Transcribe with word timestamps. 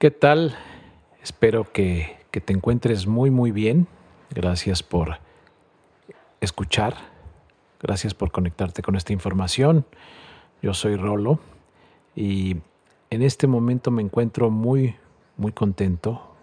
¿Qué 0.00 0.10
tal? 0.10 0.56
Espero 1.22 1.70
que, 1.70 2.16
que, 2.30 2.40
te 2.40 2.54
encuentres 2.54 3.06
muy 3.06 3.30
muy 3.30 3.50
bien. 3.50 3.86
Gracias 4.30 4.82
por 4.82 5.18
escuchar. 6.40 6.94
Gracias 7.82 8.14
por 8.14 8.30
conectarte 8.30 8.80
con 8.80 8.96
esta 8.96 9.12
información. 9.12 9.84
Yo 10.62 10.72
soy 10.72 10.96
Rolo 10.96 11.38
y 12.16 12.56
en 13.10 13.20
este 13.20 13.46
momento 13.46 13.90
me 13.90 14.00
encuentro 14.00 14.48
muy 14.48 14.96
muy 15.36 15.52
contento. 15.52 16.34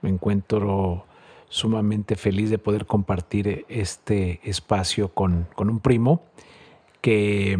Me 0.00 0.08
encuentro 0.08 1.04
sumamente 1.50 2.16
feliz 2.16 2.48
de 2.48 2.56
poder 2.56 2.86
compartir 2.86 3.66
este 3.68 4.40
espacio 4.42 5.08
con, 5.08 5.48
con 5.54 5.68
un 5.68 5.80
primo 5.80 6.22
que 7.02 7.58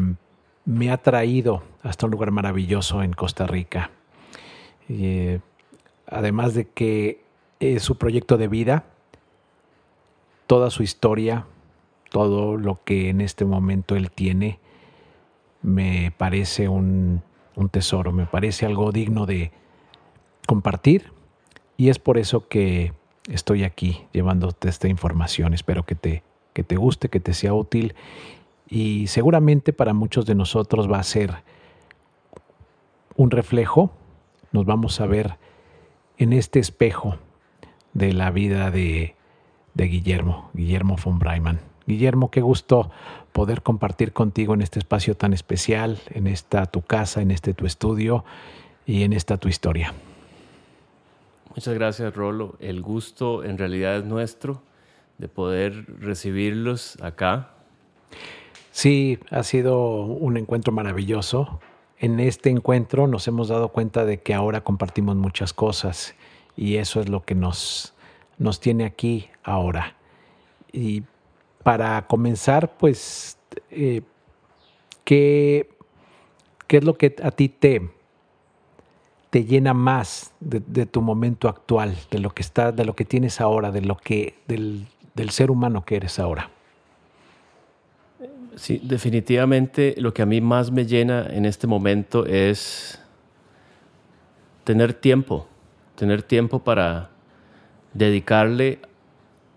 me 0.64 0.90
ha 0.90 0.96
traído 0.96 1.62
hasta 1.82 2.06
un 2.06 2.12
lugar 2.12 2.30
maravilloso 2.30 3.02
en 3.02 3.12
Costa 3.12 3.46
Rica. 3.46 3.90
Eh, 4.88 5.40
además 6.06 6.54
de 6.54 6.68
que 6.68 7.24
es 7.60 7.82
su 7.82 7.96
proyecto 7.96 8.36
de 8.36 8.48
vida, 8.48 8.84
toda 10.46 10.70
su 10.70 10.82
historia, 10.82 11.46
todo 12.10 12.56
lo 12.56 12.82
que 12.84 13.08
en 13.08 13.20
este 13.20 13.44
momento 13.44 13.96
él 13.96 14.10
tiene, 14.10 14.58
me 15.62 16.12
parece 16.16 16.68
un, 16.68 17.22
un 17.56 17.68
tesoro, 17.68 18.12
me 18.12 18.26
parece 18.26 18.66
algo 18.66 18.92
digno 18.92 19.26
de 19.26 19.50
compartir 20.46 21.12
y 21.76 21.88
es 21.88 21.98
por 21.98 22.18
eso 22.18 22.48
que 22.48 22.92
estoy 23.28 23.64
aquí 23.64 24.06
llevándote 24.12 24.68
esta 24.68 24.88
información. 24.88 25.54
Espero 25.54 25.84
que 25.84 25.94
te, 25.94 26.22
que 26.52 26.62
te 26.62 26.76
guste, 26.76 27.08
que 27.08 27.20
te 27.20 27.34
sea 27.34 27.54
útil 27.54 27.94
y 28.68 29.06
seguramente 29.08 29.72
para 29.72 29.94
muchos 29.94 30.26
de 30.26 30.34
nosotros 30.34 30.90
va 30.90 30.98
a 30.98 31.02
ser 31.02 31.34
un 33.16 33.30
reflejo. 33.30 33.92
Nos 34.56 34.64
vamos 34.64 35.02
a 35.02 35.06
ver 35.06 35.34
en 36.16 36.32
este 36.32 36.60
espejo 36.60 37.18
de 37.92 38.14
la 38.14 38.30
vida 38.30 38.70
de, 38.70 39.14
de 39.74 39.84
Guillermo, 39.84 40.48
Guillermo 40.54 40.96
von 40.96 41.18
Breiman. 41.18 41.60
Guillermo, 41.86 42.30
qué 42.30 42.40
gusto 42.40 42.90
poder 43.32 43.60
compartir 43.60 44.14
contigo 44.14 44.54
en 44.54 44.62
este 44.62 44.78
espacio 44.78 45.14
tan 45.14 45.34
especial, 45.34 45.98
en 46.08 46.26
esta 46.26 46.64
tu 46.64 46.80
casa, 46.80 47.20
en 47.20 47.32
este 47.32 47.52
tu 47.52 47.66
estudio 47.66 48.24
y 48.86 49.02
en 49.02 49.12
esta 49.12 49.36
tu 49.36 49.50
historia. 49.50 49.92
Muchas 51.54 51.74
gracias, 51.74 52.14
Rolo. 52.14 52.56
El 52.58 52.80
gusto 52.80 53.44
en 53.44 53.58
realidad 53.58 53.98
es 53.98 54.04
nuestro 54.06 54.62
de 55.18 55.28
poder 55.28 55.84
recibirlos 56.00 56.96
acá. 57.02 57.50
Sí, 58.70 59.18
ha 59.30 59.42
sido 59.42 60.00
un 60.00 60.38
encuentro 60.38 60.72
maravilloso. 60.72 61.60
En 61.98 62.20
este 62.20 62.50
encuentro 62.50 63.06
nos 63.06 63.26
hemos 63.26 63.48
dado 63.48 63.68
cuenta 63.68 64.04
de 64.04 64.20
que 64.20 64.34
ahora 64.34 64.62
compartimos 64.62 65.16
muchas 65.16 65.52
cosas 65.54 66.14
y 66.56 66.76
eso 66.76 67.00
es 67.00 67.08
lo 67.08 67.24
que 67.24 67.34
nos, 67.34 67.94
nos 68.38 68.60
tiene 68.60 68.84
aquí 68.84 69.28
ahora. 69.42 69.96
Y 70.72 71.04
para 71.62 72.06
comenzar, 72.06 72.76
pues, 72.76 73.38
eh, 73.70 74.02
¿qué, 75.04 75.70
¿qué 76.66 76.76
es 76.76 76.84
lo 76.84 76.98
que 76.98 77.16
a 77.22 77.30
ti 77.30 77.48
te, 77.48 77.90
te 79.30 79.44
llena 79.44 79.72
más 79.72 80.32
de, 80.40 80.86
tu 80.86 81.00
momento 81.00 81.48
actual, 81.48 81.96
de 82.10 82.18
lo 82.18 82.30
que 82.30 82.42
está, 82.42 82.72
de 82.72 82.84
lo 82.84 82.94
que 82.94 83.04
tienes 83.06 83.40
ahora, 83.40 83.70
de 83.70 83.80
lo 83.80 83.96
que, 83.96 84.38
del, 84.46 84.86
del 85.14 85.30
ser 85.30 85.50
humano 85.50 85.84
que 85.84 85.96
eres 85.96 86.18
ahora? 86.18 86.50
Sí, 88.56 88.80
definitivamente 88.82 89.94
lo 89.98 90.14
que 90.14 90.22
a 90.22 90.26
mí 90.26 90.40
más 90.40 90.70
me 90.70 90.86
llena 90.86 91.26
en 91.28 91.44
este 91.44 91.66
momento 91.66 92.24
es 92.24 92.98
tener 94.64 94.94
tiempo, 94.94 95.46
tener 95.94 96.22
tiempo 96.22 96.60
para 96.60 97.10
dedicarle 97.92 98.78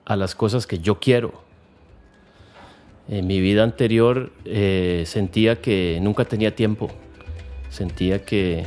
a 0.05 0.15
las 0.15 0.35
cosas 0.35 0.67
que 0.67 0.80
yo 0.80 0.99
quiero. 0.99 1.41
En 3.08 3.25
mi 3.25 3.39
vida 3.39 3.64
anterior 3.64 4.31
eh, 4.45 5.03
sentía 5.05 5.61
que 5.61 5.99
nunca 6.02 6.26
tenía 6.26 6.55
tiempo, 6.55 6.89
sentía 7.70 8.23
que 8.23 8.65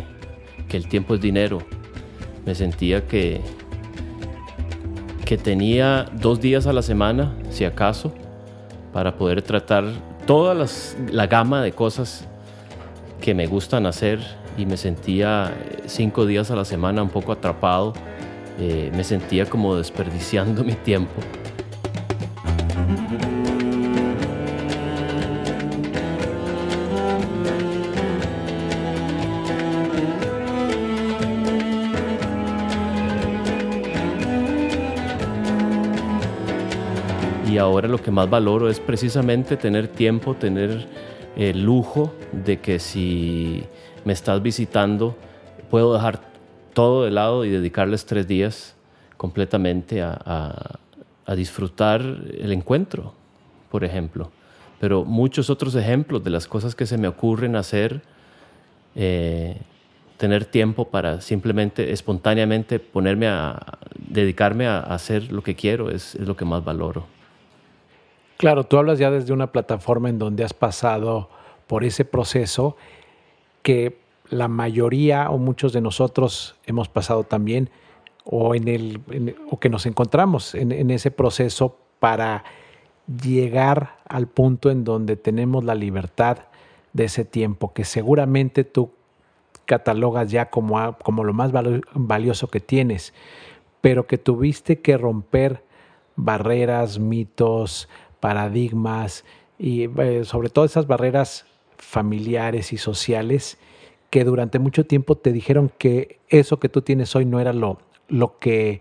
que 0.73 0.79
el 0.79 0.89
tiempo 0.89 1.15
es 1.15 1.21
dinero. 1.21 1.59
Me 2.47 2.55
sentía 2.55 3.07
que, 3.07 3.41
que 5.25 5.37
tenía 5.37 6.07
dos 6.15 6.41
días 6.41 6.67
a 6.67 6.73
la 6.73 6.83
semana, 6.83 7.37
si 7.51 7.65
acaso, 7.65 8.15
para 8.93 9.17
poder 9.17 9.43
tratar 9.43 9.85
toda 10.27 10.67
la 11.11 11.27
gama 11.27 11.63
de 11.63 11.73
cosas 11.73 12.27
que 13.21 13.35
me 13.35 13.47
gustan 13.47 13.87
hacer 13.87 14.21
y 14.59 14.67
me 14.67 14.77
sentía 14.77 15.53
cinco 15.87 16.27
días 16.27 16.51
a 16.51 16.57
la 16.57 16.65
semana 16.65 17.03
un 17.03 17.09
poco 17.09 17.33
atrapado. 17.33 17.95
Eh, 18.59 18.93
me 18.95 19.05
sentía 19.05 19.47
como 19.47 19.77
desperdiciando 19.77 20.63
mi 20.65 20.75
tiempo. 20.75 21.21
Ahora 37.73 37.89
lo 37.89 37.99
que 37.99 38.11
más 38.11 38.29
valoro 38.29 38.69
es 38.69 38.81
precisamente 38.81 39.57
tener 39.57 39.89
tiempo, 39.89 40.35
tener 40.35 40.87
el 41.37 41.63
lujo 41.63 42.13
de 42.33 42.61
que 42.61 42.79
si 42.79 43.65
me 44.05 44.13
estás 44.13 44.43
visitando, 44.43 45.17
puedo 45.71 45.95
dejar 45.95 46.21
todo 46.75 47.05
de 47.05 47.11
lado 47.11 47.45
y 47.45 47.51
dedicarles 47.51 48.05
tres 48.05 48.27
días 48.27 48.77
completamente 49.17 50.03
a, 50.03 50.79
disfrutar 51.37 52.03
el 52.03 52.53
encuentro, 52.53 53.15
por 53.71 53.85
ejemplo. 53.85 54.31
Pero 54.79 55.03
muchos 55.03 55.49
otros 55.49 55.75
ejemplos 55.75 56.23
de 56.23 56.29
las 56.29 56.47
cosas 56.47 56.75
que 56.75 56.85
se 56.85 56.99
me 56.99 57.09
ocurren 57.09 57.57
hacer, 57.57 58.03
eh, 58.95 59.57
tener 60.19 60.45
tiempo 60.45 60.89
para 60.89 61.23
simplemente, 61.23 61.91
espontáneamente 61.91 62.81
ponerme 62.81 63.29
a 63.29 63.79
dedicarme 63.97 64.67
a, 64.67 64.81
hacer 64.81 65.33
lo 65.33 65.43
que 65.43 65.55
quiero 65.55 65.89
es 65.89 66.17
lo 66.17 66.37
que 66.37 66.45
más 66.45 66.63
valoro. 66.63 67.07
Claro, 68.43 68.65
tú 68.65 68.77
hablas 68.77 68.99
ya 68.99 69.09
desde 69.13 69.33
una 69.33 69.53
plataforma 69.53 70.09
en 70.09 70.19
donde 70.19 70.43
has 70.43 70.53
pasado 70.53 71.31
por 71.69 71.85
ese 71.85 72.05
proceso 72.05 72.77
que 73.63 74.01
la 74.31 74.49
mayoría 74.49 75.31
o 75.31 75.39
muchos 75.39 75.73
de 75.73 75.81
nosotros 75.81 76.57
hemos 76.67 76.89
pasado 76.89 77.23
también 77.23 77.71
o, 78.25 78.57
en 78.57 78.67
el, 78.67 79.37
o 79.49 79.61
que 79.61 79.69
nos 79.69 79.87
encontramos 79.87 80.57
en, 80.57 80.91
ese 80.91 81.13
proceso 81.13 81.77
para 82.01 82.43
llegar 83.23 83.99
al 84.09 84.27
punto 84.27 84.73
en 84.73 84.83
donde 84.83 85.15
tenemos 85.15 85.63
la 85.63 85.77
libertad 85.77 86.39
de 86.95 87.05
ese 87.05 87.25
tiempo, 87.25 87.73
que 87.73 87.85
seguramente 87.85 88.65
tú 88.65 88.91
catalogas 89.67 90.33
ya 90.33 90.51
como, 90.51 90.97
como 91.05 91.23
lo 91.23 91.33
más 91.33 91.53
valioso 91.95 92.49
que 92.49 92.59
tienes, 92.59 93.15
pero 93.81 94.09
que 94.09 94.19
tuviste 94.19 94.81
que 94.81 94.99
romper 94.99 95.63
barreras, 96.17 96.99
mitos, 96.99 97.89
paradigmas 98.23 99.25
y 99.59 99.91
eh, 100.01 100.25
sobre 100.25 100.49
todo 100.49 100.65
esas 100.65 100.87
barreras 100.87 101.45
familiares 101.77 102.73
y 102.73 102.79
sociales 102.79 103.59
que 104.11 104.23
durante 104.23 104.61
mucho 104.61 104.87
tiempo 104.87 105.17
te 105.17 105.33
dijeron 105.33 105.73
que 105.77 106.21
eso 106.29 106.61
que 106.61 106.69
tú 106.69 106.83
tienes 106.83 107.17
hoy 107.17 107.25
no 107.25 107.41
era 107.41 107.53
lo, 107.53 107.79
lo 108.09 108.39
que 108.39 108.81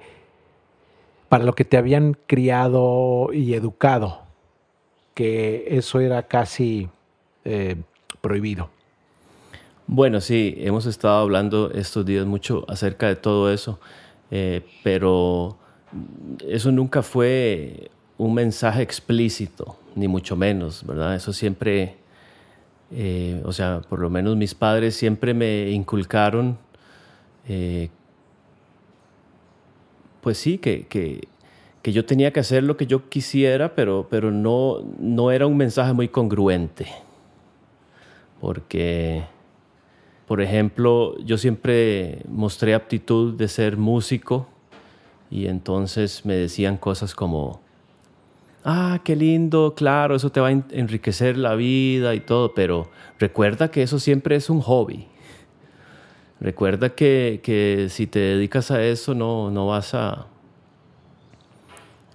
para 1.27 1.43
lo 1.43 1.53
que 1.53 1.65
te 1.65 1.77
habían 1.77 2.17
criado 2.27 3.29
y 3.33 3.55
educado, 3.55 4.19
que 5.15 5.65
eso 5.69 6.01
era 6.01 6.27
casi 6.27 6.89
eh, 7.45 7.77
prohibido. 8.19 8.69
Bueno, 9.87 10.21
sí, 10.21 10.55
hemos 10.57 10.85
estado 10.85 11.19
hablando 11.19 11.71
estos 11.71 12.05
días 12.05 12.25
mucho 12.25 12.65
acerca 12.67 13.07
de 13.07 13.15
todo 13.15 13.51
eso, 13.51 13.79
eh, 14.29 14.61
pero 14.83 15.57
eso 16.47 16.71
nunca 16.71 17.01
fue 17.01 17.89
un 18.21 18.35
mensaje 18.35 18.83
explícito, 18.83 19.77
ni 19.95 20.07
mucho 20.07 20.35
menos, 20.35 20.85
¿verdad? 20.85 21.15
Eso 21.15 21.33
siempre, 21.33 21.95
eh, 22.91 23.41
o 23.45 23.51
sea, 23.51 23.81
por 23.89 23.97
lo 23.97 24.11
menos 24.11 24.37
mis 24.37 24.53
padres 24.53 24.95
siempre 24.95 25.33
me 25.33 25.71
inculcaron, 25.71 26.55
eh, 27.47 27.89
pues 30.21 30.37
sí, 30.37 30.59
que, 30.59 30.85
que, 30.85 31.27
que, 31.81 31.91
yo 31.91 32.05
tenía 32.05 32.31
que 32.31 32.39
hacer 32.39 32.61
lo 32.61 32.77
que 32.77 32.85
yo 32.85 33.09
quisiera, 33.09 33.73
pero, 33.73 34.05
pero 34.07 34.29
no, 34.29 34.83
no 34.99 35.31
era 35.31 35.47
un 35.47 35.57
mensaje 35.57 35.91
muy 35.93 36.07
congruente. 36.07 36.89
Porque, 38.39 39.23
por 40.27 40.41
ejemplo, 40.41 41.17
yo 41.25 41.39
siempre 41.39 42.21
mostré 42.29 42.75
aptitud 42.75 43.33
de 43.33 43.47
ser 43.47 43.77
músico 43.77 44.47
y 45.31 45.47
entonces 45.47 46.23
me 46.23 46.35
decían 46.35 46.77
cosas 46.77 47.15
como, 47.15 47.61
ah, 48.63 48.99
qué 49.03 49.15
lindo, 49.15 49.73
claro, 49.75 50.15
eso 50.15 50.31
te 50.31 50.39
va 50.39 50.49
a 50.49 50.51
enriquecer 50.51 51.37
la 51.37 51.55
vida 51.55 52.15
y 52.15 52.19
todo, 52.19 52.53
pero 52.53 52.89
recuerda 53.19 53.71
que 53.71 53.83
eso 53.83 53.99
siempre 53.99 54.35
es 54.35 54.49
un 54.49 54.61
hobby. 54.61 55.07
recuerda 56.39 56.89
que, 56.89 57.39
que, 57.43 57.87
si 57.89 58.07
te 58.07 58.19
dedicas 58.19 58.71
a 58.71 58.83
eso 58.83 59.13
no, 59.13 59.51
no, 59.51 59.67
vas 59.67 59.93
a, 59.93 60.27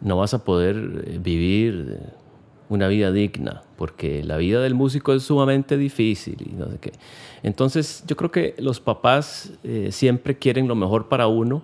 no 0.00 0.16
vas 0.16 0.34
a 0.34 0.44
poder 0.44 1.04
eh, 1.06 1.18
vivir 1.22 2.00
una 2.68 2.88
vida 2.88 3.12
digna, 3.12 3.62
porque 3.76 4.24
la 4.24 4.36
vida 4.36 4.60
del 4.60 4.74
músico 4.74 5.12
es 5.12 5.22
sumamente 5.22 5.76
difícil 5.76 6.36
y 6.40 6.52
no 6.54 6.70
sé 6.70 6.78
qué. 6.78 6.92
Entonces 7.42 8.04
yo 8.06 8.16
creo 8.16 8.30
que 8.30 8.54
los 8.58 8.80
papás 8.80 9.52
eh, 9.62 9.90
siempre 9.92 10.36
quieren 10.36 10.66
lo 10.66 10.74
mejor 10.74 11.08
para 11.08 11.28
uno, 11.28 11.62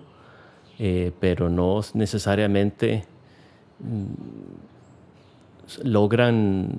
eh, 0.79 1.11
pero 1.19 1.49
no 1.49 1.81
necesariamente 1.93 3.03
mm, 3.79 4.62
logran 5.83 6.69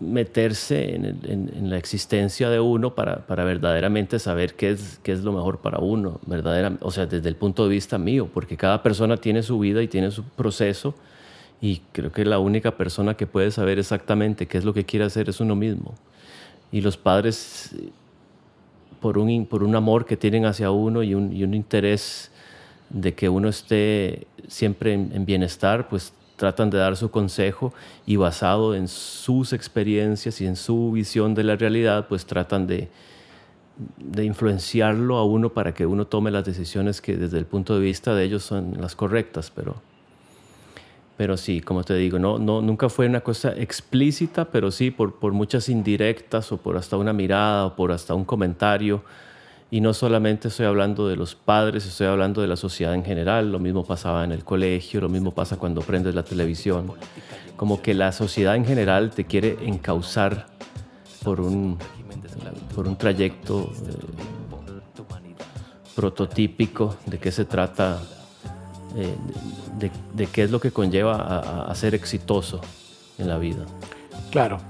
meterse 0.00 0.94
en, 0.94 1.70
la 1.70 1.78
existencia 1.78 2.50
de 2.50 2.60
uno 2.60 2.94
para, 2.94 3.26
para, 3.26 3.44
verdaderamente 3.44 4.18
saber 4.18 4.54
qué 4.54 4.70
es, 4.70 5.24
lo 5.24 5.32
mejor 5.32 5.58
para 5.58 5.78
uno, 5.78 6.20
verdadera, 6.26 6.76
o 6.80 6.90
sea, 6.90 7.06
desde 7.06 7.28
el 7.28 7.36
punto 7.36 7.64
de 7.64 7.70
vista 7.70 7.98
mío, 7.98 8.28
porque 8.32 8.56
cada 8.56 8.82
persona 8.82 9.16
tiene 9.16 9.42
su 9.42 9.58
vida 9.58 9.82
y 9.82 9.88
tiene 9.88 10.10
su 10.10 10.24
proceso 10.24 10.94
y 11.60 11.80
creo 11.92 12.12
que 12.12 12.24
la 12.24 12.38
única 12.38 12.76
persona 12.76 13.14
que 13.14 13.26
puede 13.26 13.50
saber 13.50 13.78
exactamente 13.78 14.46
qué 14.46 14.58
es 14.58 14.64
lo 14.64 14.74
que 14.74 14.84
quiere 14.84 15.04
hacer 15.06 15.28
es 15.28 15.40
uno 15.40 15.56
mismo. 15.56 15.94
Y 16.72 16.80
los 16.80 16.96
padres, 16.96 17.74
por 19.00 19.16
un, 19.16 19.76
amor 19.76 20.04
que 20.04 20.16
tienen 20.16 20.44
hacia 20.44 20.70
uno 20.70 21.02
y 21.02 21.14
un, 21.14 21.32
y 21.32 21.44
un 21.44 21.54
interés 21.54 22.30
de 22.90 23.14
que 23.14 23.28
uno 23.28 23.48
esté 23.48 24.26
siempre 24.48 24.92
en 24.92 25.24
bienestar, 25.24 25.88
pues 25.88 26.12
tratan 26.36 26.70
de 26.70 26.78
dar 26.78 26.96
su 26.96 27.10
consejo 27.10 27.72
y 28.06 28.16
basado 28.16 28.74
en 28.74 28.88
sus 28.88 29.52
experiencias 29.52 30.40
y 30.40 30.46
en 30.46 30.56
su 30.56 30.92
visión 30.92 31.34
de 31.34 31.44
la 31.44 31.56
realidad, 31.56 32.06
pues 32.08 32.26
tratan 32.26 32.66
de, 32.66 32.88
de 33.98 34.24
influenciarlo 34.24 35.16
a 35.16 35.24
uno 35.24 35.50
para 35.50 35.74
que 35.74 35.86
uno 35.86 36.06
tome 36.06 36.30
las 36.30 36.44
decisiones 36.44 37.00
que 37.00 37.16
desde 37.16 37.38
el 37.38 37.46
punto 37.46 37.74
de 37.74 37.80
vista 37.80 38.14
de 38.14 38.24
ellos 38.24 38.44
son 38.44 38.76
las 38.80 38.94
correctas, 38.94 39.50
pero, 39.54 39.76
pero 41.16 41.36
sí, 41.36 41.60
como 41.60 41.84
te 41.84 41.94
digo, 41.94 42.18
no, 42.18 42.38
no, 42.38 42.62
nunca 42.62 42.88
fue 42.88 43.06
una 43.06 43.20
cosa 43.20 43.52
explícita, 43.56 44.46
pero 44.46 44.70
sí 44.70 44.90
por, 44.90 45.14
por 45.16 45.32
muchas 45.32 45.68
indirectas 45.68 46.52
o 46.52 46.56
por 46.56 46.76
hasta 46.76 46.96
una 46.96 47.12
mirada 47.12 47.66
o 47.66 47.76
por 47.76 47.92
hasta 47.92 48.14
un 48.14 48.24
comentario 48.24 49.02
y 49.74 49.80
no 49.80 49.92
solamente 49.92 50.46
estoy 50.46 50.66
hablando 50.66 51.08
de 51.08 51.16
los 51.16 51.34
padres, 51.34 51.84
estoy 51.84 52.06
hablando 52.06 52.40
de 52.40 52.46
la 52.46 52.54
sociedad 52.54 52.94
en 52.94 53.04
general. 53.04 53.50
Lo 53.50 53.58
mismo 53.58 53.84
pasaba 53.84 54.22
en 54.22 54.30
el 54.30 54.44
colegio, 54.44 55.00
lo 55.00 55.08
mismo 55.08 55.32
pasa 55.32 55.56
cuando 55.56 55.80
prendes 55.80 56.14
la 56.14 56.22
televisión. 56.22 56.92
Como 57.56 57.82
que 57.82 57.92
la 57.92 58.12
sociedad 58.12 58.54
en 58.54 58.64
general 58.64 59.10
te 59.10 59.24
quiere 59.24 59.56
encauzar 59.62 60.46
por 61.24 61.40
un, 61.40 61.76
por 62.72 62.86
un 62.86 62.94
trayecto 62.94 63.72
eh, 63.88 65.34
prototípico 65.96 66.96
de 67.06 67.18
qué 67.18 67.32
se 67.32 67.44
trata, 67.44 68.00
eh, 68.94 69.12
de, 70.14 70.26
qué 70.28 70.44
es 70.44 70.52
lo 70.52 70.60
que 70.60 70.70
conlleva 70.70 71.66
a 71.68 71.74
ser 71.74 71.96
exitoso 71.96 72.60
en 73.18 73.26
la 73.26 73.38
vida. 73.38 73.66
Claro, 74.30 74.60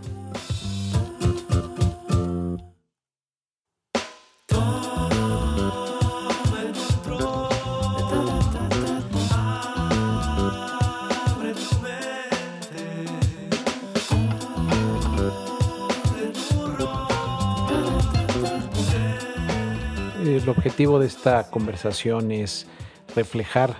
el 20.44 20.50
objetivo 20.50 20.98
de 20.98 21.06
esta 21.06 21.50
conversación 21.50 22.30
es 22.30 22.66
reflejar 23.16 23.76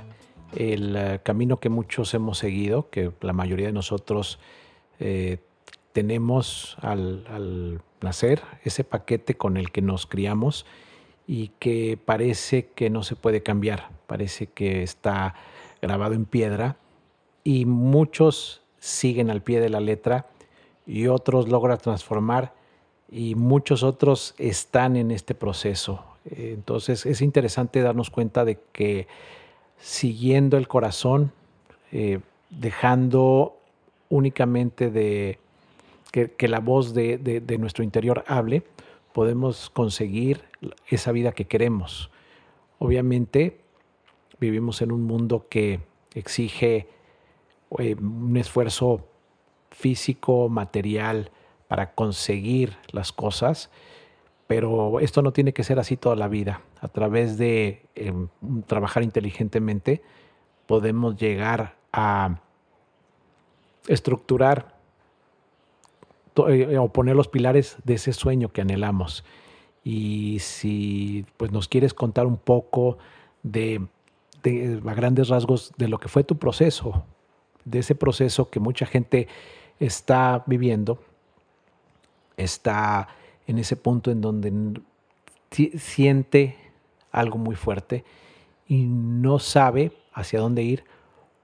el 0.56 0.96
eh, 0.96 1.20
camino 1.22 1.60
que 1.60 1.68
muchos 1.68 2.14
hemos 2.14 2.38
seguido, 2.38 2.88
que 2.88 3.12
la 3.20 3.34
mayoría 3.34 3.66
de 3.66 3.74
nosotros 3.74 4.38
eh, 4.98 5.40
tenemos 5.92 6.78
al, 6.80 7.82
nacer, 8.00 8.40
ese 8.62 8.82
paquete 8.82 9.34
con 9.34 9.58
el 9.58 9.72
que 9.72 9.82
nos 9.82 10.06
criamos 10.06 10.64
y 11.26 11.48
que 11.58 11.98
parece 12.02 12.68
que 12.68 12.88
no 12.88 13.02
se 13.02 13.14
puede 13.14 13.42
cambiar, 13.42 13.90
parece 14.06 14.46
que 14.46 14.82
está 14.82 15.34
grabado 15.82 16.14
en 16.14 16.24
piedra 16.24 16.78
y 17.42 17.66
muchos 17.66 18.62
siguen 18.78 19.28
al 19.28 19.42
pie 19.42 19.60
de 19.60 19.68
la 19.68 19.80
letra 19.80 20.28
y 20.86 21.08
otros 21.08 21.46
logran 21.46 21.76
transformar 21.76 22.54
y 23.10 23.34
muchos 23.34 23.82
otros 23.82 24.34
están 24.38 24.96
en 24.96 25.10
este 25.10 25.34
proceso. 25.34 26.13
Entonces 26.24 27.06
es 27.06 27.20
interesante 27.20 27.82
darnos 27.82 28.10
cuenta 28.10 28.44
de 28.44 28.58
que 28.72 29.06
siguiendo 29.78 30.56
el 30.56 30.68
corazón, 30.68 31.32
eh, 31.92 32.20
dejando 32.50 33.56
únicamente 34.08 34.90
de 34.90 35.38
que, 36.10 36.48
la 36.48 36.60
voz 36.60 36.94
de, 36.94 37.18
de, 37.18 37.58
nuestro 37.58 37.82
interior 37.82 38.24
hable, 38.28 38.62
podemos 39.12 39.68
conseguir 39.68 40.44
esa 40.88 41.10
vida 41.10 41.32
que 41.32 41.46
queremos. 41.46 42.10
Obviamente 42.78 43.58
vivimos 44.38 44.80
en 44.80 44.92
un 44.92 45.02
mundo 45.02 45.46
que 45.48 45.80
exige 46.14 46.86
eh, 47.78 47.96
un 47.96 48.36
esfuerzo 48.36 49.04
físico, 49.70 50.48
material, 50.48 51.30
para 51.66 51.94
conseguir 51.94 52.76
las 52.92 53.10
cosas 53.10 53.70
pero 54.46 55.00
esto 55.00 55.22
no 55.22 55.32
tiene 55.32 55.52
que 55.52 55.64
ser 55.64 55.78
así 55.78 55.96
toda 55.96 56.16
la 56.16 56.28
vida. 56.28 56.60
A 56.80 56.88
través 56.88 57.38
de 57.38 57.86
em, 57.94 58.28
trabajar 58.66 59.02
inteligentemente 59.02 60.02
podemos 60.66 61.16
llegar 61.16 61.76
a 61.92 62.40
estructurar 63.88 64.74
eh, 66.48 66.78
o 66.78 66.88
poner 66.88 67.16
los 67.16 67.28
pilares 67.28 67.76
de 67.84 67.94
ese 67.94 68.12
sueño 68.12 68.50
que 68.50 68.60
anhelamos. 68.60 69.24
Y 69.82 70.38
si 70.40 71.26
pues, 71.36 71.52
nos 71.52 71.68
quieres 71.68 71.94
contar 71.94 72.26
un 72.26 72.38
poco 72.38 72.98
de, 73.42 73.86
de, 74.42 74.80
a 74.84 74.94
grandes 74.94 75.28
rasgos 75.28 75.72
de 75.76 75.88
lo 75.88 75.98
que 75.98 76.08
fue 76.08 76.24
tu 76.24 76.38
proceso, 76.38 77.04
de 77.64 77.78
ese 77.78 77.94
proceso 77.94 78.50
que 78.50 78.60
mucha 78.60 78.86
gente 78.86 79.28
está 79.78 80.42
viviendo, 80.46 80.98
está 82.36 83.08
en 83.46 83.58
ese 83.58 83.76
punto 83.76 84.10
en 84.10 84.20
donde 84.20 84.52
siente 85.78 86.56
algo 87.10 87.38
muy 87.38 87.54
fuerte 87.54 88.04
y 88.66 88.84
no 88.84 89.38
sabe 89.38 89.92
hacia 90.12 90.40
dónde 90.40 90.62
ir 90.62 90.84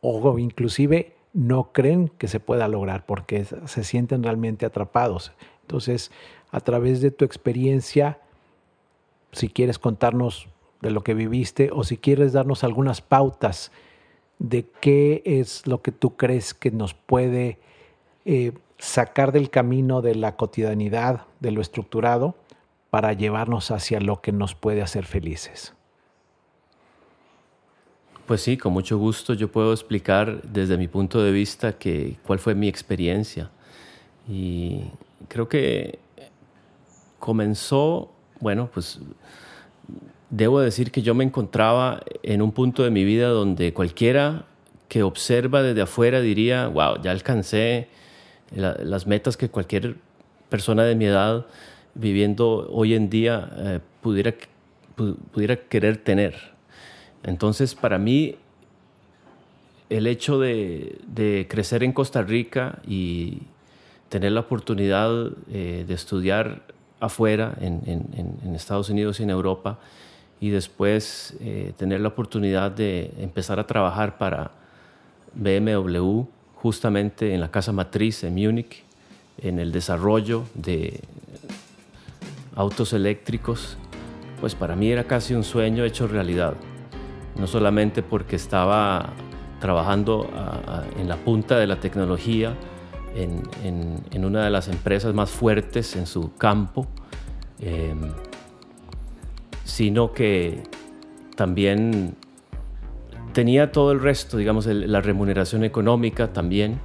o 0.00 0.38
inclusive 0.38 1.14
no 1.32 1.72
creen 1.72 2.08
que 2.18 2.28
se 2.28 2.40
pueda 2.40 2.66
lograr 2.68 3.06
porque 3.06 3.44
se 3.44 3.84
sienten 3.84 4.22
realmente 4.22 4.66
atrapados. 4.66 5.32
Entonces, 5.62 6.10
a 6.50 6.60
través 6.60 7.00
de 7.00 7.10
tu 7.10 7.24
experiencia, 7.24 8.18
si 9.32 9.48
quieres 9.48 9.78
contarnos 9.78 10.48
de 10.80 10.90
lo 10.90 11.02
que 11.02 11.14
viviste 11.14 11.70
o 11.72 11.84
si 11.84 11.96
quieres 11.96 12.32
darnos 12.32 12.64
algunas 12.64 13.00
pautas 13.00 13.70
de 14.38 14.66
qué 14.80 15.22
es 15.24 15.66
lo 15.66 15.82
que 15.82 15.92
tú 15.92 16.16
crees 16.16 16.54
que 16.54 16.70
nos 16.70 16.94
puede 16.94 17.58
eh, 18.24 18.52
sacar 18.80 19.30
del 19.30 19.50
camino 19.50 20.00
de 20.00 20.14
la 20.14 20.36
cotidianidad, 20.36 21.26
de 21.38 21.50
lo 21.52 21.60
estructurado, 21.60 22.34
para 22.88 23.12
llevarnos 23.12 23.70
hacia 23.70 24.00
lo 24.00 24.20
que 24.20 24.32
nos 24.32 24.54
puede 24.54 24.82
hacer 24.82 25.04
felices. 25.04 25.74
Pues 28.26 28.42
sí, 28.42 28.56
con 28.56 28.72
mucho 28.72 28.98
gusto 28.98 29.34
yo 29.34 29.50
puedo 29.50 29.72
explicar 29.72 30.42
desde 30.42 30.76
mi 30.76 30.88
punto 30.88 31.22
de 31.22 31.30
vista 31.30 31.78
que, 31.78 32.16
cuál 32.26 32.38
fue 32.38 32.54
mi 32.54 32.68
experiencia. 32.68 33.50
Y 34.28 34.84
creo 35.28 35.48
que 35.48 35.98
comenzó, 37.18 38.10
bueno, 38.40 38.70
pues 38.72 39.00
debo 40.30 40.60
decir 40.60 40.90
que 40.90 41.02
yo 41.02 41.14
me 41.14 41.24
encontraba 41.24 42.02
en 42.22 42.40
un 42.40 42.52
punto 42.52 42.82
de 42.82 42.90
mi 42.90 43.04
vida 43.04 43.28
donde 43.28 43.72
cualquiera 43.74 44.46
que 44.88 45.02
observa 45.02 45.62
desde 45.62 45.82
afuera 45.82 46.20
diría, 46.20 46.68
wow, 46.68 47.00
ya 47.02 47.10
alcancé 47.10 47.88
las 48.52 49.06
metas 49.06 49.36
que 49.36 49.48
cualquier 49.48 49.96
persona 50.48 50.84
de 50.84 50.94
mi 50.94 51.06
edad 51.06 51.46
viviendo 51.94 52.68
hoy 52.70 52.94
en 52.94 53.10
día 53.10 53.50
eh, 53.56 53.80
pudiera, 54.00 54.34
pudiera 55.32 55.56
querer 55.56 55.98
tener. 55.98 56.34
Entonces, 57.22 57.74
para 57.74 57.98
mí, 57.98 58.36
el 59.88 60.06
hecho 60.06 60.38
de, 60.38 61.46
crecer 61.48 61.82
en 61.82 61.92
Costa 61.92 62.22
Rica 62.22 62.78
y 62.86 63.38
tener 64.08 64.32
la 64.32 64.40
oportunidad 64.40 65.32
eh, 65.52 65.84
de 65.86 65.94
estudiar 65.94 66.62
afuera, 67.00 67.54
en, 67.60 68.54
Estados 68.54 68.90
Unidos 68.90 69.20
y 69.20 69.22
en 69.24 69.30
Europa, 69.30 69.78
y 70.40 70.50
después 70.50 71.36
eh, 71.40 71.72
tener 71.76 72.00
la 72.00 72.08
oportunidad 72.08 72.70
de 72.70 73.10
empezar 73.18 73.58
a 73.58 73.66
trabajar 73.66 74.18
para 74.18 74.50
BMW, 75.34 76.24
justamente 76.62 77.34
en 77.34 77.40
la 77.40 77.50
casa 77.50 77.72
matriz 77.72 78.22
en 78.22 78.34
Múnich, 78.34 78.84
en 79.38 79.58
el 79.58 79.72
desarrollo 79.72 80.44
de 80.54 81.00
autos 82.54 82.92
eléctricos, 82.92 83.78
pues 84.40 84.54
para 84.54 84.76
mí 84.76 84.90
era 84.90 85.04
casi 85.04 85.34
un 85.34 85.44
sueño 85.44 85.84
hecho 85.84 86.06
realidad. 86.06 86.54
No 87.36 87.46
solamente 87.46 88.02
porque 88.02 88.36
estaba 88.36 89.14
trabajando 89.60 90.28
en 90.98 91.08
la 91.08 91.16
punta 91.16 91.58
de 91.58 91.66
la 91.66 91.80
tecnología, 91.80 92.54
en, 93.14 94.24
una 94.24 94.44
de 94.44 94.50
las 94.50 94.68
empresas 94.68 95.14
más 95.14 95.30
fuertes 95.30 95.96
en 95.96 96.06
su 96.06 96.34
campo, 96.36 96.86
em, 97.58 98.12
sino 99.64 100.12
que 100.12 100.62
también 101.36 102.16
tenía 103.32 103.72
todo 103.72 103.92
el 103.92 104.00
resto, 104.00 104.36
digamos, 104.36 104.66
la 104.66 105.00
remuneración 105.00 105.64
económica 105.64 106.32
también, 106.32 106.80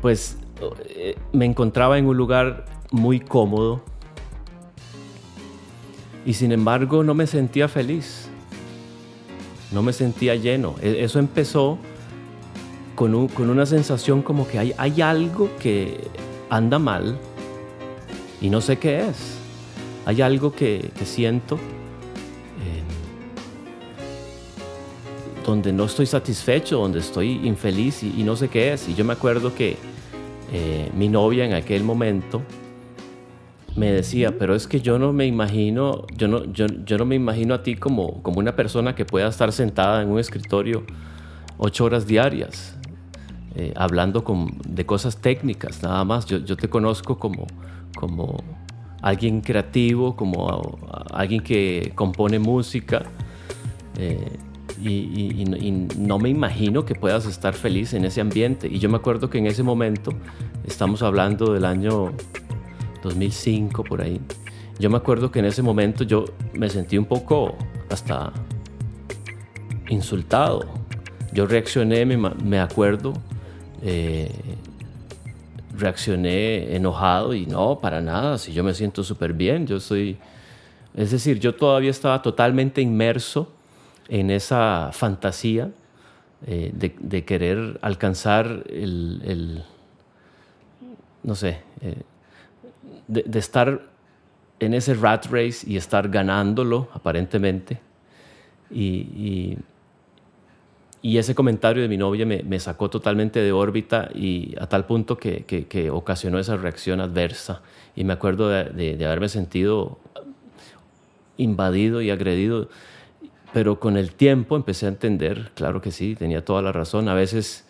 pues 0.00 0.38
eh, 0.88 1.16
me 1.32 1.44
encontraba 1.44 1.98
en 1.98 2.06
un 2.06 2.16
lugar 2.16 2.64
muy 2.90 3.20
cómodo 3.20 3.82
y 6.26 6.34
sin 6.34 6.52
embargo 6.52 7.02
no 7.02 7.14
me 7.14 7.26
sentía 7.26 7.68
feliz, 7.68 8.28
no 9.72 9.82
me 9.82 9.92
sentía 9.92 10.34
lleno. 10.36 10.76
E, 10.80 11.04
eso 11.04 11.18
empezó 11.18 11.78
con, 12.94 13.14
una 13.14 13.66
sensación 13.66 14.22
como 14.22 14.46
que 14.46 14.58
hay, 14.58 14.74
hay 14.78 15.00
algo 15.00 15.50
que 15.58 16.08
anda 16.50 16.78
mal 16.78 17.18
y 18.40 18.50
no 18.50 18.60
sé 18.60 18.78
qué 18.78 19.08
es. 19.08 19.38
Hay 20.06 20.20
algo 20.20 20.52
que, 20.52 20.90
siento 21.04 21.58
donde 25.44 25.72
no 25.72 25.84
estoy 25.84 26.06
satisfecho, 26.06 26.78
donde 26.78 27.00
estoy 27.00 27.46
infeliz 27.46 28.02
y, 28.02 28.22
no 28.22 28.36
sé 28.36 28.48
qué 28.48 28.72
es. 28.72 28.88
Y 28.88 28.94
yo 28.94 29.04
me 29.04 29.12
acuerdo 29.12 29.54
que 29.54 29.76
eh, 30.52 30.90
mi 30.94 31.08
novia 31.08 31.44
en 31.44 31.52
aquel 31.52 31.84
momento 31.84 32.42
me 33.76 33.90
decía, 33.90 34.38
pero 34.38 34.54
es 34.54 34.66
que 34.66 34.80
yo 34.80 34.98
no 34.98 35.12
me 35.12 35.26
imagino, 35.26 36.06
yo 36.16 36.28
no, 36.28 36.44
yo, 36.52 36.66
yo 36.84 36.96
no 36.96 37.04
me 37.04 37.16
imagino 37.16 37.54
a 37.54 37.62
ti 37.62 37.74
como, 37.74 38.22
como 38.22 38.38
una 38.38 38.54
persona 38.54 38.94
que 38.94 39.04
pueda 39.04 39.28
estar 39.28 39.52
sentada 39.52 40.02
en 40.02 40.08
un 40.08 40.18
escritorio 40.18 40.84
ocho 41.58 41.84
horas 41.84 42.06
diarias, 42.06 42.76
eh, 43.56 43.72
hablando 43.76 44.24
de 44.66 44.86
cosas 44.86 45.20
técnicas, 45.20 45.82
nada 45.82 46.04
más. 46.04 46.26
Yo, 46.26 46.38
yo, 46.38 46.56
te 46.56 46.68
conozco 46.68 47.18
como, 47.18 47.46
como 47.96 48.42
alguien 49.02 49.40
creativo, 49.40 50.16
como 50.16 50.78
alguien 51.12 51.42
que 51.42 51.92
compone 51.94 52.38
música. 52.38 53.02
Eh, 53.98 54.38
y, 54.82 55.44
no 55.96 56.18
me 56.18 56.28
imagino 56.28 56.84
que 56.84 56.94
puedas 56.94 57.26
estar 57.26 57.54
feliz 57.54 57.94
en 57.94 58.04
ese 58.04 58.20
ambiente. 58.20 58.68
Y 58.68 58.78
yo 58.78 58.88
me 58.88 58.96
acuerdo 58.96 59.30
que 59.30 59.38
en 59.38 59.46
ese 59.46 59.62
momento, 59.62 60.12
estamos 60.66 61.02
hablando 61.02 61.52
del 61.52 61.64
año 61.64 62.12
2005 63.02 63.84
por 63.84 64.02
ahí, 64.02 64.20
yo 64.78 64.90
me 64.90 64.96
acuerdo 64.96 65.30
que 65.30 65.38
en 65.38 65.44
ese 65.44 65.62
momento 65.62 66.04
yo 66.04 66.24
me 66.52 66.68
sentí 66.68 66.98
un 66.98 67.04
poco 67.04 67.56
hasta 67.90 68.32
insultado. 69.88 70.64
Yo 71.32 71.46
reaccioné, 71.46 72.04
me, 72.06 72.58
acuerdo, 72.60 73.12
eh, 73.82 74.30
reaccioné 75.76 76.74
enojado 76.74 77.34
y 77.34 77.46
no, 77.46 77.80
para 77.80 78.00
nada, 78.00 78.38
si 78.38 78.52
yo 78.52 78.64
me 78.64 78.74
siento 78.74 79.04
súper 79.04 79.32
bien, 79.32 79.66
yo 79.66 79.80
soy... 79.80 80.16
Es 80.96 81.10
decir, 81.10 81.40
yo 81.40 81.56
todavía 81.56 81.90
estaba 81.90 82.22
totalmente 82.22 82.80
inmerso 82.80 83.52
en 84.08 84.30
esa 84.30 84.90
fantasía 84.92 85.70
eh, 86.46 86.72
de, 86.74 87.24
querer 87.24 87.78
alcanzar 87.80 88.64
el, 88.68 89.64
no 91.22 91.34
sé, 91.34 91.60
eh, 91.80 92.02
de, 93.08 93.38
estar 93.38 93.80
en 94.60 94.74
ese 94.74 94.92
rat 94.92 95.26
race 95.30 95.64
y 95.66 95.78
estar 95.78 96.08
ganándolo 96.10 96.88
aparentemente. 96.92 97.80
Y, 98.70 99.56
y, 101.02 101.18
ese 101.18 101.34
comentario 101.34 101.82
de 101.82 101.88
mi 101.88 101.96
novia 101.96 102.26
me, 102.26 102.60
sacó 102.60 102.90
totalmente 102.90 103.40
de 103.40 103.52
órbita 103.52 104.10
y 104.14 104.54
a 104.58 104.66
tal 104.66 104.84
punto 104.84 105.16
que, 105.16 105.44
que, 105.44 105.90
ocasionó 105.90 106.38
esa 106.38 106.56
reacción 106.56 107.00
adversa. 107.00 107.62
Y 107.96 108.04
me 108.04 108.12
acuerdo 108.12 108.48
de, 108.50 108.96
de 108.96 109.06
haberme 109.06 109.28
sentido 109.28 109.98
invadido 111.36 112.02
y 112.02 112.10
agredido 112.10 112.68
pero 113.54 113.78
con 113.78 113.96
el 113.96 114.10
tiempo 114.10 114.56
empecé 114.56 114.86
a 114.86 114.88
entender, 114.88 115.52
claro 115.54 115.80
que 115.80 115.92
sí, 115.92 116.16
tenía 116.16 116.44
toda 116.44 116.60
la 116.60 116.72
razón. 116.72 117.08
A 117.08 117.14
veces 117.14 117.64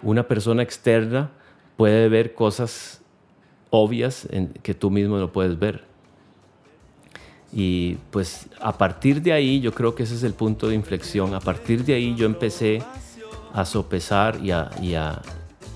una 0.00 0.28
persona 0.28 0.62
externa 0.62 1.32
puede 1.76 2.08
ver 2.08 2.34
cosas 2.34 3.02
obvias 3.70 4.28
en, 4.30 4.50
que 4.62 4.74
tú 4.74 4.92
mismo 4.92 5.18
no 5.18 5.32
puedes 5.32 5.58
ver. 5.58 5.82
Y 7.52 7.96
pues 8.12 8.46
a 8.60 8.78
partir 8.78 9.22
de 9.22 9.32
ahí, 9.32 9.60
yo 9.60 9.74
creo 9.74 9.96
que 9.96 10.04
ese 10.04 10.14
es 10.14 10.22
el 10.22 10.34
punto 10.34 10.68
de 10.68 10.76
inflexión. 10.76 11.34
A 11.34 11.40
partir 11.40 11.84
de 11.84 11.94
ahí 11.94 12.14
yo 12.14 12.26
empecé 12.26 12.80
a 13.52 13.64
sopesar 13.64 14.38
y 14.40 14.52
a, 14.52 14.70
y 14.80 14.94
a, 14.94 15.20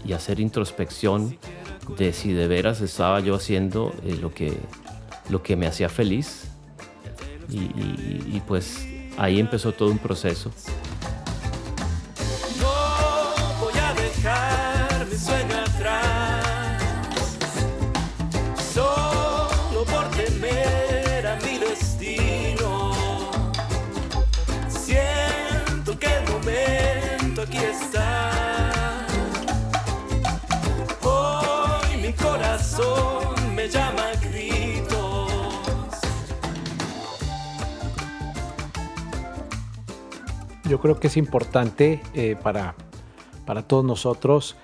y 0.05 0.13
hacer 0.13 0.39
introspección 0.39 1.37
de 1.97 2.13
si 2.13 2.33
de 2.33 2.47
veras 2.47 2.81
estaba 2.81 3.19
yo 3.19 3.35
haciendo 3.35 3.93
eh, 4.05 4.17
lo, 4.21 4.33
que, 4.33 4.53
lo 5.31 5.43
que 5.43 5.57
me 5.57 5.67
hacía 5.67 5.89
feliz. 5.89 6.45
Y, 7.51 7.57
y 7.57 8.43
pues 8.47 8.87
ahí 9.19 9.41
empezó 9.41 9.73
todo 9.73 9.91
un 9.91 9.99
proceso. 9.99 10.51
Yo 40.69 40.81
creo 40.81 41.01
que 41.01 41.07
es 41.07 41.17
importante 41.17 42.03
eh, 42.13 42.37
para, 42.41 42.75
para 43.47 43.63
todos 43.67 43.85
nosotros, 43.85 44.57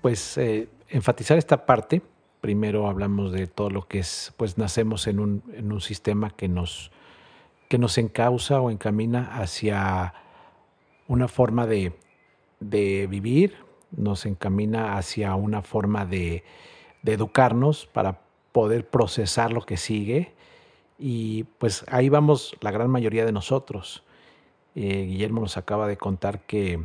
pues, 0.00 0.38
eh, 0.38 0.68
enfatizar 0.88 1.36
esta 1.36 1.66
parte. 1.66 2.00
Primero 2.40 2.88
hablamos 2.88 3.30
de 3.32 3.46
todo 3.46 3.68
lo 3.68 3.86
que 3.86 3.98
es, 3.98 4.32
pues, 4.38 4.56
nacemos 4.56 5.06
en 5.06 5.20
un, 5.20 5.42
en 5.52 5.70
un 5.70 5.82
sistema 5.82 6.30
que 6.30 6.48
nos, 6.48 6.90
que 7.68 7.76
nos 7.76 7.98
encausa 7.98 8.60
o 8.60 8.70
encamina 8.70 9.38
hacia 9.38 10.14
una 11.06 11.28
forma 11.28 11.66
de, 11.66 11.92
de 12.60 13.06
vivir, 13.06 13.56
nos 13.90 14.24
encamina 14.24 14.96
hacia 14.96 15.34
una 15.34 15.60
forma 15.60 16.06
de, 16.06 16.42
de 17.02 17.12
educarnos 17.12 17.86
para 17.86 18.22
poder 18.52 18.88
procesar 18.88 19.52
lo 19.52 19.60
que 19.60 19.76
sigue. 19.76 20.32
Y 20.98 21.44
pues 21.58 21.84
ahí 21.88 22.08
vamos 22.08 22.56
la 22.60 22.70
gran 22.70 22.88
mayoría 22.88 23.26
de 23.26 23.32
nosotros. 23.32 24.04
Eh, 24.74 25.06
Guillermo 25.06 25.40
nos 25.40 25.56
acaba 25.56 25.86
de 25.86 25.96
contar 25.96 26.40
que 26.40 26.84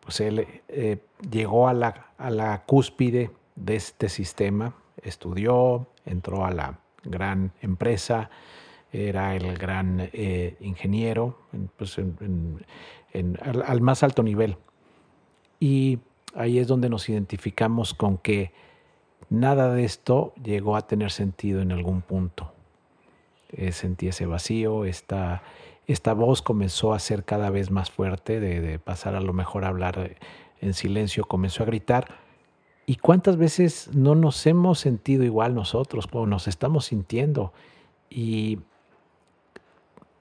pues 0.00 0.20
él 0.20 0.46
eh, 0.68 0.98
llegó 1.30 1.68
a 1.68 1.74
la, 1.74 2.12
a 2.16 2.30
la 2.30 2.64
cúspide 2.64 3.30
de 3.56 3.76
este 3.76 4.08
sistema, 4.08 4.74
estudió, 5.02 5.88
entró 6.06 6.46
a 6.46 6.50
la 6.50 6.78
gran 7.04 7.52
empresa, 7.60 8.30
era 8.90 9.36
el 9.36 9.58
gran 9.58 10.08
eh, 10.12 10.56
ingeniero 10.60 11.38
pues 11.76 11.98
al, 11.98 13.80
más 13.82 14.02
alto 14.02 14.22
nivel. 14.22 14.56
Y 15.60 15.98
ahí 16.34 16.58
es 16.58 16.68
donde 16.68 16.88
nos 16.88 17.06
identificamos 17.08 17.92
con 17.92 18.16
que 18.16 18.52
nada 19.28 19.74
de 19.74 19.84
esto 19.84 20.32
llegó 20.42 20.76
a 20.76 20.86
tener 20.86 21.10
sentido 21.10 21.60
en 21.60 21.72
algún 21.72 22.00
punto. 22.00 22.54
sentí 23.72 24.08
ese 24.08 24.24
vacío, 24.24 24.86
esta, 24.86 25.42
esta 25.88 26.12
voz 26.12 26.42
comenzó 26.42 26.92
a 26.92 26.98
ser 26.98 27.24
cada 27.24 27.48
vez 27.48 27.70
más 27.70 27.90
fuerte, 27.90 28.40
de, 28.40 28.78
pasar 28.78 29.14
a 29.14 29.20
lo 29.20 29.32
mejor 29.32 29.64
a 29.64 29.68
hablar 29.68 30.16
en 30.60 30.74
silencio, 30.74 31.24
comenzó 31.24 31.62
a 31.62 31.66
gritar. 31.66 32.08
¿Y 32.84 32.96
cuántas 32.96 33.38
veces 33.38 33.90
no 33.94 34.14
nos 34.14 34.46
hemos 34.46 34.78
sentido 34.78 35.24
igual 35.24 35.54
nosotros, 35.54 36.06
como 36.06 36.26
nos 36.26 36.46
estamos 36.46 36.84
sintiendo? 36.84 37.54
Y 38.10 38.60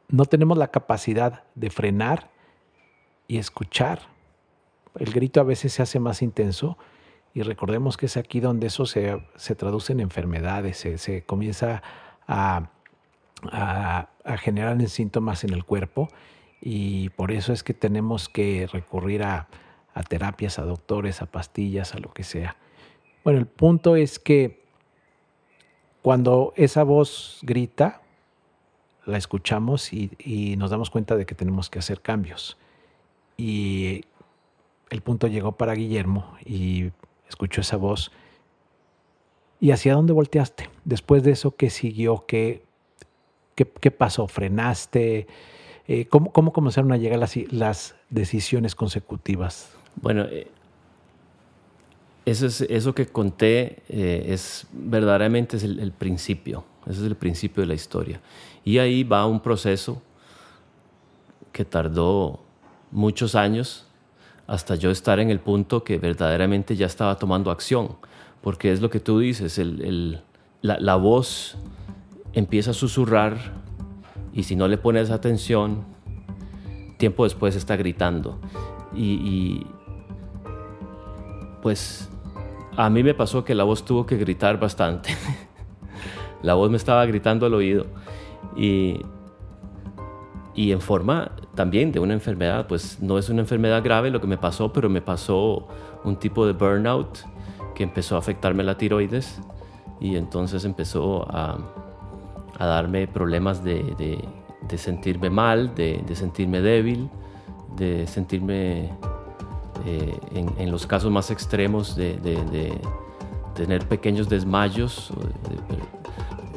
no 0.08 0.26
tenemos 0.26 0.58
la 0.58 0.70
capacidad 0.70 1.44
de 1.56 1.70
frenar 1.70 2.30
y 3.28 3.38
escuchar. 3.38 4.00
El 4.98 5.12
grito 5.12 5.42
a 5.42 5.44
veces 5.44 5.74
se 5.74 5.84
hace 5.84 6.00
más 6.00 6.22
intenso 6.22 6.78
y 7.34 7.42
recordemos 7.42 7.98
que 7.98 8.06
es 8.06 8.16
aquí 8.16 8.40
donde 8.40 8.68
eso 8.68 8.86
se, 8.86 9.22
traduce 9.58 9.92
en 9.92 10.00
enfermedades, 10.00 10.78
se 10.78 11.26
comienza 11.26 11.84
a 12.26 12.70
a, 13.52 14.10
generar 14.40 14.82
síntomas 14.88 15.44
en 15.44 15.54
el 15.54 15.64
cuerpo 15.64 16.10
y 16.62 17.10
por 17.10 17.32
eso 17.32 17.54
es 17.54 17.64
que 17.64 17.74
tenemos 17.74 18.30
que 18.30 18.68
recurrir 18.72 19.24
a, 19.24 19.48
terapias, 20.10 20.60
a 20.60 20.64
doctores, 20.64 21.22
a 21.22 21.26
pastillas, 21.26 21.96
a 21.96 22.00
lo 22.00 22.14
que 22.14 22.24
sea. 22.24 22.56
Bueno, 23.24 23.40
el 23.40 23.48
punto 23.48 23.96
es 23.96 24.20
que 24.20 24.64
cuando 26.02 26.54
esa 26.56 26.84
voz 26.84 27.40
grita, 27.42 28.02
la 29.06 29.18
escuchamos 29.18 29.94
y, 29.94 30.12
y 30.20 30.56
nos 30.58 30.70
damos 30.70 30.90
cuenta 30.90 31.16
de 31.16 31.26
que 31.26 31.36
tenemos 31.36 31.70
que 31.70 31.80
hacer 31.80 32.02
cambios. 32.02 32.58
Y 33.38 34.04
el 34.90 35.02
punto 35.02 35.28
llegó 35.28 35.54
para 35.54 35.74
Guillermo 35.74 36.38
y 36.46 36.92
escuchó 37.28 37.62
esa 37.62 37.78
voz. 37.78 38.12
¿Y 39.60 39.72
hacia 39.72 39.96
dónde 39.96 40.14
volteaste? 40.14 40.70
Después 40.86 41.24
de 41.24 41.32
eso, 41.32 41.56
¿qué 41.56 41.70
siguió? 41.70 42.26
¿Qué, 42.28 42.67
qué, 43.58 43.68
qué 43.68 43.92
pasó? 43.92 44.28
¿Frenaste? 44.28 45.28
Eh, 45.88 46.06
¿cómo, 46.06 46.32
¿Cómo 46.32 46.54
comenzaron 46.54 46.92
a 46.92 46.98
llegar 46.98 47.18
las, 47.18 47.36
las 47.50 47.96
decisiones 48.10 48.76
consecutivas? 48.76 49.70
Bueno, 49.96 50.26
eh, 50.30 50.48
eso, 52.26 52.46
es, 52.46 52.62
eso 52.62 52.94
que 52.94 53.08
conté 53.08 53.84
eh, 53.90 54.28
es 54.28 54.68
verdaderamente 54.72 55.58
es 55.58 55.64
el, 55.64 55.80
el 55.80 55.92
principio. 55.92 56.64
Ese 56.86 57.02
es 57.02 57.08
el 57.08 57.16
principio 57.16 57.62
de 57.62 57.68
la 57.68 57.74
historia. 57.74 58.22
Y 58.64 58.78
ahí 58.78 59.04
va 59.04 59.26
un 59.26 59.40
proceso 59.40 60.02
que 61.52 61.66
tardó 61.66 62.40
muchos 62.92 63.34
años 63.34 63.88
hasta 64.46 64.76
yo 64.76 64.92
estar 64.92 65.20
en 65.20 65.32
el 65.32 65.40
punto 65.40 65.84
que 65.84 65.98
verdaderamente 65.98 66.76
ya 66.76 66.86
estaba 66.86 67.18
tomando 67.18 67.50
acción. 67.50 67.98
Porque 68.42 68.72
es 68.72 68.82
lo 68.82 68.90
que 68.90 69.00
tú 69.00 69.20
dices, 69.20 69.58
el, 69.58 69.82
el, 69.82 70.22
la, 70.62 70.80
la, 70.80 70.96
voz 70.96 71.58
empieza 72.38 72.70
a 72.70 72.74
susurrar 72.76 73.36
y 74.32 74.44
si 74.44 74.56
no 74.56 74.68
le 74.68 74.78
pones 74.78 75.10
atención, 75.10 75.86
tiempo 76.98 77.24
después 77.24 77.56
está 77.56 77.76
gritando. 77.76 78.38
Y, 78.96 79.66
pues 81.64 82.10
a 82.76 82.92
mí 82.92 83.02
me 83.02 83.16
pasó 83.16 83.44
que 83.44 83.56
la 83.56 83.64
voz 83.64 83.84
tuvo 83.86 84.06
que 84.06 84.18
gritar 84.18 84.60
bastante. 84.60 85.10
la 86.44 86.54
voz 86.54 86.70
me 86.70 86.78
estaba 86.78 87.04
gritando 87.08 87.48
al 87.48 87.56
oído. 87.56 87.88
Y, 88.56 89.02
y 90.54 90.72
en 90.72 90.80
forma 90.80 91.32
también 91.56 91.92
de 91.92 92.00
una 92.00 92.14
enfermedad, 92.14 92.68
pues 92.68 93.02
no 93.02 93.18
es 93.18 93.30
una 93.30 93.42
enfermedad 93.42 93.84
grave 93.84 94.12
lo 94.12 94.22
que 94.22 94.28
me 94.28 94.38
pasó, 94.38 94.72
pero 94.72 94.90
me 94.90 95.02
pasó 95.02 95.68
un 96.04 96.18
tipo 96.18 96.46
de 96.46 96.54
burnout 96.54 97.18
que 97.74 97.82
empezó 97.82 98.16
a 98.16 98.20
afectarme 98.20 98.64
la 98.64 98.78
tiroides 98.78 99.42
y 100.00 100.16
entonces 100.16 100.66
empezó 100.66 101.26
a, 101.30 101.87
a 102.58 102.66
darme 102.66 103.08
problemas 103.08 103.64
de, 103.64 103.84
de, 103.98 104.24
de 104.68 104.78
sentirme 104.78 105.30
mal, 105.30 105.74
de, 105.76 106.04
de, 106.06 106.16
sentirme 106.16 106.62
débil, 106.62 107.10
de 107.76 108.08
sentirme 108.08 108.92
eh, 109.86 110.20
en, 110.34 110.54
en, 110.58 110.72
los 110.72 110.88
casos 110.88 111.12
más 111.12 111.30
extremos 111.32 111.96
de, 111.96 112.80
tener 113.54 113.88
pequeños 113.88 114.30
desmayos, 114.30 115.12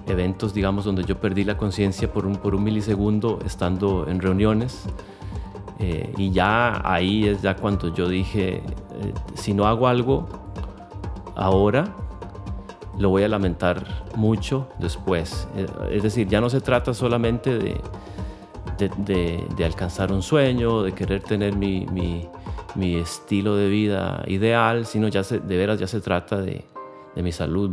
eventos, 0.06 0.52
digamos, 0.52 0.84
donde 0.84 1.04
yo 1.04 1.18
perdí 1.18 1.44
la 1.44 1.56
conciencia 1.56 2.12
por 2.12 2.26
un, 2.26 2.36
por 2.36 2.54
un 2.54 2.62
milisegundo 2.62 3.38
estando 3.44 4.06
en 4.08 4.20
reuniones. 4.20 4.86
Eh, 5.78 6.12
y 6.18 6.30
ya 6.30 6.82
ahí 6.84 7.26
es 7.26 7.40
ya 7.40 7.56
cuando 7.56 7.94
yo 7.94 8.06
dije, 8.06 8.56
eh, 8.56 8.62
si 9.34 9.54
no 9.54 9.66
hago 9.66 9.88
algo 9.88 10.26
ahora, 11.36 11.96
lo 13.00 13.08
voy 13.08 13.22
a 13.22 13.28
lamentar 13.28 14.04
mucho 14.14 14.68
después. 14.78 15.48
Eh, 15.56 15.66
es 15.90 16.02
decir, 16.02 16.28
ya 16.28 16.40
no 16.40 16.50
se 16.50 16.60
trata 16.60 16.92
solamente 16.92 17.58
de, 17.58 17.80
de, 19.56 19.64
alcanzar 19.64 20.12
un 20.12 20.22
sueño, 20.22 20.82
de 20.82 20.92
querer 20.92 21.22
tener 21.22 21.56
mi, 21.56 21.86
mi, 21.86 22.94
estilo 22.96 23.56
de 23.56 23.68
vida 23.68 24.22
ideal, 24.26 24.84
sino 24.84 25.08
ya 25.08 25.24
se, 25.24 25.40
de 25.40 25.56
veras 25.56 25.80
ya 25.80 25.86
se 25.86 26.00
trata 26.00 26.42
de, 26.42 26.64
mi 27.16 27.32
salud. 27.32 27.72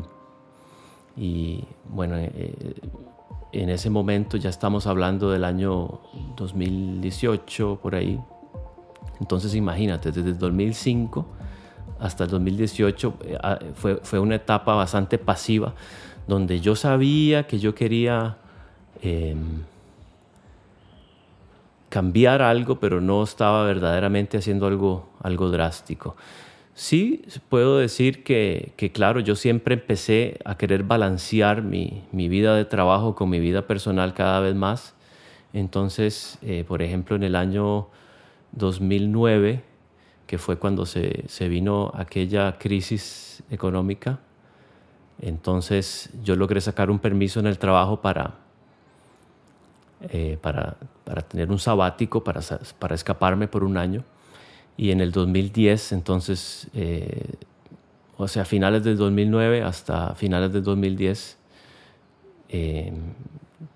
Y 1.17 1.63
bueno, 1.89 2.15
eh, 2.17 2.75
en 3.51 3.69
ese 3.69 3.89
momento 3.89 4.37
ya 4.37 4.49
estamos 4.49 4.87
hablando 4.87 5.29
del 5.29 5.43
año 5.43 5.99
2018, 6.37 7.79
por 7.81 7.95
ahí. 7.95 8.19
Entonces 9.19 9.55
imagínate, 9.55 10.11
desde 10.11 10.29
el 10.29 10.37
2005 10.37 11.36
hasta 11.99 12.25
el 12.25 12.29
2018 12.29 13.13
eh, 13.25 13.37
ah, 13.41 13.59
fue, 13.75 13.97
fue 14.03 14.19
una 14.19 14.35
etapa 14.35 14.75
bastante 14.75 15.17
pasiva, 15.17 15.73
donde 16.27 16.59
yo 16.59 16.75
sabía 16.75 17.47
que 17.47 17.59
yo 17.59 17.73
quería 17.73 18.37
eh, 19.01 19.35
cambiar 21.89 22.41
algo, 22.41 22.79
pero 22.79 23.01
no 23.01 23.23
estaba 23.23 23.65
verdaderamente 23.65 24.37
haciendo 24.37 24.67
algo, 24.67 25.09
algo 25.21 25.49
drástico. 25.49 26.15
Sí, 26.73 27.23
puedo 27.49 27.79
decir 27.79 28.23
que, 28.23 28.73
que, 28.77 28.91
claro, 28.91 29.19
yo 29.19 29.35
siempre 29.35 29.73
empecé 29.75 30.37
a 30.45 30.57
querer 30.57 30.83
balancear 30.83 31.63
mi, 31.63 32.03
mi, 32.11 32.29
vida 32.29 32.55
de 32.55 32.65
trabajo 32.65 33.15
con 33.15 33.29
mi 33.29 33.39
vida 33.39 33.65
personal 33.65 34.13
cada 34.13 34.41
vez 34.41 34.53
más. 34.53 34.93
Entonces, 35.53 36.37
eh, 36.43 36.65
por 36.67 36.83
ejemplo, 36.83 37.15
en 37.15 37.23
el 37.23 37.35
año 37.35 37.87
2009, 38.51 39.63
que 40.27 40.37
fue 40.37 40.57
cuando 40.57 40.85
se, 40.85 41.23
se 41.27 41.47
vino 41.47 41.91
aquella 41.95 42.59
crisis 42.59 43.41
económica, 43.49 44.19
entonces 45.21 46.09
yo 46.23 46.35
logré 46.35 46.61
sacar 46.61 46.91
un 46.91 46.99
permiso 46.99 47.39
en 47.39 47.47
el 47.47 47.57
trabajo 47.57 48.01
para, 48.01 48.35
eh, 50.09 50.37
para, 50.41 50.75
para, 51.05 51.21
tener 51.23 51.49
un 51.49 51.57
sabático, 51.57 52.23
para, 52.23 52.41
para 52.77 52.93
escaparme 52.93 53.47
por 53.47 53.63
un 53.63 53.77
año. 53.77 54.03
Y 54.75 54.91
en 54.91 55.01
el 55.01 55.11
2010, 55.11 55.93
entonces, 55.93 56.67
eh, 56.75 57.33
o 58.17 58.27
sea, 58.27 58.45
finales 58.45 58.83
del 58.83 58.97
2009 58.97 59.63
hasta 59.63 60.13
finales 60.13 60.53
del 60.53 60.63
2010, 60.63 61.37
eh, 62.49 62.93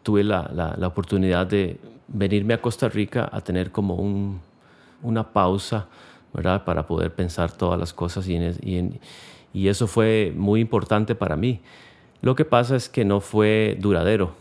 tuve 0.04 0.24
la, 0.24 0.50
la, 0.54 0.76
la, 0.78 0.88
oportunidad 0.88 1.48
de 1.48 1.80
venirme 2.08 2.54
a 2.54 2.62
Costa 2.62 2.88
Rica 2.88 3.28
a 3.32 3.42
tener 3.42 3.72
como 3.72 3.96
un, 3.96 4.40
una 5.02 5.34
pausa, 5.34 5.88
Para 6.32 6.88
poder 6.88 7.14
pensar 7.14 7.52
todas 7.52 7.80
las 7.80 7.94
cosas 7.94 8.28
y, 8.28 9.68
eso 9.68 9.88
fue 9.88 10.34
muy 10.36 10.62
importante 10.62 11.14
para 11.14 11.36
mí. 11.36 11.60
Lo 12.22 12.36
que 12.36 12.46
pasa 12.46 12.76
es 12.76 12.88
que 12.88 13.04
no 13.04 13.20
fue 13.20 13.78
duradero. 13.80 14.34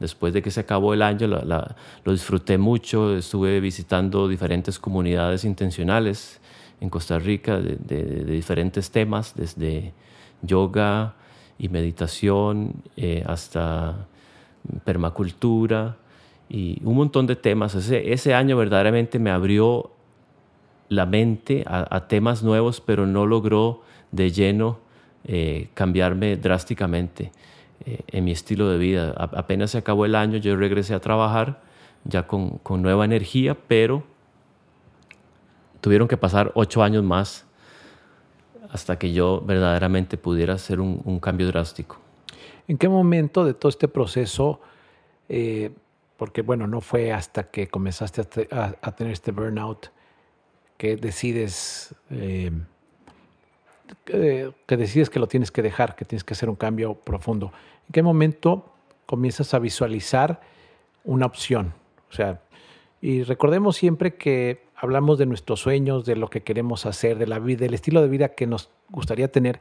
Después 0.00 0.32
de 0.32 0.42
que 0.42 0.50
se 0.50 0.60
acabó 0.60 0.94
el 0.94 1.02
año, 1.02 1.26
lo 1.26 2.12
disfruté 2.12 2.58
mucho, 2.58 3.16
estuve 3.16 3.60
visitando 3.60 4.28
diferentes 4.28 4.78
comunidades 4.78 5.44
intencionales 5.44 6.40
en 6.80 6.90
Costa 6.90 7.18
Rica 7.18 7.58
de, 7.58 8.24
diferentes 8.24 8.90
temas, 8.90 9.34
desde 9.34 9.92
yoga 10.42 11.14
y 11.58 11.68
meditación 11.68 12.74
eh, 12.96 13.24
hasta 13.26 14.06
permacultura 14.84 15.96
y 16.48 16.80
un 16.84 16.96
montón 16.96 17.26
de 17.26 17.36
temas. 17.36 17.74
Ese 17.74 18.34
año 18.34 18.56
verdaderamente 18.56 19.18
me 19.18 19.30
abrió 19.30 19.90
la 20.88 21.06
mente 21.06 21.64
a, 21.66 21.94
a 21.94 22.08
temas 22.08 22.42
nuevos, 22.42 22.80
pero 22.80 23.06
no 23.06 23.26
logró 23.26 23.82
de 24.10 24.30
lleno 24.30 24.78
eh, 25.24 25.68
cambiarme 25.74 26.36
drásticamente. 26.36 27.32
Eh, 27.88 28.00
en 28.08 28.24
mi 28.24 28.32
estilo 28.32 28.68
de 28.70 28.76
vida. 28.76 29.14
A 29.16 29.24
apenas 29.38 29.70
se 29.70 29.78
acabó 29.78 30.04
el 30.04 30.14
año, 30.14 30.36
yo 30.38 30.56
regresé 30.56 30.94
a 30.94 31.00
trabajar 31.00 31.62
ya 32.04 32.26
con, 32.26 32.58
con, 32.58 32.82
nueva 32.82 33.04
energía, 33.04 33.56
pero 33.68 34.02
tuvieron 35.80 36.08
que 36.08 36.16
pasar 36.16 36.50
ocho 36.54 36.82
años 36.82 37.04
más 37.04 37.46
hasta 38.70 38.98
que 38.98 39.12
yo 39.12 39.42
verdaderamente 39.46 40.18
pudiera 40.18 40.54
hacer 40.54 40.80
un, 40.80 41.00
un 41.04 41.20
cambio 41.20 41.46
drástico. 41.46 41.98
¿En 42.66 42.78
qué 42.78 42.88
momento 42.88 43.44
de 43.44 43.54
todo 43.54 43.70
este 43.70 43.86
proceso, 43.86 44.60
eh, 45.28 45.70
porque 46.16 46.42
bueno, 46.42 46.66
no 46.66 46.80
fue 46.80 47.12
hasta 47.12 47.44
que 47.44 47.68
comenzaste 47.68 48.20
a, 48.20 48.24
te, 48.24 48.48
a, 48.50 48.74
a 48.82 48.92
tener 48.92 49.12
este 49.12 49.30
burnout 49.30 49.90
que 50.78 50.96
decides... 50.96 51.94
Eh, 52.10 52.50
que, 54.04 54.52
que 54.66 54.76
decides 54.76 55.10
que 55.10 55.18
lo 55.18 55.26
tienes 55.26 55.50
que 55.50 55.62
dejar, 55.62 55.96
que 55.96 56.04
tienes 56.04 56.24
que 56.24 56.32
hacer 56.32 56.48
un 56.48 56.56
cambio 56.56 56.94
profundo. 56.94 57.52
¿En 57.86 57.92
qué 57.92 58.02
momento 58.02 58.72
comienzas 59.06 59.52
a 59.54 59.58
visualizar 59.58 60.40
una 61.04 61.26
opción? 61.26 61.74
O 62.10 62.12
sea, 62.14 62.40
y 63.00 63.22
recordemos 63.22 63.76
siempre 63.76 64.14
que 64.14 64.62
hablamos 64.76 65.18
de 65.18 65.26
nuestros 65.26 65.60
sueños, 65.60 66.04
de 66.04 66.16
lo 66.16 66.28
que 66.28 66.42
queremos 66.42 66.86
hacer, 66.86 67.18
de 67.18 67.26
la 67.26 67.38
vida, 67.38 67.60
del 67.60 67.74
estilo 67.74 68.00
de 68.02 68.08
vida 68.08 68.34
que 68.34 68.46
nos 68.46 68.70
gustaría 68.90 69.30
tener, 69.30 69.60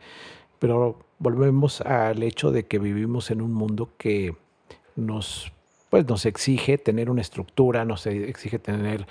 pero 0.60 1.00
volvemos 1.20 1.82
al 1.82 2.24
hecho 2.24 2.52
de 2.52 2.66
que 2.66 2.80
vivimos 2.80 3.32
en 3.32 3.42
un 3.42 3.54
mundo 3.54 3.90
que 3.98 4.36
nos, 4.96 5.52
pues, 5.90 6.08
nos 6.08 6.26
exige 6.26 6.78
tener 6.78 7.10
una 7.10 7.22
estructura, 7.22 7.86
nos 7.86 8.06
exige 8.08 8.60
tener 8.60 9.08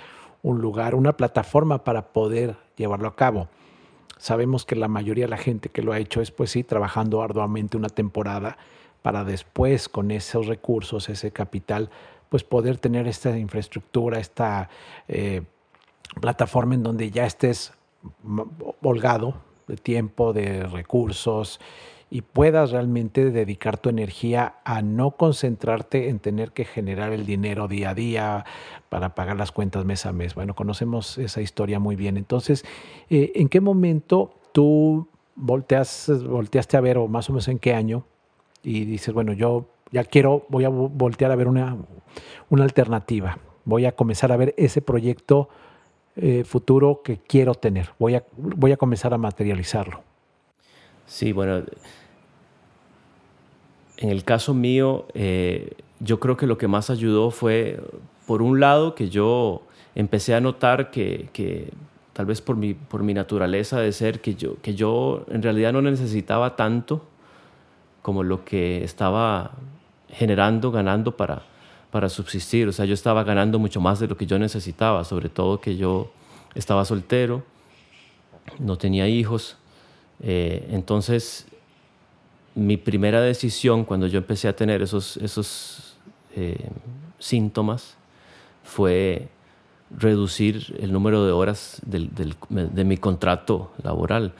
un 0.47 0.61
lugar, 0.61 0.95
una 0.95 1.17
plataforma 1.17 1.83
para 1.83 2.13
poder 2.13 2.55
llevarlo 2.77 3.09
a 3.09 3.15
cabo. 3.15 3.49
Sabemos 4.17 4.65
que 4.65 4.75
la 4.75 4.87
mayoría 4.87 5.25
de 5.25 5.31
la 5.31 5.37
gente 5.37 5.67
que 5.67 5.81
lo 5.81 5.91
ha 5.91 5.99
hecho 5.99 6.21
es, 6.21 6.31
pues 6.31 6.51
sí, 6.51 6.63
trabajando 6.63 7.21
arduamente 7.21 7.75
una 7.75 7.89
temporada 7.89 8.57
para 9.01 9.25
después, 9.25 9.89
con 9.89 10.09
esos 10.09 10.47
recursos, 10.47 11.09
ese 11.09 11.31
capital, 11.31 11.89
pues 12.29 12.45
poder 12.45 12.77
tener 12.77 13.07
esta 13.09 13.37
infraestructura, 13.37 14.19
esta 14.19 14.69
eh, 15.09 15.41
plataforma 16.21 16.75
en 16.75 16.83
donde 16.83 17.11
ya 17.11 17.25
estés 17.25 17.73
holgado 18.81 19.35
de 19.67 19.75
tiempo, 19.75 20.31
de 20.31 20.63
recursos 20.63 21.59
y 22.09 22.21
puedas 22.21 22.71
realmente 22.71 23.31
dedicar 23.31 23.77
tu 23.77 23.89
energía 23.89 24.55
a 24.63 24.81
no 24.81 25.11
concentrarte 25.11 26.09
en 26.09 26.19
tener 26.19 26.51
que 26.51 26.63
generar 26.63 27.11
el 27.11 27.25
dinero 27.25 27.67
día 27.67 27.89
a 27.89 27.95
día 27.95 28.45
para 28.89 29.13
pagar 29.13 29.37
las 29.37 29.51
cuentas 29.51 29.83
mes 29.83 30.05
a 30.05 30.13
mes. 30.13 30.33
Bueno, 30.33 30.55
conocemos 30.55 31.17
esa 31.17 31.41
historia 31.41 31.79
muy 31.79 31.95
bien. 31.95 32.15
Entonces, 32.15 32.63
eh, 33.09 33.33
¿en 33.35 33.49
qué 33.49 33.59
momento 33.59 34.33
tú 34.53 35.07
volteas, 35.35 36.11
volteaste 36.25 36.77
a 36.77 36.81
ver, 36.81 36.97
o 36.97 37.07
más 37.07 37.29
o 37.29 37.33
menos 37.33 37.47
en 37.47 37.59
qué 37.59 37.73
año, 37.73 38.05
y 38.63 38.85
dices, 38.85 39.13
bueno, 39.13 39.33
yo 39.33 39.67
ya 39.91 40.03
quiero, 40.03 40.45
voy 40.49 40.65
a 40.65 40.69
voltear 40.69 41.31
a 41.31 41.35
ver 41.35 41.47
una, 41.47 41.77
una 42.49 42.63
alternativa, 42.63 43.37
voy 43.63 43.85
a 43.85 43.93
comenzar 43.93 44.31
a 44.31 44.37
ver 44.37 44.53
ese 44.57 44.81
proyecto 44.81 45.49
eh, 46.15 46.43
futuro 46.43 47.01
que 47.03 47.17
quiero 47.17 47.53
tener, 47.55 47.91
voy 47.99 48.15
a, 48.15 48.23
voy 48.35 48.71
a 48.71 48.77
comenzar 48.77 49.13
a 49.13 49.17
materializarlo. 49.17 50.01
Sí, 51.07 51.31
bueno, 51.31 51.63
en 53.97 54.09
el 54.09 54.23
caso 54.23 54.53
mío, 54.53 55.07
eh, 55.13 55.71
yo 55.99 56.19
creo 56.19 56.37
que 56.37 56.45
lo 56.45 56.57
que 56.57 56.67
más 56.67 56.89
ayudó 56.89 57.31
fue, 57.31 57.79
por 58.27 58.41
un 58.41 58.59
lado, 58.59 58.93
que 58.93 59.09
yo 59.09 59.63
empecé 59.95 60.35
a 60.35 60.41
notar 60.41 60.91
que, 60.91 61.29
que 61.33 61.71
tal 62.13 62.25
vez 62.25 62.41
por 62.41 62.55
mi, 62.55 62.73
por 62.73 63.03
mi 63.03 63.13
naturaleza 63.13 63.79
de 63.79 63.91
ser, 63.91 64.21
que 64.21 64.35
yo, 64.35 64.61
que 64.61 64.75
yo 64.75 65.25
en 65.29 65.41
realidad 65.41 65.73
no 65.73 65.81
necesitaba 65.81 66.55
tanto 66.55 67.03
como 68.01 68.23
lo 68.23 68.45
que 68.45 68.83
estaba 68.83 69.51
generando, 70.09 70.71
ganando 70.71 71.15
para, 71.15 71.43
para 71.89 72.09
subsistir. 72.09 72.67
O 72.67 72.71
sea, 72.71 72.85
yo 72.85 72.93
estaba 72.93 73.23
ganando 73.23 73.59
mucho 73.59 73.81
más 73.81 73.99
de 73.99 74.07
lo 74.07 74.17
que 74.17 74.25
yo 74.25 74.37
necesitaba, 74.37 75.03
sobre 75.03 75.29
todo 75.29 75.61
que 75.61 75.77
yo 75.77 76.11
estaba 76.53 76.85
soltero, 76.85 77.43
no 78.59 78.77
tenía 78.77 79.07
hijos. 79.07 79.57
Eh, 80.21 80.67
entonces, 80.71 81.45
mi 82.55 82.77
primera 82.77 83.21
decisión 83.21 83.85
cuando 83.85 84.07
yo 84.07 84.17
empecé 84.17 84.47
a 84.47 84.55
tener 84.55 84.81
esos, 84.81 85.17
esos 85.17 85.95
eh, 86.35 86.69
síntomas 87.19 87.95
fue 88.63 89.27
reducir 89.95 90.75
el 90.79 90.91
número 90.91 91.25
de 91.25 91.31
horas 91.31 91.81
de 91.85 92.83
mi 92.83 92.97
contrato 92.97 93.71
laboral. 93.83 94.33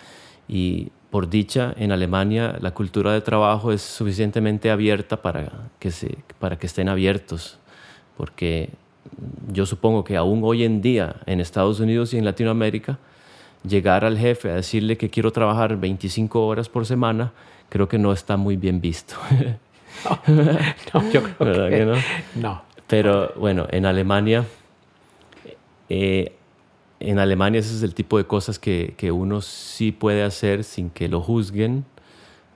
Y 0.47 0.91
por 1.09 1.29
dicha, 1.29 1.73
en 1.77 1.91
Alemania 1.91 2.57
la 2.59 2.71
cultura 2.73 3.13
de 3.13 3.21
trabajo 3.21 3.71
es 3.71 3.81
suficientemente 3.81 4.71
abierta 4.71 5.21
para 5.21 5.69
que, 5.79 5.91
se, 5.91 6.17
para 6.39 6.59
que 6.59 6.67
estén 6.67 6.89
abiertos, 6.89 7.57
porque 8.17 8.69
yo 9.51 9.65
supongo 9.65 10.03
que 10.03 10.17
aún 10.17 10.41
hoy 10.43 10.63
en 10.63 10.81
día 10.81 11.17
en 11.25 11.39
Estados 11.39 11.79
Unidos 11.79 12.13
y 12.13 12.17
en 12.17 12.25
Latinoamérica, 12.25 12.99
llegar 13.63 14.05
al 14.05 14.17
jefe 14.17 14.51
a 14.51 14.55
decirle 14.55 14.97
que 14.97 15.09
quiero 15.09 15.31
trabajar 15.31 15.77
25 15.77 16.45
horas 16.45 16.69
por 16.69 16.85
semana, 16.85 17.31
creo 17.69 17.87
que 17.87 17.97
no 17.97 18.11
está 18.11 18.37
muy 18.37 18.57
bien 18.57 18.81
visto. 18.81 19.15
no, 20.93 21.11
yo 21.11 21.23
creo 21.37 21.69
que, 21.69 21.85
no? 21.85 21.95
no? 22.35 22.61
Pero 22.87 23.33
bueno, 23.35 23.67
en 23.69 23.85
Alemania 23.85 24.45
eh, 25.89 26.33
en 26.99 27.19
Alemania 27.19 27.59
ese 27.59 27.75
es 27.75 27.83
el 27.83 27.93
tipo 27.93 28.17
de 28.17 28.25
cosas 28.25 28.57
que, 28.57 28.95
que, 28.97 29.11
uno 29.11 29.41
sí 29.41 29.91
puede 29.91 30.23
hacer 30.23 30.63
sin 30.63 30.89
que 30.89 31.07
lo 31.07 31.21
juzguen, 31.21 31.85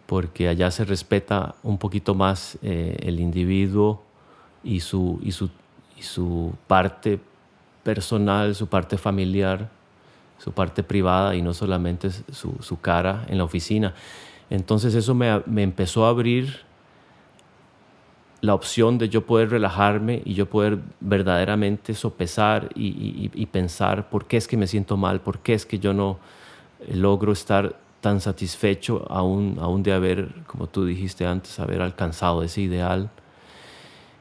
porque 0.08 0.48
allá 0.48 0.72
se 0.72 0.84
respeta 0.84 1.56
un 1.64 1.78
poquito 1.78 2.16
más 2.16 2.58
eh, 2.64 2.98
el 3.02 3.20
individuo 3.20 4.02
y 4.64 4.80
su, 4.80 5.20
y, 5.22 5.32
su, 5.32 5.50
y 5.98 6.02
su 6.02 6.54
parte 6.68 7.20
personal, 7.84 8.56
su 8.56 8.68
parte 8.68 8.98
familiar, 8.98 9.70
su 10.42 10.52
parte 10.52 10.82
privada 10.84 11.36
y 11.36 11.42
no 11.42 11.54
solamente 11.54 12.10
su, 12.10 12.56
su 12.62 12.80
cara 12.80 13.26
en 13.28 13.38
la 13.38 13.44
oficina. 13.44 13.94
Entonces 14.50 14.96
eso 14.96 15.14
me, 15.14 15.42
me 15.46 15.64
empezó 15.64 16.06
a 16.06 16.10
abrir 16.10 16.62
la 18.42 18.56
opción 18.56 18.98
de 18.98 19.08
yo 19.08 19.26
poder 19.26 19.52
relajarme 19.52 20.22
y 20.26 20.34
yo 20.34 20.50
poder 20.50 20.80
verdaderamente 21.00 21.94
sopesar 21.94 22.70
y, 22.76 23.46
pensar 23.46 24.10
por 24.10 24.26
qué 24.26 24.38
es 24.38 24.48
que 24.48 24.58
me 24.58 24.66
siento 24.66 24.98
mal, 24.98 25.22
por 25.22 25.40
qué 25.40 25.54
es 25.54 25.66
que 25.66 25.78
yo 25.78 25.94
no 25.94 26.18
logro 26.92 27.32
estar 27.32 27.76
tan 28.02 28.20
satisfecho 28.20 29.06
aún, 29.12 29.58
aún 29.62 29.84
de 29.84 29.94
haber, 29.94 30.34
como 30.48 30.68
tú 30.68 30.86
dijiste 30.86 31.28
antes, 31.28 31.60
haber 31.60 31.82
alcanzado 31.82 32.42
ese 32.42 32.62
ideal. 32.62 33.12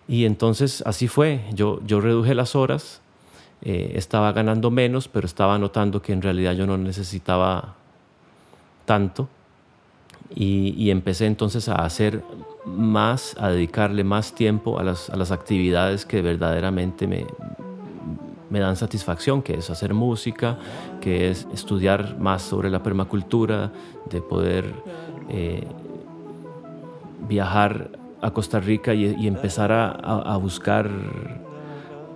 Y 0.06 0.26
entonces 0.26 0.82
así 0.84 1.08
fue, 1.08 1.44
yo, 1.54 1.80
yo 1.86 2.02
reduje 2.02 2.34
las 2.34 2.54
horas, 2.54 3.00
eh, 3.62 3.92
estaba 3.94 4.32
ganando 4.32 4.70
menos, 4.70 5.08
pero 5.08 5.26
estaba 5.26 5.58
notando 5.58 6.00
que 6.00 6.12
en 6.12 6.22
realidad 6.22 6.52
yo 6.52 6.66
no 6.66 6.78
necesitaba 6.78 7.74
tanto. 8.84 9.28
Y, 10.34 10.90
empecé 10.90 11.26
entonces 11.26 11.68
a 11.68 11.74
hacer 11.74 12.22
más, 12.64 13.36
a 13.40 13.48
dedicarle 13.48 14.04
más 14.04 14.32
tiempo 14.32 14.78
a 14.78 14.84
las, 14.84 15.10
a 15.10 15.16
las 15.16 15.32
actividades 15.32 16.06
que 16.06 16.22
verdaderamente 16.22 17.08
me, 17.08 17.26
me 18.50 18.60
dan 18.60 18.76
satisfacción, 18.76 19.42
que 19.42 19.54
es 19.54 19.70
hacer 19.70 19.94
música, 19.94 20.58
que 21.00 21.30
es 21.30 21.48
estudiar 21.52 22.18
más 22.18 22.42
sobre 22.42 22.70
la 22.70 22.82
permacultura, 22.82 23.72
de 24.10 24.20
poder 24.20 24.72
eh, 25.28 25.66
viajar 27.28 27.90
a 28.20 28.32
Costa 28.32 28.60
Rica 28.60 28.92
y, 28.92 29.26
empezar 29.26 29.72
a, 29.72 29.90
a, 29.92 30.36
buscar 30.36 30.90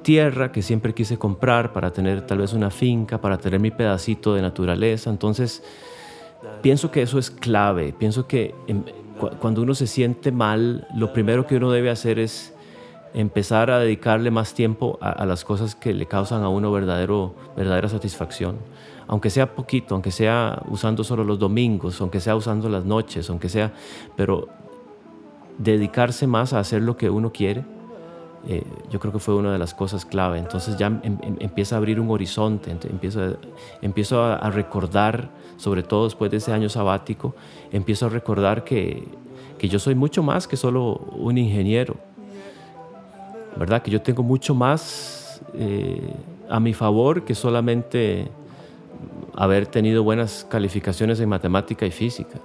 tierra 0.05 0.53
que 0.53 0.63
siempre 0.63 0.95
quise 0.95 1.19
comprar 1.19 1.73
para 1.73 1.93
tener 1.93 2.23
tal 2.23 2.39
vez 2.39 2.53
una 2.53 2.71
finca, 2.71 3.21
para 3.21 3.39
tener 3.39 3.59
mi 3.59 3.73
pedacito 3.73 4.35
de 4.35 4.43
naturaleza. 4.43 5.11
Entonces, 5.11 5.65
Pienso 6.63 6.91
que 6.91 7.03
eso 7.03 7.19
es 7.19 7.31
clave. 7.31 7.93
Pienso 7.93 8.27
que 8.27 8.55
cuando 9.41 9.63
uno 9.63 9.75
se 9.75 9.87
siente 9.87 10.33
mal, 10.33 10.87
lo 10.95 11.13
primero 11.13 11.47
que 11.47 11.57
uno 11.57 11.71
debe 11.71 11.91
hacer 11.91 12.19
es 12.19 12.55
empezar 13.15 13.71
a 13.71 13.79
dedicarle 13.79 14.31
más 14.31 14.55
tiempo 14.55 14.99
a, 15.01 15.25
las 15.25 15.45
cosas 15.45 15.75
que 15.75 15.93
le 15.95 16.07
causan 16.07 16.43
a 16.43 16.49
uno 16.49 16.73
verdadero, 16.73 17.35
verdadera 17.57 17.89
satisfacción. 17.89 18.57
Aunque 19.07 19.31
sea 19.31 19.55
poquito, 19.55 19.95
aunque 19.95 20.11
sea 20.11 20.63
usando 20.69 21.05
solo 21.05 21.23
los 21.23 21.39
domingos, 21.39 22.01
aunque 22.01 22.21
sea 22.21 22.35
usando 22.35 22.69
las 22.69 22.85
noches, 22.85 23.29
aunque 23.31 23.49
sea, 23.49 23.73
pero 24.17 24.49
dedicarse 25.59 26.27
más 26.27 26.53
a 26.53 26.59
hacer 26.59 26.83
lo 26.83 26.97
que 26.97 27.11
uno 27.11 27.33
quiere 27.33 27.65
eh, 28.47 28.63
yo 28.91 29.01
creo 29.01 29.13
que 29.13 29.19
fue 29.19 29.35
una 29.35 29.53
de 29.53 29.59
las 29.59 29.73
cosas 29.73 30.05
clave. 30.05 30.39
Entonces 30.39 30.77
ya 30.77 30.87
em, 30.87 31.01
em, 31.03 31.37
empieza 31.41 31.77
a 31.77 31.79
abrir 31.79 31.99
un 31.99 32.11
horizonte, 32.11 32.71
empiezo, 32.71 33.23
a, 33.23 33.37
empiezo 33.81 34.23
a, 34.23 34.51
recordar, 34.51 35.31
sobre 35.57 35.83
todo 35.83 36.05
después 36.05 36.31
de 36.31 36.37
ese 36.37 36.53
año 36.53 36.69
sabático, 36.69 37.35
empiezo 37.73 38.07
a 38.07 38.09
recordar 38.11 38.65
que, 38.65 39.09
que 39.59 39.69
yo 39.69 39.79
soy 39.79 39.95
mucho 39.95 40.23
más 40.23 40.47
que 40.47 40.57
solo 40.57 40.97
un 41.17 41.39
ingeniero, 41.39 41.97
¿verdad? 43.57 43.83
Que 43.83 43.91
yo 43.91 44.03
tengo 44.03 44.23
mucho 44.23 44.55
más 44.55 45.41
eh, 45.55 46.15
a 46.51 46.61
mi 46.61 46.75
favor 46.75 47.25
que 47.25 47.35
solamente 47.35 48.29
haber 49.35 49.67
tenido 49.67 50.03
buenas 50.03 50.47
calificaciones 50.51 51.19
en 51.21 51.29
matemática 51.29 51.87
y 51.87 51.91
física. 51.91 52.39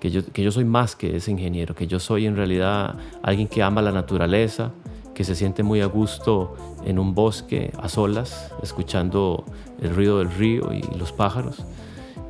Que 0.00 0.10
yo, 0.10 0.20
que 0.30 0.42
yo 0.42 0.50
soy 0.50 0.64
más 0.64 0.94
que 0.94 1.16
ese 1.16 1.30
ingeniero, 1.30 1.74
que 1.74 1.86
yo 1.86 1.98
soy 1.98 2.26
en 2.26 2.36
realidad 2.36 2.96
alguien 3.22 3.48
que 3.48 3.62
ama 3.62 3.80
la 3.80 3.92
naturaleza, 3.92 4.70
que 5.16 5.24
se 5.24 5.34
siente 5.34 5.62
muy 5.62 5.80
a 5.80 5.86
gusto 5.86 6.54
en 6.84 6.98
un 6.98 7.14
bosque 7.14 7.72
a 7.80 7.88
solas, 7.88 8.52
escuchando 8.62 9.46
el 9.80 9.94
ruido 9.94 10.18
del 10.18 10.30
río 10.30 10.74
y 10.74 10.82
los 10.98 11.10
pájaros 11.10 11.64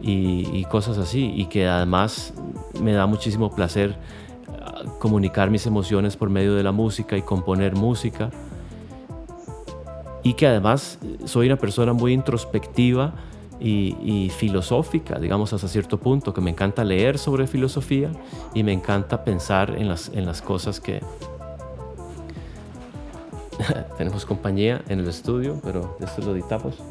y, 0.01 0.65
cosas 0.67 0.97
así, 0.97 1.33
y 1.35 1.47
que 1.47 1.67
además 1.67 2.33
me 2.81 2.93
da 2.93 3.07
muchísimo 3.07 3.51
placer 3.51 3.97
ah, 4.49 4.85
comunicar 5.01 5.51
mis 5.51 5.67
emociones 5.67 6.17
por 6.17 6.31
medio 6.31 6.55
de 6.55 6.63
la 6.63 6.71
música 6.71 7.17
y 7.17 7.23
componer 7.23 7.75
música, 7.75 8.31
y 10.23 10.35
que 10.35 10.47
además 10.47 11.01
soy 11.25 11.47
una 11.47 11.57
persona 11.57 11.93
muy 11.93 12.13
introspectiva 12.13 13.15
y, 13.59 13.97
y, 14.01 14.31
filosófica, 14.31 15.19
digamos 15.19 15.53
hasta 15.53 15.67
cierto 15.67 15.99
punto, 15.99 16.33
que 16.33 16.41
me 16.41 16.51
encanta 16.51 16.85
leer 16.85 17.19
sobre 17.19 17.49
filosofía 17.49 18.13
y 18.55 18.63
me 18.63 18.73
encanta 18.73 19.25
pensar 19.25 19.75
en 19.77 19.89
las, 19.89 20.09
en 20.15 20.25
las 20.25 20.41
cosas 20.41 20.79
que, 20.79 21.01
Tenemos 23.99 24.25
compañía 24.25 24.83
en 24.89 25.01
el 25.01 25.09
estudio, 25.09 25.61
pero 25.63 25.97
esto 26.01 26.23
lo 26.23 26.33
editamos. 26.35 26.83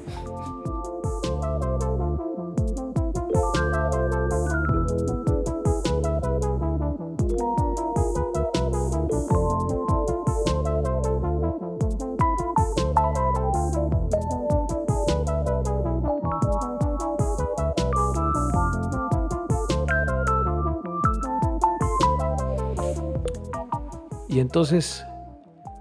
Y 24.27 24.41
entonces 24.41 25.05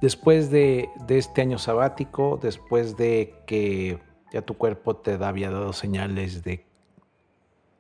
Después 0.05 0.51
de, 0.51 0.91
este 1.09 1.41
año 1.41 1.57
sabático, 1.57 2.39
después 2.43 2.99
de 2.99 3.37
que 3.47 3.99
ya 4.31 4.43
tu 4.43 4.53
cuerpo 4.53 4.97
te 4.97 5.15
había 5.15 5.51
dado 5.51 5.73
señales 5.73 6.45
de 6.45 6.63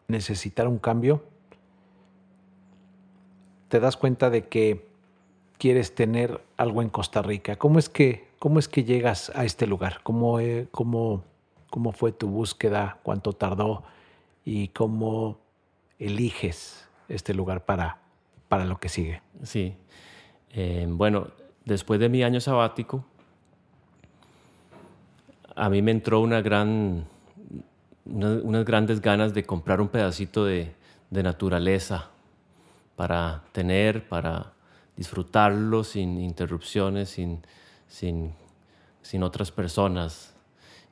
necesitar 0.08 0.66
un 0.66 0.78
cambio, 0.78 1.22
te 3.68 3.78
das 3.78 3.98
cuenta 3.98 4.30
de 4.30 4.48
que 4.48 4.88
quieres 5.58 5.94
tener 5.94 6.40
algo 6.56 6.80
en 6.80 6.88
Costa 6.88 7.20
Rica? 7.20 7.56
¿Cómo 7.56 7.78
es 7.78 7.90
que, 7.90 8.26
cómo 8.38 8.58
es 8.58 8.68
que 8.68 8.84
llegas 8.84 9.30
a 9.34 9.44
este 9.44 9.66
lugar? 9.66 10.00
¿Cómo, 10.02 10.40
eh, 10.40 10.66
cómo, 10.70 11.24
¿Cómo 11.68 11.92
fue 11.92 12.10
tu 12.10 12.28
búsqueda? 12.28 13.00
¿Cuánto 13.02 13.34
tardó? 13.34 13.82
¿Y 14.46 14.68
cómo 14.68 15.40
eliges 15.98 16.88
este 17.06 17.34
lugar 17.34 17.66
para, 17.66 17.98
para 18.48 18.64
lo 18.64 18.80
que 18.80 18.88
sigue? 18.88 19.20
Sí. 19.42 19.76
Eh, 20.52 20.86
bueno, 20.88 21.26
después 21.64 22.00
de 22.00 22.08
mi 22.08 22.22
año 22.22 22.40
sabático, 22.40 23.04
a 25.56 25.68
mí 25.70 25.82
me 25.82 25.90
entró 25.92 26.20
unas 26.20 26.42
grandes 28.64 29.00
ganas 29.00 29.34
de 29.34 29.44
comprar 29.44 29.80
un 29.80 29.88
pedacito 29.88 30.44
de, 30.44 30.74
de 31.10 31.22
naturaleza 31.22 32.10
para 32.96 33.44
tener, 33.52 34.08
para 34.08 34.52
disfrutarlo 34.96 35.84
sin 35.84 36.20
interrupciones, 36.20 37.08
sin, 37.10 37.40
sin, 37.88 38.32
sin 39.02 39.22
otras 39.22 39.50
personas. 39.50 40.34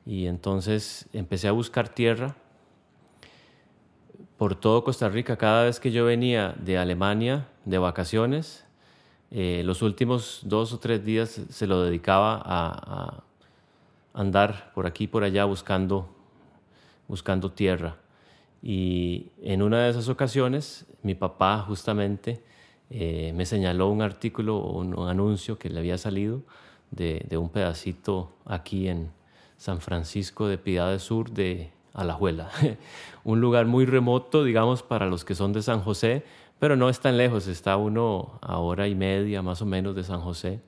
Y 0.05 0.27
entonces 0.27 1.07
empecé 1.13 1.47
a 1.47 1.51
buscar 1.51 1.89
tierra 1.89 2.35
por 4.37 4.55
todo 4.55 4.83
Costa 4.83 5.09
Rica. 5.09 5.37
Cada 5.37 5.63
vez 5.63 5.79
que 5.79 5.91
yo 5.91 6.05
venía 6.05 6.55
de 6.59 6.77
Alemania 6.77 7.47
de 7.65 7.77
vacaciones, 7.77 8.62
eh, 9.35 9.63
los 9.65 9.81
últimos 9.81 10.41
dos 10.43 10.73
o 10.73 10.77
tres 10.77 11.03
días 11.03 11.41
se 11.49 11.65
lo 11.65 11.81
dedicaba 11.81 12.39
a, 12.45 13.23
andar 14.13 14.71
por 14.75 14.85
aquí 14.85 15.05
y 15.05 15.07
por 15.07 15.23
allá 15.23 15.45
buscando, 15.45 16.07
buscando 17.07 17.51
tierra. 17.51 17.97
Y 18.61 19.31
en 19.41 19.63
una 19.63 19.85
de 19.85 19.89
esas 19.89 20.07
ocasiones, 20.07 20.85
mi 21.01 21.15
papá 21.15 21.65
justamente 21.67 22.43
eh, 22.91 23.33
me 23.35 23.47
señaló 23.47 23.89
un 23.89 24.03
artículo 24.03 24.57
o 24.57 24.77
un, 24.77 25.09
anuncio 25.09 25.57
que 25.57 25.67
le 25.71 25.79
había 25.79 25.97
salido 25.97 26.43
de, 26.91 27.25
de, 27.27 27.35
un 27.37 27.49
pedacito 27.49 28.35
aquí 28.45 28.87
en 28.87 29.09
San 29.57 29.81
Francisco 29.81 30.47
de 30.47 30.59
Piedad 30.59 30.99
Sur 30.99 31.31
de 31.31 31.71
Alajuela. 31.95 32.51
un 33.23 33.41
lugar 33.41 33.65
muy 33.65 33.87
remoto, 33.87 34.43
digamos, 34.43 34.83
para 34.83 35.07
los 35.07 35.25
que 35.25 35.33
son 35.33 35.53
de 35.53 35.63
San 35.63 35.81
José, 35.81 36.23
pero 36.63 36.77
no 36.77 36.87
es 36.87 37.01
tan 37.01 37.17
lejos, 37.17 37.47
está 37.47 37.75
uno 37.75 38.39
a 38.39 38.57
hora 38.59 38.87
y 38.87 38.95
media 38.95 39.41
más 39.41 39.61
o 39.61 39.65
menos 39.65 39.97
de 39.97 40.03
San 40.05 40.21
José. 40.21 40.61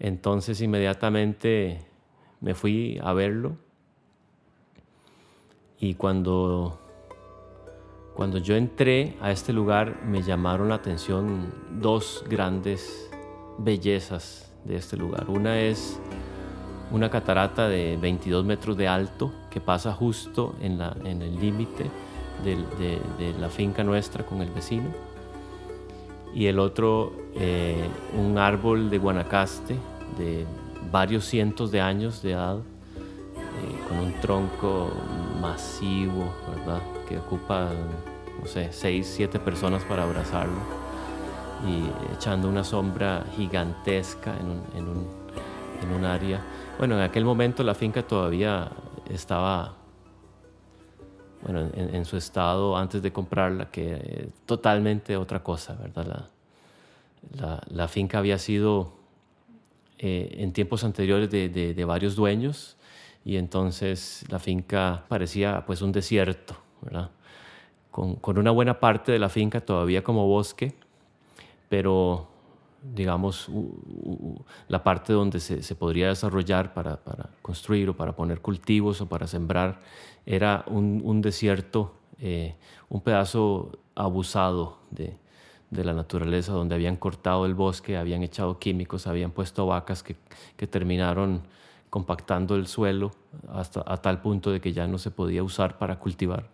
Entonces 0.00 0.60
inmediatamente 0.60 1.86
me 2.40 2.56
fui 2.56 2.98
a 3.00 3.12
verlo 3.12 3.56
y 5.78 5.94
cuando 5.94 6.80
cuando 8.12 8.38
yo 8.38 8.56
entré 8.56 9.16
a 9.20 9.30
este 9.30 9.52
lugar 9.52 10.02
me 10.04 10.24
llamaron 10.24 10.68
la 10.68 10.74
atención 10.74 11.46
dos 11.80 12.24
grandes 12.28 13.08
bellezas 13.56 14.52
de 14.64 14.74
este 14.74 14.96
lugar. 14.96 15.30
Una 15.30 15.60
es 15.60 16.00
una 16.90 17.08
catarata 17.08 17.68
de 17.68 17.96
22 17.98 18.44
metros 18.44 18.76
de 18.76 18.88
alto 18.88 19.32
que 19.48 19.60
pasa 19.60 19.92
justo 19.92 20.56
en, 20.60 20.76
la, 20.76 20.96
en 21.04 21.22
el 21.22 21.38
límite 21.38 21.88
de, 22.44 23.34
la 23.38 23.48
finca 23.48 23.84
nuestra 23.84 24.24
con 24.24 24.42
el 24.42 24.50
vecino. 24.50 24.90
Y 26.34 26.46
el 26.46 26.58
otro, 26.58 27.12
eh, 27.34 27.88
un 28.16 28.38
árbol 28.38 28.90
de 28.90 28.98
Guanacaste 28.98 29.76
de 30.18 30.46
varios 30.90 31.24
cientos 31.24 31.70
de 31.70 31.80
años 31.80 32.22
de 32.22 32.32
edad, 32.32 32.58
eh, 32.58 33.88
con 33.88 33.98
un 33.98 34.12
tronco 34.20 34.90
masivo, 35.40 36.32
¿verdad? 36.54 36.82
Que 37.08 37.18
ocupa 37.18 37.70
no 38.40 38.46
sé, 38.46 38.68
seis, 38.72 39.12
siete 39.14 39.38
personas 39.38 39.82
para 39.84 40.04
abrazarlo 40.04 40.60
y 41.66 42.14
echando 42.14 42.48
una 42.48 42.62
sombra 42.62 43.24
gigantesca 43.36 44.36
en 44.38 44.46
un, 44.46 44.62
en 44.76 44.88
un, 44.88 45.06
en 45.82 45.92
un 45.92 46.04
área. 46.04 46.40
Bueno, 46.78 46.94
en 46.96 47.02
aquel 47.02 47.24
momento 47.24 47.62
la 47.64 47.74
finca 47.74 48.02
todavía 48.02 48.68
estaba 49.10 49.74
bueno, 51.42 51.70
en, 51.74 52.04
su 52.04 52.16
estado 52.16 52.76
antes 52.76 53.02
de 53.02 53.12
comprarla, 53.12 53.70
que 53.70 54.28
totalmente 54.46 55.16
otra 55.16 55.42
cosa, 55.42 55.74
¿verdad? 55.74 56.06
La, 56.06 56.26
la, 57.40 57.62
la 57.68 57.88
finca 57.88 58.18
había 58.18 58.38
sido 58.38 58.92
eh, 59.98 60.36
en 60.38 60.52
tiempos 60.52 60.84
anteriores 60.84 61.30
de, 61.30 61.48
de, 61.48 61.74
de, 61.74 61.84
varios 61.84 62.16
dueños 62.16 62.76
y 63.24 63.36
entonces 63.36 64.24
la 64.28 64.38
finca 64.38 65.04
parecía 65.08 65.64
pues 65.66 65.82
un 65.82 65.92
desierto, 65.92 66.56
¿verdad? 66.82 67.10
con, 68.20 68.38
una 68.38 68.50
buena 68.50 68.78
parte 68.78 69.12
de 69.12 69.18
la 69.18 69.28
finca 69.28 69.60
todavía 69.60 70.02
como 70.02 70.26
bosque, 70.26 70.74
pero 71.68 72.28
digamos, 72.94 73.50
la 74.68 74.84
parte 74.84 75.12
donde 75.12 75.40
se, 75.40 75.74
podría 75.74 76.08
desarrollar 76.08 76.72
para, 76.74 77.00
construir 77.42 77.88
o 77.88 77.96
para 77.96 78.12
poner 78.14 78.40
cultivos 78.40 79.00
o 79.00 79.08
para 79.08 79.26
sembrar, 79.26 79.80
era 80.30 80.62
un, 80.66 81.22
desierto, 81.22 81.94
eh, 82.20 82.54
un 82.90 83.00
pedazo 83.00 83.72
abusado 83.94 84.76
de, 84.90 85.16
la 85.70 85.94
naturaleza, 85.94 86.52
donde 86.52 86.74
habían 86.74 86.96
cortado 86.96 87.46
el 87.46 87.54
bosque, 87.54 87.96
habían 87.96 88.22
echado 88.22 88.58
químicos, 88.58 89.06
habían 89.06 89.30
puesto 89.30 89.66
vacas 89.66 90.02
que, 90.02 90.16
que 90.58 90.66
terminaron 90.66 91.40
compactando 91.88 92.56
el 92.56 92.66
suelo 92.66 93.12
hasta 93.48 93.82
a 93.86 93.96
tal 93.96 94.20
punto 94.20 94.50
de 94.50 94.60
que 94.60 94.74
ya 94.74 94.86
no 94.86 94.98
se 94.98 95.10
podía 95.10 95.42
usar 95.42 95.78
para 95.78 95.98
cultivar. 95.98 96.50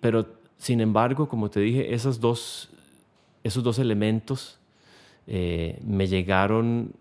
Pero, 0.00 0.26
sin 0.56 0.80
embargo, 0.80 1.28
como 1.28 1.48
te 1.48 1.60
dije, 1.60 1.94
esos 1.94 2.18
dos, 2.18 2.70
esos 3.44 3.62
dos 3.62 3.78
elementos 3.78 4.58
eh, 5.28 5.78
me 5.84 6.08
llegaron 6.08 6.92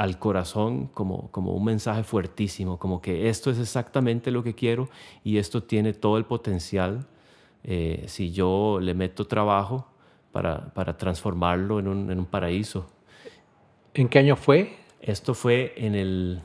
al 0.00 0.18
corazón 0.18 0.88
como, 0.94 1.30
como 1.30 1.52
un 1.52 1.62
mensaje 1.62 2.02
fuertísimo, 2.04 2.78
como 2.78 3.02
que 3.02 3.28
esto 3.28 3.50
es 3.50 3.58
exactamente 3.58 4.30
lo 4.30 4.42
que 4.42 4.54
quiero 4.54 4.88
y 5.24 5.36
esto 5.36 5.62
tiene 5.62 5.92
todo 5.92 6.16
el 6.16 6.24
potencial 6.24 7.06
eh, 7.64 8.04
si 8.06 8.32
yo 8.32 8.78
le 8.80 8.94
meto 8.94 9.26
trabajo 9.26 9.86
para, 10.32 10.72
para 10.72 10.96
transformarlo 10.96 11.80
en 11.80 11.88
un, 11.88 12.10
en 12.10 12.18
un 12.18 12.24
paraíso. 12.24 12.86
¿En 13.92 14.08
qué 14.08 14.20
año 14.20 14.36
fue? 14.36 14.74
Esto 15.02 15.34
fue 15.34 15.74
en 15.76 15.94
el 15.94 16.40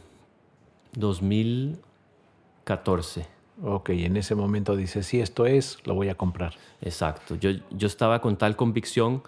2014. 0.98 3.26
Ok, 3.64 3.92
en 3.92 4.18
ese 4.18 4.36
momento 4.36 4.76
dice, 4.76 5.02
si 5.02 5.22
esto 5.22 5.46
es, 5.46 5.78
lo 5.86 5.96
voy 5.96 6.10
a 6.10 6.16
comprar. 6.16 6.56
Exacto. 6.82 7.36
Yo, 7.36 7.52
yo 7.72 7.88
estaba 7.88 8.20
con 8.20 8.36
tal 8.36 8.58
convicción, 8.58 9.24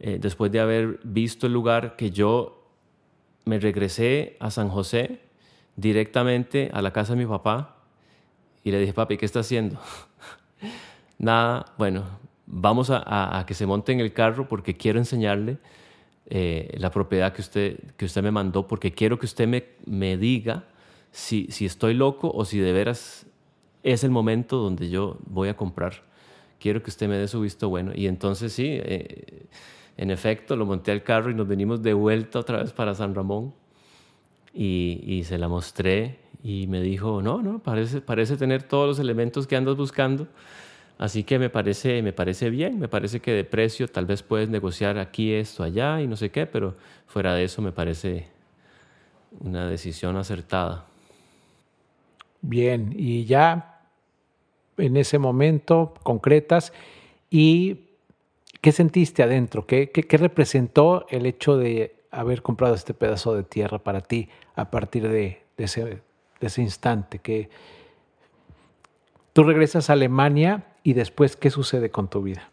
eh, 0.00 0.18
después 0.20 0.50
de 0.50 0.58
haber 0.58 0.98
visto 1.04 1.46
el 1.46 1.52
lugar, 1.52 1.94
que 1.94 2.10
yo 2.10 2.59
me 3.44 3.58
regresé 3.58 4.36
a 4.40 4.50
San 4.50 4.68
José 4.68 5.20
directamente 5.76 6.70
a 6.72 6.82
la 6.82 6.92
casa 6.92 7.14
de 7.14 7.24
mi 7.24 7.26
papá 7.26 7.76
y 8.62 8.70
le 8.70 8.78
dije, 8.78 8.92
papi, 8.92 9.16
¿qué 9.16 9.26
está 9.26 9.40
haciendo? 9.40 9.78
Nada, 11.18 11.66
bueno, 11.78 12.04
vamos 12.46 12.90
a, 12.90 13.38
a, 13.38 13.46
que 13.46 13.54
se 13.54 13.66
monte 13.66 13.92
en 13.92 14.00
el 14.00 14.12
carro 14.12 14.48
porque 14.48 14.76
quiero 14.76 14.98
enseñarle 14.98 15.58
eh, 16.26 16.76
la 16.78 16.90
propiedad 16.90 17.32
que 17.32 17.40
usted, 17.40 17.78
que 17.96 18.04
usted 18.04 18.22
me 18.22 18.30
mandó, 18.30 18.66
porque 18.66 18.92
quiero 18.92 19.18
que 19.18 19.26
usted 19.26 19.48
me, 19.48 19.64
me 19.86 20.16
diga 20.16 20.64
si, 21.10 21.48
si 21.50 21.66
estoy 21.66 21.94
loco 21.94 22.30
o 22.32 22.44
si 22.44 22.58
de 22.58 22.72
veras 22.72 23.26
es 23.82 24.04
el 24.04 24.10
momento 24.10 24.58
donde 24.58 24.90
yo 24.90 25.18
voy 25.26 25.48
a 25.48 25.56
comprar. 25.56 26.02
Quiero 26.58 26.82
que 26.82 26.90
usted 26.90 27.08
me 27.08 27.16
dé 27.16 27.26
su 27.26 27.40
visto 27.40 27.68
bueno. 27.68 27.92
Y 27.94 28.06
entonces 28.06 28.52
sí, 28.52 28.66
eh, 28.68 29.46
en 30.00 30.10
efecto, 30.10 30.56
lo 30.56 30.64
monté 30.64 30.92
al 30.92 31.02
carro 31.02 31.30
y 31.30 31.34
nos 31.34 31.46
venimos 31.46 31.82
de 31.82 31.92
vuelta 31.92 32.38
otra 32.38 32.62
vez 32.62 32.72
para 32.72 32.94
San 32.94 33.14
Ramón. 33.14 33.52
Y, 34.54 35.22
se 35.26 35.36
la 35.36 35.46
mostré 35.46 36.16
y 36.42 36.66
me 36.68 36.80
dijo, 36.80 37.20
no, 37.20 37.42
no, 37.42 37.58
parece, 37.58 38.00
parece 38.00 38.38
tener 38.38 38.62
todos 38.62 38.88
los 38.88 38.98
elementos 38.98 39.46
que 39.46 39.56
andas 39.56 39.76
buscando. 39.76 40.26
Así 40.96 41.22
que 41.22 41.38
me 41.38 41.50
parece, 41.50 42.00
me 42.00 42.14
parece 42.14 42.48
bien, 42.48 42.78
me 42.78 42.88
parece 42.88 43.20
que 43.20 43.32
de 43.32 43.44
precio 43.44 43.88
tal 43.88 44.06
vez 44.06 44.22
puedes 44.22 44.48
negociar 44.48 44.96
aquí 44.96 45.34
esto, 45.34 45.62
allá 45.62 46.00
y 46.00 46.06
no 46.06 46.16
sé 46.16 46.30
qué, 46.30 46.46
pero 46.46 46.76
fuera 47.06 47.34
de 47.34 47.44
eso 47.44 47.60
me 47.60 47.70
parece 47.70 48.26
una 49.38 49.68
decisión 49.68 50.16
acertada. 50.16 50.86
Bien, 52.40 52.94
y 52.96 53.26
ya 53.26 53.82
en 54.78 54.96
ese 54.96 55.18
momento 55.18 55.92
concretas 56.02 56.72
y 57.28 57.89
¿qué 58.60 58.72
sentiste 58.72 59.22
adentro? 59.22 59.66
¿Qué, 59.66 59.90
qué, 59.90 60.16
representó 60.16 61.06
el 61.08 61.26
hecho 61.26 61.56
de 61.56 61.96
haber 62.10 62.42
comprado 62.42 62.74
este 62.74 62.94
pedazo 62.94 63.34
de 63.34 63.42
tierra 63.42 63.78
para 63.78 64.00
ti 64.00 64.28
a 64.54 64.70
partir 64.70 65.08
de, 65.08 65.42
ese, 65.56 66.62
instante? 66.62 67.18
Que 67.18 67.48
tú 69.32 69.44
regresas 69.44 69.90
a 69.90 69.94
Alemania 69.94 70.66
y 70.82 70.92
después, 70.92 71.36
¿qué 71.36 71.50
sucede 71.50 71.90
con 71.90 72.08
tu 72.08 72.22
vida? 72.22 72.50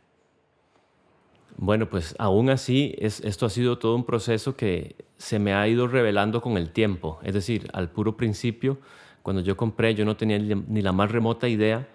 Bueno, 1.58 1.90
pues 1.90 2.16
aún 2.20 2.50
así, 2.50 2.96
es, 3.00 3.20
esto 3.22 3.48
ha 3.48 3.50
sido 3.50 3.80
todo 3.80 3.96
un 3.96 4.06
proceso 4.06 4.56
que 4.56 4.96
se 5.18 5.40
me 5.40 5.54
ha 5.54 5.68
ido 5.68 5.88
revelando 5.88 6.42
con 6.42 6.56
el 6.56 6.72
tiempo. 6.72 7.20
Es 7.24 7.34
decir, 7.34 7.68
al 7.74 7.90
puro 7.90 8.16
principio 8.16 8.78
cuando 9.24 9.42
yo 9.42 9.58
compré, 9.58 9.94
yo 9.94 10.06
no 10.06 10.16
tenía 10.16 10.40
ni 10.40 10.82
la 10.82 10.94
más 10.94 11.12
remota 11.12 11.50
idea 11.50 11.86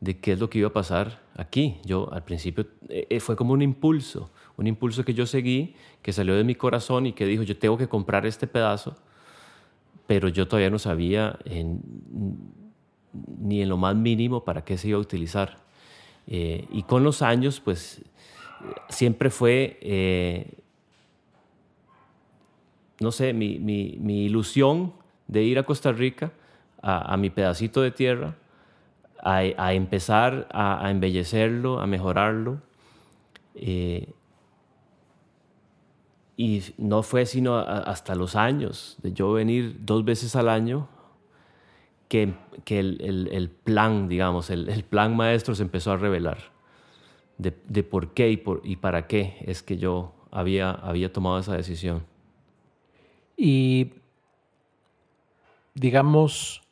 de 0.00 0.18
qué 0.18 0.32
es 0.32 0.40
lo 0.40 0.50
que 0.50 0.58
iba 0.58 0.68
a 0.68 0.72
pasar 0.72 1.20
aquí. 1.36 1.78
Yo 1.84 2.12
al 2.12 2.24
principio 2.24 2.66
eh, 2.88 3.06
eh, 3.08 3.20
fue 3.20 3.36
como 3.36 3.52
un 3.52 3.62
impulso, 3.62 4.30
un 4.56 4.66
impulso 4.66 5.04
que 5.04 5.14
yo 5.14 5.26
seguí, 5.26 5.74
que 6.02 6.12
salió 6.12 6.34
de 6.34 6.44
mi 6.44 6.54
corazón 6.54 7.06
y 7.06 7.12
que 7.12 7.26
dijo, 7.26 7.42
yo 7.42 7.56
tengo 7.58 7.76
que 7.76 7.88
comprar 7.88 8.26
este 8.26 8.46
pedazo, 8.46 8.96
pero 10.06 10.28
yo 10.28 10.46
todavía 10.46 10.70
no 10.70 10.78
sabía 10.78 11.38
ni 13.40 13.62
en 13.62 13.68
lo 13.68 13.76
más 13.76 13.96
mínimo 13.96 14.44
para 14.44 14.64
qué 14.64 14.76
se 14.78 14.88
iba 14.88 14.98
a 14.98 15.00
utilizar. 15.00 15.58
Eh, 16.26 16.66
y 16.70 16.82
con 16.82 17.02
los 17.02 17.22
años, 17.22 17.60
pues 17.60 18.02
siempre 18.88 19.30
fue, 19.30 20.54
no 23.00 23.10
sé, 23.10 23.32
mi, 23.32 23.58
mi, 23.58 24.24
ilusión 24.24 24.92
de 25.26 25.42
ir 25.42 25.58
a 25.58 25.64
Costa 25.64 25.92
Rica, 25.92 26.32
a, 26.82 27.12
a 27.12 27.16
mi 27.16 27.30
pedacito 27.30 27.80
de 27.82 27.90
tierra, 27.90 28.36
a, 29.22 29.72
empezar 29.72 30.48
a, 30.52 30.90
embellecerlo, 30.90 31.80
a 31.80 31.86
mejorarlo. 31.86 32.60
Eh, 33.54 34.12
y 36.36 36.62
no 36.76 37.02
fue 37.02 37.24
sino 37.24 37.56
hasta 37.56 38.14
los 38.14 38.36
años 38.36 38.98
de 39.02 39.12
yo 39.12 39.32
venir 39.32 39.78
dos 39.80 40.04
veces 40.04 40.36
al 40.36 40.50
año 40.50 40.86
que, 42.08 42.34
que 42.64 42.78
el, 42.78 43.50
plan, 43.64 44.08
digamos, 44.08 44.50
el, 44.50 44.84
plan 44.84 45.16
maestro 45.16 45.54
se 45.54 45.62
empezó 45.62 45.92
a 45.92 45.96
revelar 45.96 46.38
de, 47.38 47.52
por 47.82 48.12
qué 48.12 48.30
y, 48.30 48.36
por, 48.36 48.60
y 48.64 48.76
para 48.76 49.06
qué 49.06 49.42
es 49.46 49.62
que 49.62 49.78
yo 49.78 50.12
había, 50.30 50.70
había 50.70 51.12
tomado 51.12 51.38
esa 51.38 51.56
decisión. 51.56 52.04
Y 53.36 53.92
digamos, 55.74 56.62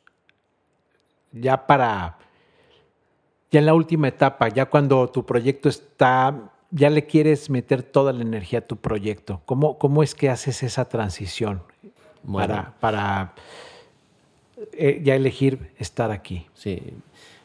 ya 1.31 1.67
para 1.67 2.17
ya 3.55 3.59
en 3.59 3.67
la 3.67 3.73
última 3.73 4.09
etapa, 4.09 4.49
ya 4.49 4.65
cuando 4.65 5.09
tu 5.09 5.25
proyecto 5.25 5.69
está, 5.69 6.51
ya 6.71 6.89
le 6.89 7.05
quieres 7.05 7.49
meter 7.49 7.83
toda 7.83 8.11
la 8.11 8.21
energía 8.21 8.59
a 8.59 8.61
tu 8.63 8.75
proyecto, 8.75 9.41
¿cómo, 9.45 9.77
cómo 9.77 10.03
es 10.03 10.13
que 10.13 10.29
haces 10.29 10.61
esa 10.61 10.89
transición 10.89 11.61
para, 12.29 12.73
para 12.81 13.33
eh, 14.73 14.99
ya 15.01 15.15
elegir 15.15 15.71
estar 15.77 16.11
aquí? 16.11 16.47
Sí, 16.53 16.81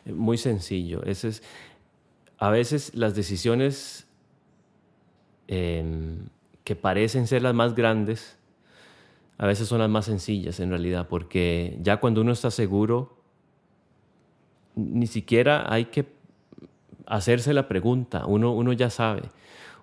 muy 0.05 0.37
sencillo. 0.37 1.05
Ese 1.05 1.29
es, 1.29 1.45
a 2.39 2.51
veces 2.51 2.93
las 2.97 3.15
decisiones 3.15 4.09
em, 5.47 6.27
que 6.65 6.75
parecen 6.75 7.29
ser 7.29 7.43
las 7.43 7.55
más 7.55 7.77
grandes, 7.77 8.37
a 9.39 9.47
veces 9.47 9.69
son 9.69 9.79
las 9.79 9.89
más 9.89 10.07
sencillas 10.07 10.59
en 10.59 10.71
realidad, 10.71 11.07
porque 11.07 11.79
ya 11.81 11.99
cuando 11.99 12.21
uno 12.21 12.33
está 12.33 12.51
seguro 12.51 13.20
ni 14.75 15.07
siquiera 15.07 15.73
hay 15.73 15.87
que 15.87 16.07
hacerse 17.07 17.53
la 17.53 17.69
pregunta, 17.69 18.25
uno, 18.27 18.53
uno 18.53 18.73
ya 18.73 18.89
sabe, 18.89 19.23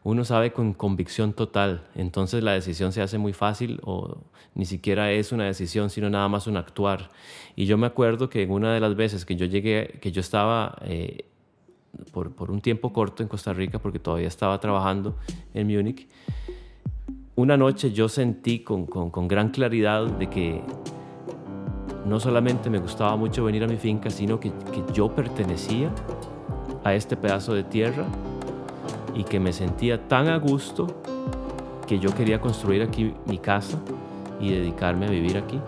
uno 0.04 0.24
sabe 0.24 0.54
con 0.54 0.74
convicción 0.74 1.34
total, 1.34 1.84
entonces 1.96 2.42
la 2.44 2.54
decisión 2.54 2.94
se 2.94 3.02
hace 3.02 3.18
muy 3.18 3.34
fácil 3.34 3.80
o 3.84 4.18
ni 4.56 4.66
siquiera 4.66 5.12
es 5.12 5.32
una 5.32 5.46
decisión, 5.46 5.90
sino 5.90 6.10
nada 6.10 6.28
más 6.30 6.48
un 6.48 6.58
actuar. 6.58 7.10
Y 7.56 7.66
yo 7.66 7.78
me 7.78 7.86
acuerdo 7.86 8.30
que 8.30 8.42
en 8.42 8.52
una 8.52 8.74
de 8.74 8.80
las 8.80 8.96
veces 8.96 9.24
que 9.24 9.36
yo 9.36 9.46
llegué, 9.46 10.00
que 10.02 10.12
yo 10.12 10.20
estaba 10.22 10.78
eh, 10.82 11.26
por, 12.12 12.34
por, 12.34 12.50
un 12.50 12.62
tiempo 12.62 12.92
corto 12.92 13.22
en 13.22 13.30
Costa 13.30 13.54
Rica, 13.54 13.80
porque 13.80 14.00
todavía 14.00 14.28
estaba 14.28 14.60
trabajando 14.60 15.16
en 15.54 15.68
Múnich, 15.68 16.08
una 17.36 17.56
noche 17.56 17.92
yo 17.92 18.10
sentí 18.10 18.60
con, 18.60 18.88
con, 18.88 19.12
con 19.12 19.28
gran 19.28 19.50
claridad 19.50 20.08
de 20.08 20.28
que 20.28 20.64
no 22.08 22.22
solamente 22.22 22.70
me 22.70 22.80
gustaba 22.80 23.18
mucho 23.18 23.44
venir 23.44 23.64
a 23.66 23.68
mi 23.68 23.76
finca, 23.76 24.10
sino 24.10 24.40
que, 24.40 24.52
yo 24.94 25.14
pertenecía 25.14 25.90
a 26.84 26.94
este 26.94 27.18
pedazo 27.18 27.54
de 27.54 27.64
tierra 27.64 28.06
y 29.14 29.24
que 29.24 29.40
me 29.40 29.52
sentía 29.52 30.08
tan 30.08 30.30
a 30.30 30.38
gusto 30.38 30.88
que 31.86 32.00
yo 32.00 32.14
quería 32.16 32.40
construir 32.40 32.82
aquí 32.82 33.14
mi 33.26 33.38
casa 33.38 33.78
y 34.40 34.52
dedicarme 34.52 35.08
a 35.08 35.10
vivir 35.10 35.38
aquí. 35.38 35.60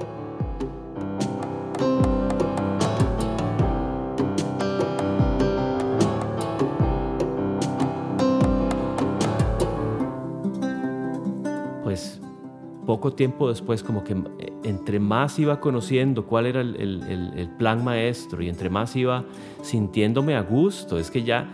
Pues 11.84 12.22
poco 12.86 13.12
tiempo 13.12 13.50
después 13.50 13.84
como 13.84 14.04
que 14.04 14.16
entre 14.64 15.00
más 15.00 15.40
iba 15.40 15.60
conociendo 15.60 16.26
cuál 16.26 16.46
era 16.46 16.62
el, 16.62 17.50
plan 17.58 17.84
maestro 17.84 18.42
y 18.42 18.50
entre 18.50 18.70
más 18.70 18.96
iba 18.96 19.24
sintiéndome 19.62 20.36
a 20.36 20.42
gusto, 20.42 20.98
es 20.98 21.10
que 21.12 21.24
ya, 21.24 21.50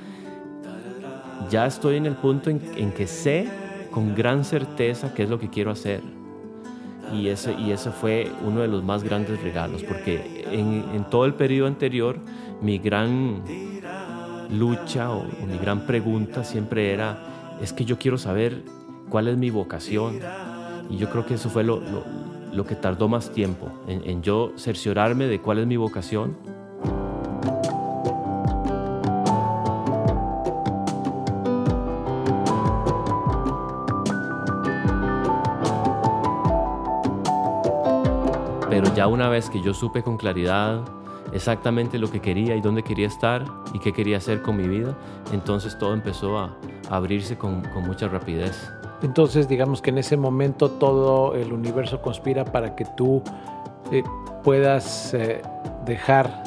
ya 1.50 1.66
estoy 1.66 1.98
en 1.98 2.06
el 2.06 2.16
punto 2.16 2.50
en, 2.50 2.92
que 2.92 3.08
sé 3.08 3.48
con 3.92 4.16
gran 4.16 4.44
certeza 4.44 5.14
qué 5.14 5.24
es 5.24 5.30
lo 5.30 5.40
que 5.40 5.50
quiero 5.50 5.72
hacer. 5.72 6.02
Y 7.14 7.28
ese, 7.28 7.54
y 7.54 7.72
ese 7.72 7.92
fue 7.92 8.32
uno 8.44 8.62
de 8.62 8.68
los 8.68 8.84
más 8.84 9.04
grandes 9.04 9.42
regalos, 9.42 9.84
porque 9.84 10.44
en, 10.52 11.06
todo 11.12 11.26
el 11.26 11.36
periodo 11.36 11.68
anterior 11.68 12.18
mi 12.62 12.80
gran 12.80 13.44
lucha 14.50 15.12
o, 15.12 15.24
mi 15.48 15.58
gran 15.60 15.86
pregunta 15.86 16.44
siempre 16.44 16.92
era, 16.92 17.58
es 17.62 17.74
que 17.74 17.86
yo 17.86 18.00
quiero 18.00 18.18
saber 18.18 18.64
cuál 19.10 19.28
es 19.28 19.38
mi 19.38 19.52
vocación. 19.52 20.20
Y 20.90 20.98
yo 20.98 21.10
creo 21.10 21.26
que 21.26 21.36
eso 21.36 21.50
fue 21.50 21.64
lo 21.64 21.82
que 22.64 22.76
tardó 22.76 23.08
más 23.08 23.32
tiempo 23.32 23.72
en, 23.88 24.22
yo 24.22 24.52
cerciorarme 24.56 25.26
de 25.26 25.42
cuál 25.42 25.60
es 25.60 25.68
mi 25.68 25.78
vocación. 25.78 26.38
Pero 38.70 38.94
ya 38.96 39.08
una 39.08 39.30
vez 39.30 39.50
que 39.50 39.62
yo 39.62 39.74
supe 39.74 40.04
con 40.04 40.18
claridad 40.18 40.82
exactamente 41.34 41.98
lo 41.98 42.10
que 42.10 42.22
quería 42.22 42.56
y 42.56 42.62
dónde 42.62 42.84
quería 42.84 43.08
estar 43.08 43.44
y 43.74 43.80
qué 43.80 43.92
quería 43.92 44.18
hacer 44.18 44.42
con 44.42 44.56
mi 44.58 44.68
vida, 44.68 44.98
entonces 45.34 45.78
todo 45.78 45.94
empezó 45.94 46.38
a, 46.40 46.56
abrirse 46.90 47.38
con 47.38 47.64
mucha 47.86 48.08
rapidez. 48.08 48.70
Entonces, 49.02 49.48
digamos 49.48 49.82
que 49.82 49.90
en 49.90 49.98
ese 49.98 50.18
momento 50.18 50.72
todo 50.72 51.36
el 51.36 51.52
universo 51.52 52.02
conspira 52.02 52.46
para 52.46 52.76
que 52.76 52.86
tú 52.98 53.22
eh, 53.92 54.04
puedas 54.44 55.14
eh, 55.14 55.42
dejar 55.86 56.44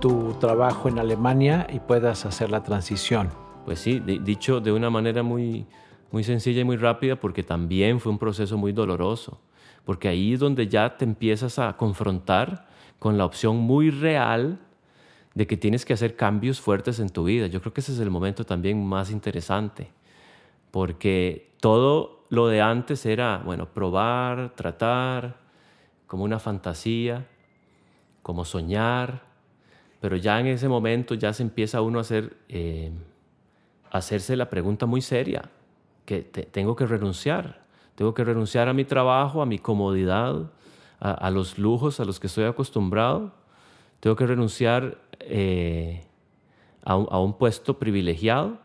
tu 0.00 0.32
trabajo 0.40 0.88
en 0.88 0.98
Alemania 0.98 1.66
y 1.70 1.80
puedas 1.80 2.24
hacer 2.24 2.50
la 2.50 2.62
transición. 2.62 3.28
Pues 3.66 3.78
sí, 3.78 4.00
dicho 4.00 4.60
de 4.60 4.72
una 4.72 4.88
manera 4.88 5.22
muy, 5.22 5.66
muy 6.10 6.24
sencilla 6.24 6.62
y 6.62 6.64
muy 6.64 6.76
rápida, 6.76 7.16
porque 7.16 7.42
también 7.42 8.00
fue 8.00 8.10
un 8.10 8.18
proceso 8.18 8.56
muy 8.56 8.72
doloroso, 8.72 9.38
porque 9.84 10.08
ahí 10.08 10.32
es 10.32 10.40
donde 10.40 10.66
ya 10.66 10.96
te 10.96 11.04
empiezas 11.04 11.58
a 11.58 11.76
confrontar 11.76 12.66
con 12.98 13.18
la 13.18 13.26
opción 13.26 13.58
muy 13.58 13.90
real 13.90 14.58
de 15.34 15.46
que 15.46 15.56
tienes 15.58 15.84
que 15.84 15.92
hacer 15.92 16.16
cambios 16.16 16.60
fuertes 16.60 16.98
en 16.98 17.10
tu 17.10 17.24
vida. 17.24 17.46
Yo 17.46 17.60
creo 17.60 17.74
que 17.74 17.80
ese 17.80 17.92
es 17.92 18.00
el 18.00 18.10
momento 18.10 18.44
también 18.44 18.84
más 18.84 19.10
interesante 19.10 19.92
porque 20.70 21.52
todo 21.60 22.24
lo 22.28 22.46
de 22.46 22.60
antes 22.60 23.04
era, 23.06 23.42
bueno, 23.44 23.66
probar, 23.66 24.52
tratar, 24.54 25.36
como 26.06 26.24
una 26.24 26.38
fantasía, 26.38 27.26
como 28.22 28.44
soñar, 28.44 29.22
pero 30.00 30.16
ya 30.16 30.40
en 30.40 30.46
ese 30.46 30.68
momento 30.68 31.14
ya 31.14 31.32
se 31.32 31.42
empieza 31.42 31.82
uno 31.82 31.98
a 31.98 32.02
hacer, 32.02 32.36
eh, 32.48 32.92
hacerse 33.90 34.36
la 34.36 34.48
pregunta 34.48 34.86
muy 34.86 35.02
seria, 35.02 35.50
que 36.04 36.22
tengo 36.22 36.74
que 36.76 36.86
renunciar, 36.86 37.64
tengo 37.94 38.14
que 38.14 38.24
renunciar 38.24 38.68
a 38.68 38.72
mi 38.72 38.84
trabajo, 38.84 39.42
a 39.42 39.46
mi 39.46 39.58
comodidad, 39.58 40.50
a, 41.00 41.30
los 41.30 41.58
lujos 41.58 41.98
a 41.98 42.04
los 42.04 42.20
que 42.20 42.26
estoy 42.26 42.44
acostumbrado, 42.44 43.32
tengo 44.00 44.16
que 44.16 44.26
renunciar 44.26 44.98
eh, 45.20 46.04
a 46.82 46.96
un 46.96 47.34
puesto 47.34 47.78
privilegiado 47.78 48.58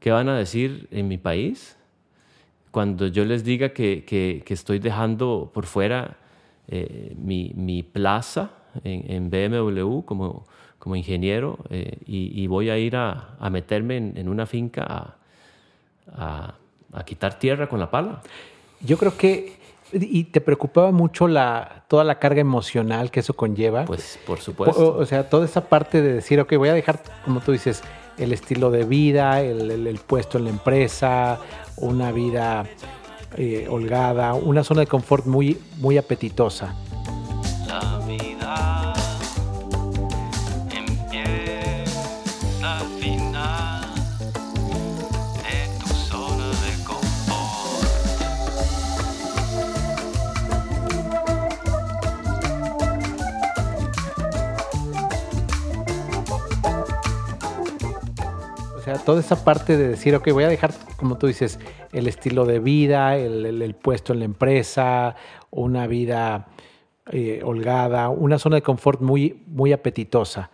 ¿Qué 0.00 0.12
van 0.12 0.28
a 0.28 0.36
decir 0.36 0.88
en 0.90 1.08
mi 1.08 1.18
país? 1.18 1.76
Cuando 2.70 3.06
yo 3.08 3.24
les 3.24 3.44
diga 3.44 3.70
que, 3.70 4.04
que, 4.04 4.54
estoy 4.54 4.78
dejando 4.78 5.50
por 5.52 5.66
fuera 5.66 6.16
eh, 6.68 7.14
mi, 7.16 7.52
mi, 7.56 7.82
plaza 7.82 8.50
en, 8.84 9.10
en, 9.10 9.30
BMW 9.30 10.02
como, 10.02 10.46
como 10.78 10.94
ingeniero 10.94 11.58
eh, 11.70 11.98
y, 12.06 12.40
y, 12.40 12.46
voy 12.46 12.70
a 12.70 12.78
ir 12.78 12.94
a, 12.94 13.36
a 13.40 13.50
meterme 13.50 13.96
en, 13.96 14.12
en, 14.16 14.28
una 14.28 14.46
finca 14.46 14.84
a, 14.86 15.16
a, 16.14 16.54
a, 16.92 17.04
quitar 17.04 17.38
tierra 17.38 17.68
con 17.68 17.80
la 17.80 17.90
pala. 17.90 18.20
Yo 18.80 18.98
creo 18.98 19.16
que... 19.16 19.58
¿Y 19.90 20.24
te 20.24 20.42
preocupaba 20.42 20.90
mucho 20.90 21.26
la, 21.26 21.84
toda 21.88 22.04
la 22.04 22.18
carga 22.18 22.42
emocional 22.42 23.10
que 23.10 23.20
eso 23.20 23.32
conlleva? 23.32 23.86
Pues 23.86 24.20
por 24.26 24.38
supuesto. 24.38 24.96
O, 24.96 24.98
o 24.98 25.06
sea, 25.06 25.30
toda 25.30 25.46
esa 25.46 25.66
parte 25.66 26.02
de 26.02 26.12
decir, 26.12 26.38
ok, 26.40 26.56
voy 26.56 26.68
a 26.68 26.74
dejar, 26.74 27.02
como 27.24 27.40
tú 27.40 27.52
dices, 27.52 27.82
el 28.18 28.32
estilo 28.32 28.70
de 28.70 28.84
vida, 28.84 29.40
el, 29.40 30.00
puesto 30.06 30.38
en 30.38 30.44
la 30.44 30.50
empresa, 30.50 31.38
una 31.76 32.12
vida 32.12 32.64
eh, 33.36 33.66
holgada, 33.70 34.34
una 34.34 34.64
zona 34.64 34.80
de 34.80 34.86
confort 34.86 35.26
muy, 35.26 35.58
muy 35.78 35.98
apetitosa. 35.98 36.74
Sea, 58.94 59.04
toda 59.04 59.20
esa 59.20 59.44
parte 59.44 59.76
de 59.76 59.88
decir, 59.88 60.14
ok, 60.14 60.32
voy 60.32 60.44
a 60.44 60.48
dejar, 60.48 60.72
como 60.96 61.18
tú 61.18 61.26
dices, 61.26 61.58
el 61.92 62.06
estilo 62.06 62.46
de 62.46 62.58
vida, 62.58 63.16
el, 63.16 63.74
puesto 63.74 64.12
en 64.12 64.20
la 64.20 64.24
empresa, 64.24 65.16
una 65.50 65.86
vida 65.86 66.48
eh, 67.10 67.42
holgada, 67.44 68.08
una 68.08 68.38
zona 68.38 68.56
de 68.56 68.62
confort 68.62 69.00
muy, 69.00 69.42
muy 69.46 69.72
apetitosa. 69.72 70.50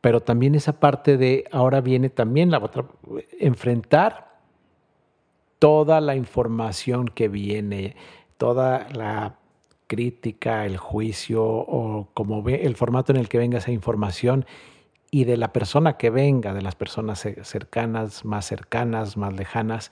Pero 0.00 0.20
también 0.20 0.54
esa 0.54 0.78
parte 0.78 1.16
de, 1.16 1.44
ahora 1.50 1.80
viene 1.80 2.10
también 2.10 2.50
la 2.50 2.58
otra, 2.58 2.84
enfrentar 3.40 4.38
toda 5.58 6.00
la 6.00 6.14
información 6.14 7.08
que 7.08 7.28
viene, 7.28 7.96
toda 8.36 8.86
la 8.92 9.36
crítica, 9.86 10.66
el 10.66 10.76
juicio 10.76 11.42
o 11.42 12.08
como 12.12 12.42
ve 12.42 12.66
el 12.66 12.76
formato 12.76 13.12
en 13.12 13.18
el 13.18 13.28
que 13.28 13.38
venga 13.38 13.58
esa 13.58 13.72
información 13.72 14.44
y 15.10 15.24
de 15.24 15.36
la 15.36 15.52
persona 15.52 15.96
que 15.96 16.10
venga, 16.10 16.52
de 16.54 16.62
las 16.62 16.74
personas 16.74 17.20
ce- 17.20 17.42
cercanas, 17.44 18.24
más 18.24 18.46
cercanas, 18.46 19.16
más 19.16 19.32
lejanas. 19.34 19.90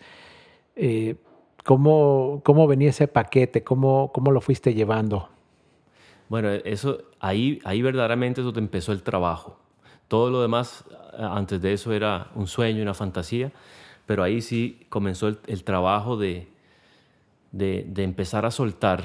eh, 0.76 1.16
¿cómo, 1.64 2.42
¿Cómo 2.44 2.66
venía 2.66 2.90
ese 2.90 3.08
paquete? 3.08 3.64
¿Cómo, 3.64 4.10
¿Cómo 4.12 4.30
lo 4.30 4.40
fuiste 4.40 4.74
llevando? 4.74 5.28
Bueno, 6.28 6.50
eso 6.50 7.02
ahí, 7.20 7.60
ahí 7.64 7.82
verdaderamente 7.82 8.40
es 8.40 8.44
donde 8.44 8.60
empezó 8.60 8.92
el 8.92 9.02
trabajo. 9.02 9.58
Todo 10.08 10.30
lo 10.30 10.42
demás 10.42 10.84
antes 11.18 11.60
de 11.62 11.72
eso 11.72 11.92
era 11.92 12.30
un 12.34 12.46
sueño, 12.46 12.82
una 12.82 12.94
fantasía, 12.94 13.52
pero 14.06 14.22
ahí 14.22 14.40
sí 14.42 14.86
comenzó 14.88 15.28
el, 15.28 15.38
el 15.46 15.64
trabajo 15.64 16.16
de, 16.16 16.48
de, 17.52 17.84
de 17.88 18.04
empezar 18.04 18.44
a 18.46 18.50
soltar, 18.50 19.02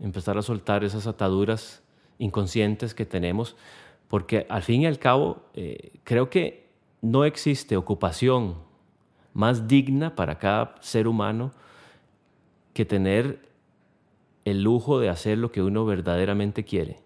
empezar 0.00 0.38
a 0.38 0.42
soltar 0.42 0.84
esas 0.84 1.06
ataduras 1.06 1.82
inconscientes 2.18 2.94
que 2.94 3.06
tenemos, 3.06 3.56
porque 4.10 4.44
al 4.48 4.62
fin 4.62 4.82
y 4.82 4.86
al 4.86 4.98
cabo 4.98 5.44
eh, 5.54 5.92
creo 6.02 6.28
que 6.28 6.66
no 7.00 7.24
existe 7.24 7.76
ocupación 7.76 8.56
más 9.32 9.68
digna 9.68 10.16
para 10.16 10.38
cada 10.38 10.74
ser 10.80 11.06
humano 11.06 11.52
que 12.74 12.84
tener 12.84 13.38
el 14.44 14.64
lujo 14.64 14.98
de 14.98 15.08
hacer 15.08 15.38
lo 15.38 15.52
que 15.52 15.62
uno 15.62 15.86
verdaderamente 15.86 16.64
quiere. 16.64 16.98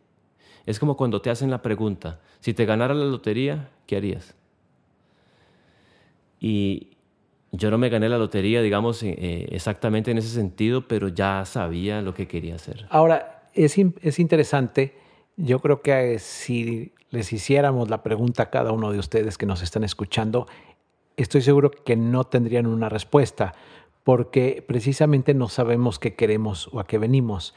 Es 0.64 0.78
como 0.78 0.96
cuando 0.96 1.20
te 1.20 1.28
hacen 1.28 1.50
la 1.50 1.60
pregunta, 1.60 2.20
si 2.40 2.54
te 2.54 2.64
ganara 2.64 2.94
la 2.94 3.04
lotería, 3.04 3.68
¿qué 3.86 3.98
harías? 3.98 4.34
Y 6.40 6.96
yo 7.52 7.70
no 7.70 7.76
me 7.76 7.90
gané 7.90 8.08
la 8.08 8.16
lotería, 8.16 8.62
digamos, 8.62 9.02
eh, 9.02 9.46
exactamente 9.50 10.10
en 10.10 10.16
ese 10.16 10.30
sentido, 10.30 10.88
pero 10.88 11.08
ya 11.08 11.44
sabía 11.44 12.00
lo 12.00 12.14
que 12.14 12.26
quería 12.26 12.54
hacer. 12.54 12.86
Ahora, 12.88 13.42
es, 13.52 13.76
es 14.00 14.18
interesante, 14.18 15.03
yo 15.36 15.58
creo 15.60 15.82
que 15.82 16.14
eh, 16.14 16.18
si 16.18 16.92
les 17.10 17.32
hiciéramos 17.32 17.90
la 17.90 18.02
pregunta 18.02 18.44
a 18.44 18.50
cada 18.50 18.72
uno 18.72 18.92
de 18.92 18.98
ustedes 18.98 19.38
que 19.38 19.46
nos 19.46 19.62
están 19.62 19.84
escuchando, 19.84 20.46
estoy 21.16 21.42
seguro 21.42 21.70
que 21.70 21.96
no 21.96 22.24
tendrían 22.24 22.66
una 22.66 22.88
respuesta, 22.88 23.54
porque 24.02 24.64
precisamente 24.66 25.34
no 25.34 25.48
sabemos 25.48 25.98
qué 25.98 26.14
queremos 26.14 26.68
o 26.72 26.80
a 26.80 26.86
qué 26.86 26.98
venimos. 26.98 27.54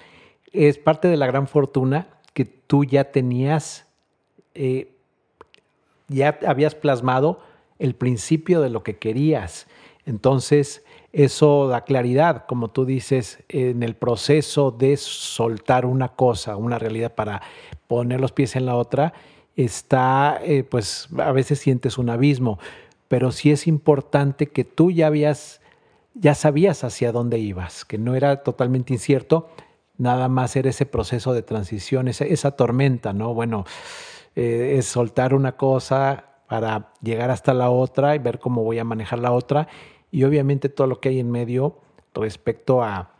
Es 0.54 0.78
parte 0.78 1.08
de 1.08 1.18
la 1.18 1.28
gran 1.28 1.48
fortuna 1.48 2.08
que 2.34 2.46
tú 2.46 2.84
ya 2.84 3.12
tenías, 3.12 3.88
eh, 4.54 4.96
ya 6.08 6.40
habías 6.48 6.76
plasmado 6.76 7.42
el 7.80 7.96
principio 7.96 8.62
de 8.62 8.70
lo 8.70 8.84
que 8.84 8.98
querías. 8.98 9.68
Entonces, 10.06 10.86
eso 11.18 11.68
da 11.68 11.82
claridad, 11.82 12.46
como 12.46 12.68
tú 12.70 12.86
dices, 12.86 13.44
en 13.50 13.82
el 13.82 13.96
proceso 13.96 14.70
de 14.70 14.98
soltar 14.98 15.88
una 15.88 16.10
cosa, 16.10 16.58
una 16.58 16.78
realidad 16.78 17.16
para 17.16 17.42
poner 17.88 18.22
los 18.22 18.32
pies 18.32 18.56
en 18.56 18.68
la 18.68 18.76
otra, 18.76 19.14
está, 19.56 20.40
eh, 20.44 20.64
pues 20.64 21.08
a 21.18 21.32
veces 21.32 21.58
sientes 21.58 21.98
un 21.98 22.12
abismo, 22.12 22.60
pero 23.08 23.32
sí 23.32 23.50
es 23.50 23.66
importante 23.66 24.46
que 24.46 24.64
tú 24.64 24.92
ya 24.92 25.08
habías, 25.08 25.60
ya 26.14 26.36
sabías 26.36 26.84
hacia 26.84 27.12
dónde 27.12 27.40
ibas, 27.40 27.84
que 27.84 27.98
no 27.98 28.14
era 28.14 28.44
totalmente 28.44 28.94
incierto, 28.94 29.50
nada 29.98 30.28
más 30.28 30.56
era 30.56 30.70
ese 30.70 30.86
proceso 30.86 31.34
de 31.34 31.42
transición, 31.42 32.08
esa, 32.10 32.26
esa 32.26 32.52
tormenta, 32.52 33.12
¿no? 33.12 33.34
Bueno, 33.34 33.66
eh, 34.36 34.76
es 34.78 34.86
soltar 34.86 35.34
una 35.34 35.54
cosa 35.54 36.26
para 36.48 36.94
llegar 37.02 37.32
hasta 37.32 37.56
la 37.56 37.72
otra 37.72 38.16
y 38.16 38.20
ver 38.20 38.38
cómo 38.38 38.64
voy 38.64 38.78
a 38.78 38.84
manejar 38.84 39.18
la 39.18 39.32
otra 39.32 39.68
y 40.18 40.24
obviamente 40.24 40.68
todo 40.70 40.88
lo 40.88 41.00
que 41.00 41.10
hay 41.10 41.20
en 41.20 41.30
medio 41.30 41.78
respecto 42.16 42.82
a, 42.82 43.12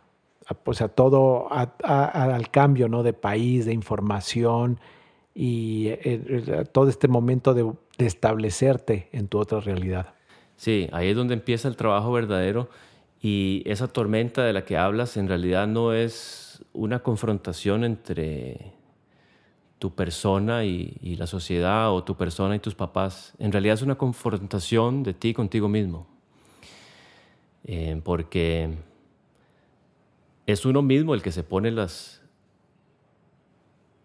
a, 0.48 0.54
pues 0.54 0.82
a 0.82 0.88
todo, 0.88 1.46
a- 1.52 1.70
al 2.34 2.50
cambio 2.50 2.88
¿no? 2.88 3.04
de 3.04 3.12
país, 3.12 3.66
de 3.66 3.72
información 3.72 4.80
y 5.32 5.86
eh, 5.88 5.98
eh, 6.02 6.64
todo 6.72 6.88
este 6.88 7.06
momento 7.06 7.54
de, 7.54 7.70
de 7.98 8.06
establecerte 8.06 9.08
en 9.12 9.28
tu 9.28 9.38
otra 9.38 9.60
realidad. 9.60 10.14
Sí, 10.56 10.88
ahí 10.90 11.10
es 11.10 11.16
donde 11.16 11.34
empieza 11.34 11.68
el 11.68 11.76
trabajo 11.76 12.10
verdadero 12.10 12.68
y 13.22 13.62
esa 13.64 13.86
tormenta 13.86 14.42
de 14.42 14.52
la 14.52 14.64
que 14.64 14.76
hablas 14.76 15.16
en 15.16 15.28
realidad 15.28 15.68
no 15.68 15.92
es 15.92 16.64
una 16.72 16.98
confrontación 17.04 17.84
entre 17.84 18.72
tu 19.78 19.94
persona 19.94 20.64
y, 20.64 20.96
y 21.00 21.14
la 21.14 21.28
sociedad 21.28 21.92
o 21.92 22.02
tu 22.02 22.16
persona 22.16 22.56
y 22.56 22.58
tus 22.58 22.74
papás. 22.74 23.34
En 23.38 23.52
realidad 23.52 23.74
es 23.74 23.82
una 23.82 23.94
confrontación 23.94 25.04
de 25.04 25.14
ti 25.14 25.32
contigo 25.32 25.68
mismo. 25.68 26.17
Eh, 27.64 28.00
porque 28.02 28.76
es 30.46 30.64
uno 30.64 30.82
mismo 30.82 31.14
el 31.14 31.22
que 31.22 31.32
se 31.32 31.42
pone 31.42 31.70
las, 31.70 32.22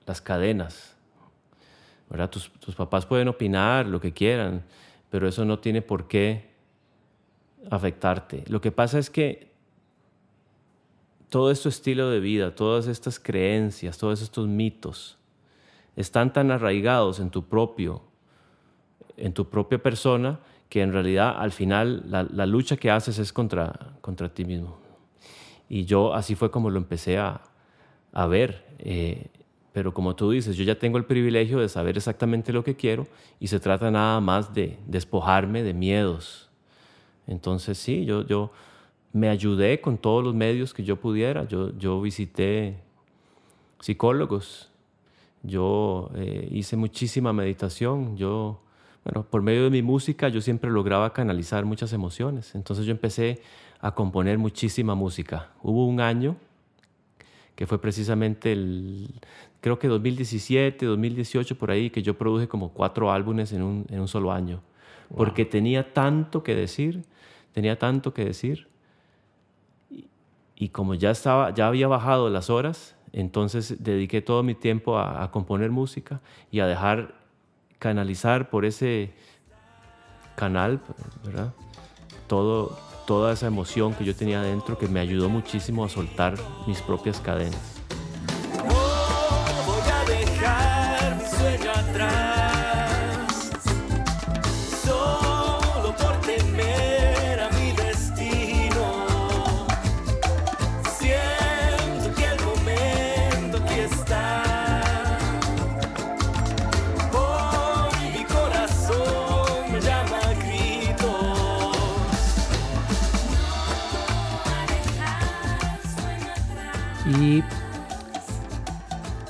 las 0.05 0.21
cadenas. 0.21 0.95
¿verdad? 2.09 2.29
Tus, 2.29 2.51
tus 2.59 2.75
papás 2.75 3.05
pueden 3.05 3.27
opinar 3.27 3.85
lo 3.85 4.01
que 4.01 4.13
quieran, 4.13 4.63
pero 5.09 5.27
eso 5.27 5.45
no 5.45 5.59
tiene 5.59 5.81
por 5.81 6.07
qué 6.07 6.51
afectarte. 7.69 8.43
Lo 8.47 8.61
que 8.61 8.71
pasa 8.71 8.99
es 8.99 9.09
que 9.09 9.51
todo 11.29 11.49
este 11.49 11.69
estilo 11.69 12.09
de 12.11 12.19
vida, 12.19 12.53
todas 12.53 12.87
estas 12.87 13.19
creencias, 13.19 13.97
todos 13.97 14.21
estos 14.21 14.47
mitos, 14.47 15.17
están 15.95 16.33
tan 16.33 16.51
arraigados 16.51 17.19
en 17.19 17.29
tu 17.29 17.45
propio, 17.45 18.03
en 19.17 19.33
tu 19.33 19.49
propia 19.49 19.81
persona, 19.81 20.39
que 20.69 20.81
en 20.81 20.91
realidad 20.93 21.35
al 21.37 21.51
final 21.51 22.03
la, 22.07 22.23
la 22.23 22.45
lucha 22.45 22.77
que 22.77 22.89
haces 22.91 23.19
es 23.19 23.31
contra, 23.31 23.95
contra 24.01 24.29
ti 24.29 24.45
mismo. 24.45 24.77
Y 25.69 25.85
yo 25.85 26.13
así 26.13 26.35
fue 26.35 26.51
como 26.51 26.69
lo 26.69 26.77
empecé 26.77 27.17
a, 27.17 27.41
a 28.11 28.27
ver. 28.27 28.65
eh, 28.79 29.27
pero 29.73 29.91
como 29.91 30.15
tú 30.15 30.29
dices, 30.29 30.55
yo 30.55 30.63
ya 30.63 30.77
tengo 30.77 30.99
el 30.99 31.05
privilegio 31.05 31.59
de 31.59 31.67
saber 31.67 31.97
exactamente 31.97 32.53
lo 32.53 32.63
que 32.63 32.75
quiero 32.75 33.07
y 33.39 33.47
se 33.47 33.59
trata 33.59 33.89
nada 33.89 34.21
más 34.21 34.53
de 34.53 34.77
despojarme 34.85 35.63
de 35.63 35.73
miedos. 35.73 36.51
Entonces 37.25 37.79
sí, 37.79 38.05
yo, 38.05 38.23
yo 38.25 38.51
me 39.13 39.29
ayudé 39.29 39.81
con 39.81 39.97
todos 39.97 40.23
los 40.23 40.35
medios 40.35 40.75
que 40.75 40.83
yo 40.83 40.97
pudiera. 40.97 41.47
Yo, 41.47 41.75
yo 41.75 41.99
visité 41.99 42.83
psicólogos, 43.79 44.69
yo 45.41 46.11
eh, 46.15 46.47
hice 46.51 46.77
muchísima 46.77 47.33
meditación, 47.33 48.15
yo, 48.15 48.61
bueno, 49.03 49.25
por 49.29 49.41
medio 49.41 49.65
de 49.65 49.69
mi 49.69 49.81
música 49.81 50.29
yo 50.29 50.39
siempre 50.41 50.71
lograba 50.71 51.11
canalizar 51.13 51.65
muchas 51.65 51.91
emociones. 51.93 52.55
Entonces 52.55 52.85
yo 52.85 52.91
empecé 52.91 53.41
a 53.79 53.93
componer 53.93 54.37
muchísima 54.37 54.95
música. 54.95 55.51
Hubo 55.61 55.85
un 55.87 55.99
año 55.99 56.37
que 57.55 57.67
fue 57.67 57.79
precisamente 57.79 58.53
el, 58.53 59.09
creo 59.59 59.77
que 59.77 59.87
2017, 59.87 60.85
2018, 60.85 61.57
por 61.57 61.69
ahí, 61.69 61.89
que 61.89 62.01
yo 62.01 62.17
produje 62.17 62.47
como 62.47 62.69
cuatro 62.69 63.11
álbumes 63.11 63.51
en 63.51 63.61
un, 63.61 63.85
en 63.89 63.99
un 63.99 64.07
solo 64.07 64.31
año. 64.31 64.61
Porque 65.15 65.45
tenía 65.45 65.93
tanto 65.93 66.41
que 66.41 66.55
decir, 66.55 67.03
tenía 67.51 67.77
tanto 67.77 68.13
que 68.13 68.25
decir. 68.25 68.67
Y, 69.91 70.07
y 70.55 70.69
como 70.69 70.95
ya, 70.95 71.11
estaba, 71.11 71.53
ya 71.53 71.67
había 71.67 71.87
bajado 71.87 72.29
las 72.29 72.49
horas, 72.49 72.95
entonces 73.11 73.83
dediqué 73.83 74.21
todo 74.21 74.41
mi 74.43 74.55
tiempo 74.55 74.97
a, 74.97 75.23
a 75.23 75.29
componer 75.29 75.69
música 75.69 76.19
y 76.51 76.61
a 76.61 76.67
dejar 76.67 77.22
canalizar 77.83 78.49
por 78.49 78.63
ese 78.63 79.11
canal. 80.37 80.79
Todo, 82.27 82.79
toda 83.05 83.33
esa 83.33 83.47
emoción 83.47 83.93
que 83.93 84.05
yo 84.05 84.15
tenía 84.15 84.41
dentro 84.41 84.77
que 84.77 84.87
me 84.87 85.01
ayudó 85.01 85.27
muchísimo 85.27 85.83
a 85.83 85.89
soltar 85.89 86.35
mis 86.65 86.81
propias 86.81 87.19
cadenas. 87.19 87.82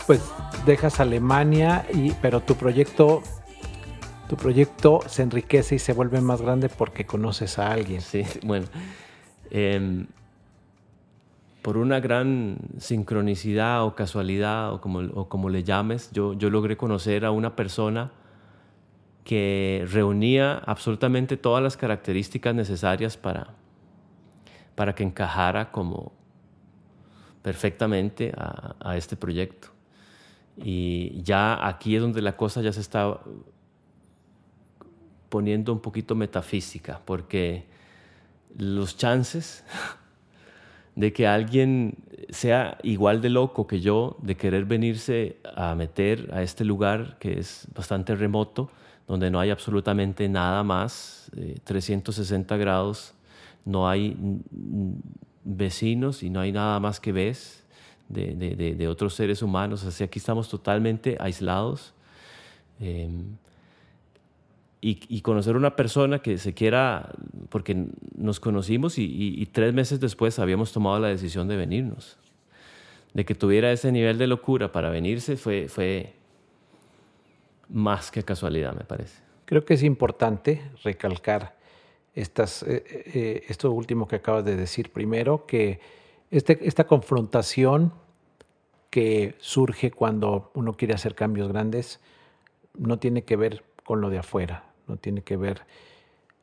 Pues 0.08 0.22
dejas 0.66 1.00
Alemania, 1.00 1.86
y, 1.94 2.12
pero 2.22 2.42
tu 2.42 2.56
proyecto, 2.56 3.22
Tu 4.30 4.38
proyecto 4.38 5.02
se 5.08 5.22
enriquece 5.22 5.76
y 5.76 5.80
se 5.80 5.94
vuelve 5.94 6.20
más 6.22 6.42
grande 6.42 6.70
porque 6.70 7.06
conoces 7.06 7.60
a 7.60 7.72
alguien. 7.72 8.02
Sí, 8.02 8.24
bueno. 8.44 8.66
em, 9.52 10.08
por 11.62 11.78
una 11.78 12.00
gran 12.02 12.58
sincronicidad 12.78 13.84
o 13.86 13.96
casualidad 13.96 14.74
o 14.74 14.82
como, 14.82 15.00
o 15.00 15.30
como 15.30 15.50
le 15.50 15.64
llames, 15.64 16.12
yo, 16.12 16.34
yo 16.34 16.50
logré 16.50 16.76
conocer 16.76 17.24
a 17.24 17.32
una 17.32 17.56
persona 17.56 18.12
que 19.24 19.86
reunía 19.90 20.58
absolutamente 20.66 21.38
todas 21.38 21.64
las 21.64 21.78
características 21.78 22.54
necesarias 22.54 23.16
para, 23.16 23.48
para 24.76 24.94
que 24.94 25.04
encajara 25.04 25.72
como 25.72 26.12
perfectamente 27.44 28.34
a, 28.36 28.98
este 28.98 29.16
proyecto. 29.16 29.68
Y 30.58 31.22
ya 31.22 31.68
aquí 31.68 31.96
es 31.96 32.02
donde 32.02 32.22
la 32.22 32.36
cosa 32.36 32.62
ya 32.62 32.72
se 32.72 32.80
está 32.80 33.20
poniendo 35.30 35.74
un 35.74 35.80
poquito 35.80 36.16
metafísica, 36.16 37.02
porque 37.06 37.66
los 38.58 38.98
chances 38.98 39.64
de 40.96 41.12
que 41.12 41.28
alguien 41.28 41.98
sea 42.30 42.78
igual 42.82 43.22
de 43.22 43.30
loco 43.30 43.68
que 43.68 43.82
yo, 43.82 44.18
de 44.22 44.38
querer 44.38 44.66
venirse 44.66 45.38
a 45.56 45.76
meter 45.76 46.30
a 46.34 46.42
este 46.44 46.64
lugar 46.64 47.18
que 47.20 47.40
es 47.40 47.68
bastante 47.76 48.16
remoto, 48.16 48.72
donde 49.08 49.30
no 49.30 49.40
hay 49.40 49.50
absolutamente 49.50 50.30
nada 50.30 50.64
más, 50.64 51.30
eh, 51.36 51.58
360 51.64 52.56
grados, 52.58 53.14
no 53.66 53.90
hay 53.90 54.16
vecinos 55.44 56.24
y 56.24 56.30
no 56.30 56.40
hay 56.40 56.52
nada 56.52 56.80
más 56.80 57.00
que 57.00 57.12
ves 57.12 57.64
de, 58.10 58.34
de- 58.36 58.56
de- 58.56 58.76
de 58.76 58.88
otros 58.88 59.14
seres 59.16 59.42
humanos. 59.42 59.84
Así 59.86 60.04
aquí 60.04 60.20
estamos 60.20 60.50
totalmente 60.50 61.18
aislados. 61.20 61.94
Em, 62.80 63.36
y, 64.82 65.00
y 65.08 65.22
conocer 65.22 65.56
una 65.56 65.76
persona 65.78 66.20
que 66.20 66.38
se 66.38 66.54
quiera, 66.54 67.10
porque 67.50 67.86
nos 68.18 68.40
conocimos 68.42 68.98
y, 68.98 69.04
y- 69.06 69.42
y 69.42 69.46
tres 69.46 69.74
meses 69.74 70.00
después 70.02 70.40
habíamos 70.40 70.74
tomado 70.74 71.00
la 71.00 71.08
decisión 71.08 71.48
de 71.48 71.56
venirnos. 71.56 72.18
De 73.14 73.24
que 73.26 73.36
tuviera 73.36 73.72
ese 73.72 73.92
nivel 73.92 74.18
de 74.18 74.28
locura 74.28 74.72
para 74.72 74.90
venirse 74.90 75.38
fue, 75.38 75.68
fue 75.70 76.14
más 77.70 78.12
que 78.12 78.24
casualidad, 78.24 78.76
me 78.76 78.84
parece. 78.84 79.22
Creo 79.46 79.64
que 79.64 79.76
es 79.76 79.84
importante 79.84 80.62
recalcar 80.84 81.56
estas, 82.14 82.64
eh, 82.64 82.84
eh, 82.88 83.44
esto 83.48 83.72
último 83.72 84.08
que 84.08 84.18
acabas 84.18 84.46
de 84.46 84.56
decir. 84.56 84.92
Primero, 84.92 85.46
que 85.46 85.80
este- 86.32 86.60
esta 86.68 86.86
confrontación 86.86 87.94
que 88.90 89.36
surge 89.40 89.92
cuando 89.92 90.52
uno 90.54 90.74
quiere 90.74 90.94
hacer 90.94 91.16
cambios 91.16 91.48
grandes 91.48 92.00
no 92.78 93.00
tiene 93.00 93.24
que 93.24 93.36
ver 93.36 93.64
con 93.84 94.02
lo 94.02 94.10
de 94.10 94.20
afuera, 94.20 94.66
no 94.88 94.98
tiene 94.98 95.22
que 95.24 95.36
ver, 95.38 95.62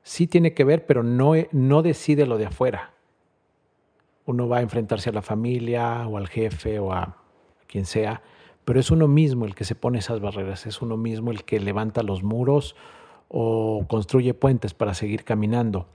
sí 0.02 0.26
tiene 0.26 0.52
que 0.52 0.64
ver, 0.64 0.86
pero 0.86 1.02
no, 1.02 1.32
no 1.52 1.82
decide 1.82 2.26
lo 2.26 2.38
de 2.38 2.46
afuera. 2.46 2.92
Uno 4.26 4.48
va 4.48 4.58
a 4.58 4.62
enfrentarse 4.62 5.10
a 5.10 5.12
la 5.12 5.22
familia 5.22 6.06
o 6.08 6.16
al 6.16 6.28
jefe 6.28 6.78
o 6.78 6.92
a 6.92 7.16
quien 7.66 7.84
sea, 7.84 8.22
pero 8.64 8.80
es 8.80 8.90
uno 8.90 9.08
mismo 9.08 9.44
el 9.46 9.54
que 9.54 9.64
se 9.64 9.74
pone 9.74 9.98
esas 10.00 10.20
barreras, 10.20 10.66
es 10.66 10.82
uno 10.82 10.96
mismo 10.96 11.30
el 11.30 11.44
que 11.44 11.60
levanta 11.60 12.02
los 12.02 12.22
muros 12.22 12.74
o 13.32 13.86
construye 13.88 14.34
puentes 14.34 14.74
para 14.74 14.92
seguir 14.92 15.24
caminando. 15.24 15.86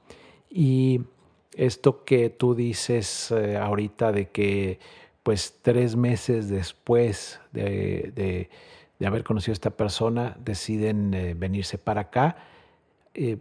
Y 0.49 1.01
esto 1.53 2.05
que 2.05 2.29
tú 2.29 2.55
dices 2.55 3.29
eh, 3.31 3.57
ahorita 3.57 4.13
de 4.13 4.29
que 4.29 4.79
pues 5.21 5.59
tres 5.61 5.95
meses 5.95 6.49
después 6.49 7.41
de, 7.51 8.49
haber 9.05 9.23
conocido 9.23 9.51
a 9.51 9.53
esta 9.53 9.71
persona 9.71 10.37
deciden 10.39 11.13
eh, 11.13 11.33
venirse 11.37 11.77
para 11.77 12.01
acá, 12.01 12.37
eh, 13.13 13.37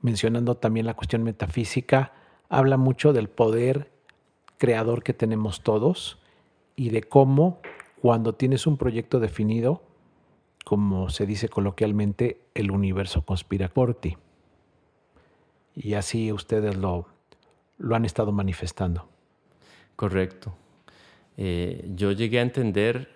mencionando 0.00 0.56
también 0.56 0.86
la 0.86 0.94
cuestión 0.94 1.22
metafísica, 1.22 2.12
habla 2.48 2.78
mucho 2.78 3.12
del 3.12 3.28
poder 3.28 3.90
creador 4.56 5.02
que 5.02 5.12
tenemos 5.12 5.62
todos 5.62 6.18
y 6.76 6.90
de 6.90 7.02
cómo 7.02 7.60
cuando 8.00 8.34
tienes 8.34 8.66
un 8.66 8.78
proyecto 8.78 9.20
definido, 9.20 9.82
como 10.64 11.10
se 11.10 11.26
dice 11.26 11.48
coloquialmente, 11.48 12.40
el 12.54 12.70
universo 12.70 13.24
conspira 13.24 13.68
por 13.68 13.94
ti. 13.94 14.16
Y 15.74 15.94
así 15.94 16.32
ustedes 16.32 16.76
lo, 16.76 17.06
lo 17.78 17.96
han 17.96 18.04
estado 18.04 18.32
manifestando. 18.32 19.08
Correcto. 19.96 20.54
Eh, 21.36 21.90
yo 21.94 22.12
llegué 22.12 22.38
a 22.38 22.42
entender 22.42 23.08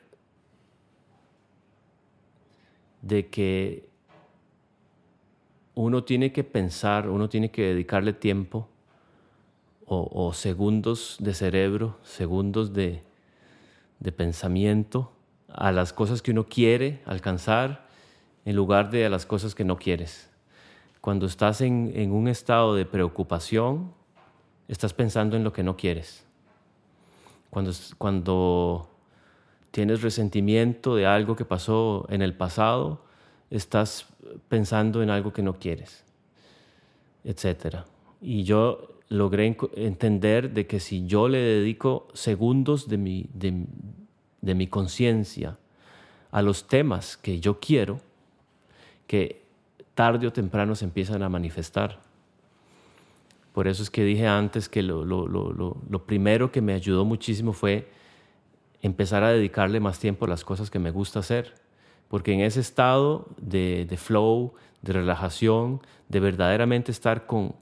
de 3.03 3.29
que 3.29 3.89
uno 5.75 6.05
tiene 6.05 6.33
que 6.33 6.43
pensar, 6.43 7.09
uno 7.09 7.29
tiene 7.29 7.51
que 7.51 7.63
dedicarle 7.63 8.13
tiempo 8.13 8.69
o, 9.85 10.09
o 10.13 10.33
segundos 10.33 11.17
de 11.21 11.35
cerebro, 11.35 11.99
segundos 12.03 12.73
de, 12.73 13.03
de 14.01 14.13
pensamiento 14.13 15.13
a 15.49 15.73
las 15.73 15.93
cosas 15.93 16.23
que 16.23 16.33
uno 16.33 16.47
quiere 16.47 17.03
alcanzar 17.07 17.87
en 18.45 18.57
lugar 18.57 18.91
de 18.91 19.07
a 19.07 19.11
las 19.11 19.27
cosas 19.27 19.55
que 19.55 19.65
no 19.65 19.77
quieres. 19.77 20.31
Cuando 21.01 21.27
estás 21.27 21.61
en, 21.61 21.93
en 21.95 22.13
un 22.13 22.29
estado 22.29 22.75
de 22.75 22.85
preocupación, 22.85 23.93
estás 24.69 24.93
pensando 24.93 25.37
en 25.37 25.45
lo 25.45 25.53
que 25.53 25.63
no 25.63 25.77
quieres. 25.77 26.25
Cuando, 27.51 27.73
cuando 27.99 28.91
tienes 29.71 30.03
resentimiento 30.03 30.97
de 30.97 31.07
algo 31.07 31.37
que 31.37 31.45
pasó 31.45 32.07
en 32.09 32.23
el 32.23 32.35
pasado, 32.35 33.03
estás 33.51 34.07
pensando 34.49 35.03
en 35.03 35.11
algo 35.11 35.33
que 35.33 35.43
no 35.43 35.59
quieres, 35.59 36.05
etc. 37.25 37.85
Y 38.21 38.45
yo 38.45 38.97
logré 39.09 39.57
entender 39.77 40.53
de 40.53 40.67
que 40.67 40.81
si 40.81 41.07
yo 41.07 41.29
le 41.29 41.39
dedico 41.39 42.09
segundos 42.15 42.89
de 42.89 42.99
mi, 42.99 43.31
de, 43.33 43.65
de 44.41 44.55
mi 44.55 44.67
conciencia 44.67 45.59
a 46.31 46.43
los 46.43 46.67
temas 46.69 47.17
que 47.17 47.41
yo 47.41 47.59
quiero, 47.61 48.01
que 49.07 49.43
tarde 49.95 50.27
o 50.27 50.33
temprano 50.33 50.75
se 50.75 50.85
empiezan 50.85 51.23
a 51.23 51.29
manifestar. 51.29 52.01
Por 53.53 53.69
eso 53.69 53.83
es 53.83 53.91
que 53.91 54.05
dije 54.05 54.27
antes 54.27 54.69
que 54.69 54.83
lo, 54.83 55.05
lo- 55.05 55.27
lo- 55.27 55.53
lo- 55.53 56.07
primero 56.07 56.53
que 56.53 56.61
me 56.61 56.75
ayudó 56.75 57.05
muchísimo 57.05 57.53
fue 57.55 57.89
empezar 58.83 59.25
a 59.25 59.31
dedicarle 59.31 59.81
más 59.81 59.99
tiempo 59.99 60.27
a 60.27 60.29
las 60.29 60.45
cosas 60.45 60.71
que 60.71 60.79
me 60.79 60.91
gusta 60.91 61.21
hacer. 61.21 61.55
Porque 62.09 62.33
en 62.35 62.41
ese 62.41 62.61
estado 62.61 63.27
de, 63.41 63.87
de 63.89 63.97
flow, 63.97 64.53
de 64.83 64.93
relajación, 64.93 65.81
de 66.09 66.21
verdaderamente 66.21 66.93
estar 66.93 67.27
con, 67.27 67.55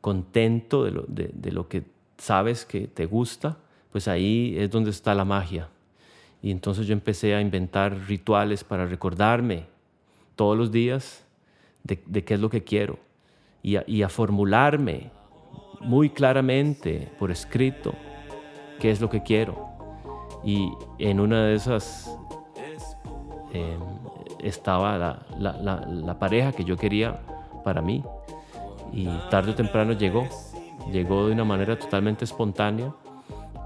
contento 0.00 0.82
de 0.84 0.90
lo, 0.90 1.02
de- 1.06 1.30
de 1.32 1.52
lo 1.52 1.68
que 1.68 1.84
sabes 2.18 2.64
que 2.64 2.88
te 2.88 3.06
gusta, 3.06 3.58
pues 3.92 4.08
ahí 4.08 4.56
es 4.58 4.70
donde 4.70 4.90
está 4.90 5.14
la 5.14 5.24
magia. 5.24 5.68
Y 6.46 6.52
entonces 6.52 6.86
yo 6.86 6.92
empecé 6.92 7.34
a 7.34 7.40
inventar 7.40 7.92
rituales 8.06 8.62
para 8.62 8.86
recordarme 8.86 9.64
todos 10.36 10.56
los 10.56 10.70
días 10.70 11.26
de, 11.82 11.96
qué 12.24 12.34
es 12.34 12.40
lo 12.40 12.48
que 12.50 12.62
quiero 12.62 13.00
y 13.64 14.02
a, 14.02 14.08
formularme 14.08 15.10
muy 15.80 16.08
claramente 16.08 17.10
por 17.18 17.32
escrito 17.32 17.94
qué 18.78 18.92
es 18.92 19.00
lo 19.00 19.10
que 19.10 19.24
quiero. 19.24 19.58
Y 20.44 20.70
en 21.00 21.18
una 21.18 21.46
de 21.46 21.56
esas 21.56 22.16
eh, 23.52 23.76
estaba 24.38 24.96
la- 25.40 25.56
la 25.84 26.18
pareja 26.20 26.52
que 26.52 26.62
yo 26.62 26.76
quería 26.76 27.22
para 27.64 27.82
mí. 27.82 28.04
Y 28.92 29.08
tarde 29.32 29.50
o 29.50 29.54
temprano 29.56 29.94
llegó. 29.94 30.28
Llegó 30.92 31.26
de 31.26 31.32
una 31.32 31.44
manera 31.44 31.76
totalmente 31.76 32.24
espontánea, 32.24 32.94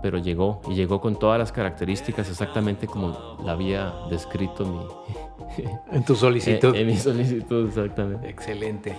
pero 0.03 0.19
llegó. 0.19 0.61
Y 0.69 0.75
llegó 0.75 1.01
con 1.01 1.19
todas 1.19 1.39
las 1.39 1.53
características 1.53 2.29
exactamente 2.29 2.87
como 2.87 3.37
la 3.45 3.53
había 3.53 3.93
descrito 4.11 4.65
mi, 4.67 5.65
En 5.93 6.05
tu 6.05 6.15
solicitud. 6.15 6.69
en, 6.75 6.83
en 6.83 6.87
mi 6.87 6.97
solicitud, 6.97 7.69
exactamente. 7.69 8.29
Excelente. 8.29 8.97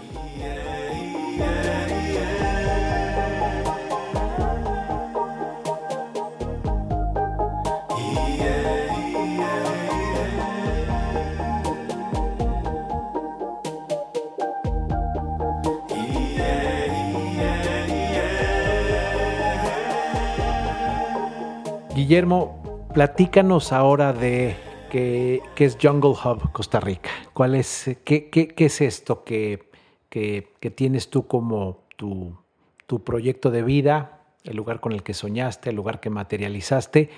Guillermo, 22.12 22.90
platícanos 22.94 23.72
ahora 23.72 24.12
de 24.12 24.58
qué, 24.92 25.42
es 25.56 25.78
Jungle 25.82 26.10
Hub 26.10 26.52
Costa 26.52 26.82
Rica. 26.82 27.10
¿Cuál 27.34 27.56
es, 27.56 27.90
qué, 28.04 28.30
es 28.58 28.82
esto 28.82 29.24
que, 29.24 29.70
que- 30.10 30.52
que 30.60 30.72
tienes 30.72 31.10
tú 31.10 31.26
como 31.26 31.86
tu, 31.96 32.38
tu 32.86 33.02
proyecto 33.02 33.50
de 33.50 33.64
vida, 33.64 34.24
el 34.44 34.58
lugar 34.58 34.82
con 34.82 34.92
el 34.92 35.04
que 35.04 35.14
soñaste, 35.14 35.70
el 35.70 35.78
lugar 35.78 36.02
que 36.02 36.10
materializaste 36.10 37.12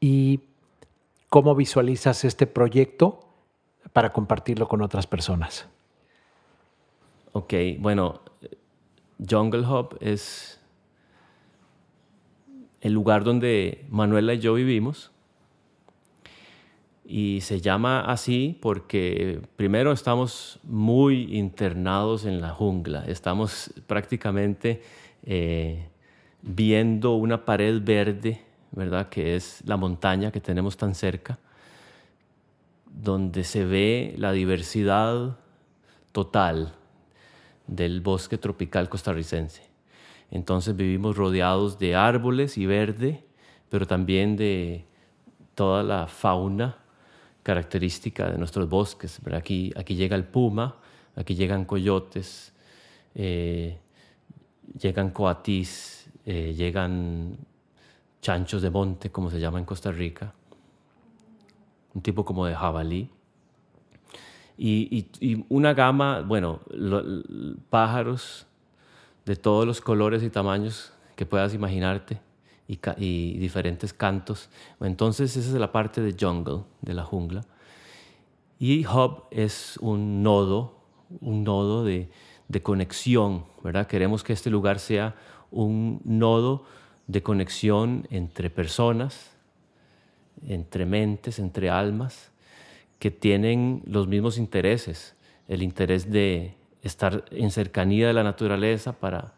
y 0.00 0.40
cómo 1.30 1.54
visualizas 1.54 2.22
este 2.26 2.46
proyecto 2.46 3.20
para 3.94 4.12
compartirlo 4.12 4.68
con 4.68 4.82
otras 4.82 5.06
personas? 5.06 5.66
Ok, 7.32 7.54
bueno, 7.78 8.20
Jungle 9.26 9.66
Hub 9.66 9.96
es 10.02 10.59
el 12.80 12.92
lugar 12.92 13.24
donde 13.24 13.84
Manuela 13.88 14.34
y 14.34 14.38
yo 14.38 14.54
vivimos. 14.54 15.10
Y 17.04 17.40
se 17.40 17.60
llama 17.60 18.02
así 18.02 18.56
porque 18.62 19.42
primero 19.56 19.90
estamos 19.90 20.60
muy 20.62 21.36
internados 21.36 22.24
en 22.24 22.40
la 22.40 22.50
jungla, 22.50 23.04
estamos 23.06 23.72
prácticamente 23.88 24.80
eh, 25.24 25.88
viendo 26.42 27.14
una 27.14 27.44
pared 27.44 27.82
verde, 27.82 28.40
¿verdad? 28.70 29.08
Que 29.08 29.34
es 29.34 29.60
la 29.66 29.76
montaña 29.76 30.30
que 30.30 30.40
tenemos 30.40 30.76
tan 30.76 30.94
cerca, 30.94 31.40
donde 32.86 33.42
se 33.42 33.64
ve 33.64 34.14
la 34.16 34.30
diversidad 34.30 35.36
total 36.12 36.74
del 37.66 38.00
bosque 38.00 38.38
tropical 38.38 38.88
costarricense. 38.88 39.69
Entonces 40.30 40.76
vivimos 40.76 41.16
rodeados 41.16 41.78
de 41.78 41.94
árboles 41.96 42.56
y 42.56 42.66
verde, 42.66 43.24
pero 43.68 43.86
también 43.86 44.36
de 44.36 44.84
toda 45.54 45.82
la 45.82 46.06
fauna 46.06 46.76
característica 47.42 48.30
de 48.30 48.38
nuestros 48.38 48.68
bosques. 48.68 49.20
Aquí, 49.32 49.72
aquí 49.76 49.96
llega 49.96 50.16
el 50.16 50.24
puma, 50.24 50.76
aquí 51.16 51.34
llegan 51.34 51.64
coyotes, 51.64 52.52
eh, 53.14 53.78
llegan 54.78 55.10
coatís, 55.10 56.10
eh, 56.26 56.54
llegan 56.54 57.36
chanchos 58.22 58.62
de 58.62 58.70
monte, 58.70 59.10
como 59.10 59.30
se 59.30 59.40
llama 59.40 59.58
en 59.58 59.64
Costa 59.64 59.90
Rica, 59.90 60.34
un 61.94 62.02
tipo 62.02 62.24
como 62.24 62.46
de 62.46 62.54
jabalí. 62.54 63.10
Y, 64.62 65.06
una 65.48 65.72
gama, 65.72 66.20
bueno, 66.20 66.60
pájaros 67.70 68.46
de 69.30 69.36
todos 69.36 69.64
los 69.64 69.80
colores 69.80 70.24
y 70.24 70.28
tamaños 70.28 70.92
que 71.14 71.24
puedas 71.24 71.54
imaginarte 71.54 72.18
y, 72.66 73.38
diferentes 73.38 73.92
cantos. 73.92 74.50
Entonces 74.80 75.36
esa 75.36 75.50
es 75.50 75.54
la 75.54 75.70
parte 75.70 76.00
de 76.00 76.16
jungle, 76.18 76.64
de 76.82 76.94
la 76.94 77.04
jungla. 77.04 77.42
Y 78.58 78.84
hub 78.84 79.26
es 79.30 79.76
un 79.76 80.24
nodo, 80.24 80.80
un 81.20 81.44
nodo 81.44 81.84
de, 81.84 82.10
de 82.48 82.60
conexión, 82.60 83.44
¿verdad? 83.62 83.86
Queremos 83.86 84.24
que 84.24 84.32
este 84.32 84.50
lugar 84.50 84.80
sea 84.80 85.14
un 85.52 86.00
nodo 86.04 86.64
de 87.06 87.22
conexión 87.22 88.08
entre 88.10 88.50
personas, 88.50 89.30
entre 90.44 90.86
mentes, 90.86 91.38
entre 91.38 91.70
almas, 91.70 92.32
que 92.98 93.12
tienen 93.12 93.84
los 93.86 94.08
mismos 94.08 94.38
intereses, 94.38 95.14
el 95.46 95.62
interés 95.62 96.10
de 96.10 96.56
estar 96.82 97.24
en 97.30 97.50
cercanía 97.50 98.06
de 98.06 98.12
la 98.12 98.22
naturaleza 98.22 98.92
para 98.92 99.32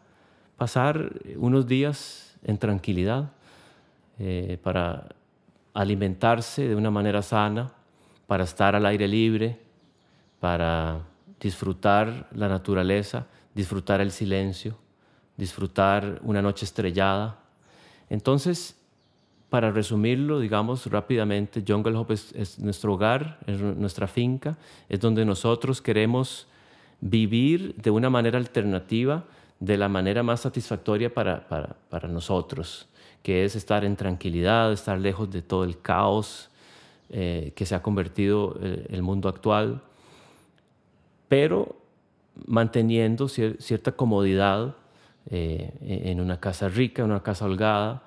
pasar 0.57 1.11
unos 1.35 1.67
días 1.67 2.37
en 2.43 2.57
tranquilidad, 2.57 3.31
eh, 4.19 4.57
para 4.61 5.09
alimentarse 5.73 6.67
de 6.67 6.75
una 6.75 6.91
manera 6.91 7.21
sana, 7.21 7.71
para 8.27 8.43
estar 8.43 8.75
al 8.75 8.85
aire 8.85 9.07
libre, 9.07 9.59
para 10.39 11.01
disfrutar 11.39 12.27
la 12.33 12.47
naturaleza, 12.47 13.27
disfrutar 13.53 14.01
el 14.01 14.11
silencio, 14.11 14.77
disfrutar 15.37 16.19
una 16.23 16.41
noche 16.41 16.65
estrellada. 16.65 17.39
Entonces, 18.09 18.77
para 19.49 19.71
resumirlo, 19.71 20.39
digamos 20.39 20.85
rápidamente, 20.87 21.63
Jungle 21.67 21.95
Hop 21.97 22.11
es, 22.11 22.59
nuestro 22.59 22.93
hogar, 22.93 23.39
es 23.45 23.59
nuestra 23.59 24.07
finca, 24.07 24.57
es 24.89 24.99
donde 24.99 25.25
nosotros 25.25 25.81
queremos 25.81 26.47
vivir 27.03 27.75
de 27.75 27.91
una 27.91 28.09
manera 28.09 28.37
alternativa, 28.37 29.25
de 29.59 29.77
la 29.77 29.89
manera 29.89 30.23
más 30.23 30.39
satisfactoria 30.39 31.13
para, 31.13 31.47
para, 31.89 32.07
nosotros, 32.07 32.87
que 33.21 33.43
es 33.43 33.55
estar 33.57 33.83
en 33.83 33.97
tranquilidad, 33.97 34.71
estar 34.71 34.97
lejos 34.97 35.29
de 35.29 35.41
todo 35.41 35.65
el 35.65 35.79
caos 35.79 36.49
eh, 37.09 37.51
que 37.55 37.65
se 37.65 37.75
ha 37.75 37.81
convertido 37.81 38.57
eh, 38.61 38.87
el 38.89 39.03
mundo 39.03 39.27
actual, 39.27 39.81
pero 41.27 41.75
manteniendo 42.45 43.27
cierta 43.27 43.91
comodidad 43.91 44.75
eh, 45.29 45.73
en 45.81 46.21
una 46.21 46.39
casa 46.39 46.69
rica, 46.69 47.03
en 47.03 47.11
una 47.11 47.21
casa 47.21 47.45
holgada, 47.45 48.03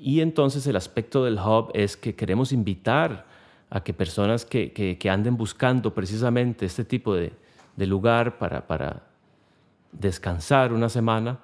y 0.00 0.20
entonces 0.20 0.64
el 0.68 0.76
aspecto 0.76 1.24
del 1.24 1.38
hub 1.38 1.72
es 1.74 1.96
que 1.96 2.14
queremos 2.14 2.52
invitar 2.52 3.26
a 3.70 3.82
que 3.82 3.92
personas 3.92 4.44
que, 4.44 4.72
que, 4.72 5.10
anden 5.10 5.36
buscando 5.36 5.92
precisamente 5.92 6.66
este 6.66 6.84
tipo 6.84 7.14
de, 7.14 7.32
de 7.76 7.86
lugar 7.86 8.38
para, 8.38 8.66
para, 8.66 9.08
descansar 9.92 10.72
una 10.72 10.88
semana, 10.88 11.38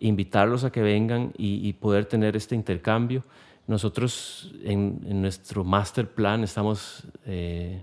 invitarlos 0.00 0.64
a 0.64 0.70
que 0.70 0.82
vengan 0.82 1.32
y, 1.36 1.72
poder 1.74 2.04
tener 2.04 2.36
este 2.36 2.54
intercambio. 2.54 3.24
Nosotros 3.66 4.54
en, 4.62 5.20
nuestro 5.20 5.64
master 5.64 6.08
plan 6.08 6.44
estamos 6.44 7.06
eh, 7.26 7.82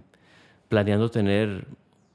planeando 0.70 1.10
tener 1.10 1.68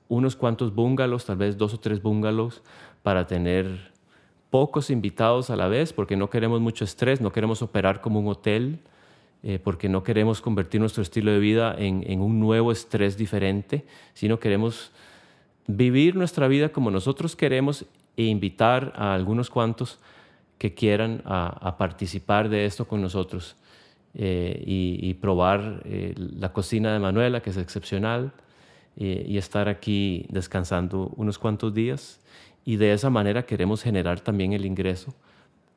unos 0.08 0.34
cuantos 0.34 0.74
bungalows, 0.74 1.24
tal 1.24 1.36
vez 1.36 1.56
dos 1.56 1.74
o 1.74 1.78
tres 1.78 2.02
bungalows, 2.02 2.62
para 3.02 3.26
tener 3.26 3.92
pocos 4.50 4.90
invitados 4.90 5.50
a 5.50 5.56
la 5.56 5.68
vez 5.68 5.92
porque 5.92 6.16
no 6.16 6.30
queremos 6.30 6.60
mucho 6.60 6.84
estrés, 6.84 7.20
no 7.20 7.30
queremos 7.30 7.62
operar 7.62 8.00
como 8.00 8.18
un 8.18 8.28
hotel, 8.28 8.80
eh, 9.42 9.58
porque 9.62 9.88
no 9.88 10.02
queremos 10.02 10.40
convertir 10.40 10.80
nuestro 10.80 11.02
estilo 11.02 11.32
de 11.32 11.38
vida 11.38 11.74
en, 11.78 12.20
un 12.20 12.40
nuevo 12.40 12.72
estrés 12.72 13.16
diferente, 13.16 13.84
sino 14.12 14.38
queremos 14.38 14.92
vivir 15.66 16.16
nuestra 16.16 16.48
vida 16.48 16.70
como 16.70 16.90
nosotros 16.90 17.36
queremos 17.36 17.86
e 18.16 18.24
invitar 18.24 18.92
a 18.96 19.14
algunos 19.14 19.48
cuantos 19.48 19.98
que 20.58 20.74
quieran 20.74 21.22
a, 21.24 21.76
participar 21.78 22.50
de 22.50 22.66
esto 22.66 22.86
con 22.86 23.00
nosotros 23.00 23.56
eh, 24.14 24.62
y, 24.66 25.14
probar 25.14 25.82
eh, 25.86 26.14
la 26.16 26.52
cocina 26.52 26.92
de 26.92 26.98
Manuela, 26.98 27.40
que 27.40 27.50
es 27.50 27.56
excepcional, 27.56 28.32
y 28.96 29.38
estar 29.38 29.68
aquí 29.68 30.26
descansando 30.28 31.10
unos 31.16 31.38
cuantos 31.38 31.72
días 31.72 32.20
y 32.64 32.76
de 32.76 32.92
esa 32.92 33.08
manera 33.08 33.46
queremos 33.46 33.82
generar 33.82 34.20
también 34.20 34.52
el 34.52 34.66
ingreso 34.66 35.14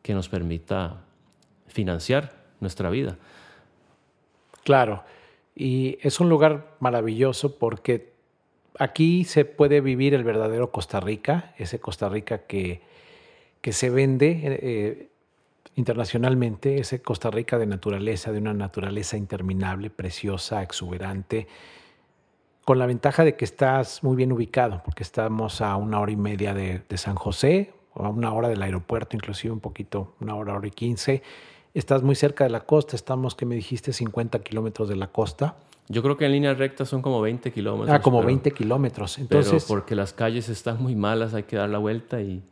que 0.01 0.13
nos 0.13 0.27
permita 0.27 0.97
financiar 1.67 2.33
nuestra 2.59 2.89
vida. 2.89 3.17
Claro, 4.63 5.03
y 5.55 5.97
es 6.01 6.19
un 6.19 6.29
lugar 6.29 6.75
maravilloso 6.79 7.57
porque 7.57 8.13
aquí 8.79 9.23
se 9.23 9.45
puede 9.45 9.81
vivir 9.81 10.13
el 10.13 10.23
verdadero 10.23 10.71
Costa 10.71 10.99
Rica, 10.99 11.53
ese 11.57 11.79
Costa 11.79 12.09
Rica 12.09 12.39
que, 12.39 12.81
que 13.61 13.73
se 13.73 13.89
vende 13.89 14.41
eh, 14.43 15.09
internacionalmente, 15.75 16.79
ese 16.79 17.01
Costa 17.01 17.31
Rica 17.31 17.57
de 17.57 17.65
naturaleza, 17.65 18.31
de 18.31 18.39
una 18.39 18.53
naturaleza 18.53 19.17
interminable, 19.17 19.89
preciosa, 19.89 20.61
exuberante, 20.61 21.47
con 22.63 22.79
la 22.79 22.85
ventaja 22.85 23.23
de 23.23 23.35
que 23.35 23.45
estás 23.45 24.03
muy 24.03 24.15
bien 24.15 24.31
ubicado, 24.31 24.81
porque 24.85 25.03
estamos 25.03 25.61
a 25.61 25.75
una 25.75 25.99
hora 25.99 26.11
y 26.11 26.15
media 26.15 26.53
de, 26.53 26.83
San 26.95 27.15
José, 27.15 27.73
o 27.93 28.05
a 28.05 28.09
una 28.09 28.33
hora 28.33 28.47
del 28.47 28.61
aeropuerto, 28.61 29.15
inclusive 29.15 29.53
un 29.53 29.59
poquito, 29.59 30.15
una 30.21 30.35
hora, 30.35 30.55
hora 30.55 30.67
y 30.67 30.71
quince. 30.71 31.21
Estás 31.73 32.03
muy 32.03 32.15
cerca 32.15 32.43
de 32.43 32.51
la 32.51 32.61
costa, 32.61 32.95
estamos, 32.95 33.33
que 33.33 33.45
me 33.45 33.55
dijiste, 33.55 33.93
50 33.93 34.39
kilómetros 34.39 34.89
de 34.89 34.95
la 34.95 35.07
costa. 35.07 35.55
Yo 35.89 36.03
creo 36.03 36.17
que 36.17 36.25
en 36.25 36.33
línea 36.33 36.53
recta 36.53 36.85
son 36.85 37.01
como 37.01 37.19
20 37.21 37.51
kilómetros. 37.51 37.89
Ah, 37.89 38.01
como 38.01 38.23
20 38.23 38.51
kilómetros. 38.51 39.17
Entonces, 39.17 39.65
pero 39.65 39.67
porque 39.67 39.95
las 39.95 40.13
calles 40.13 40.49
están 40.49 40.81
muy 40.81 40.95
malas, 40.95 41.33
hay 41.33 41.43
que 41.43 41.55
dar 41.55 41.69
la 41.69 41.79
vuelta 41.79 42.21
y, 42.21 42.43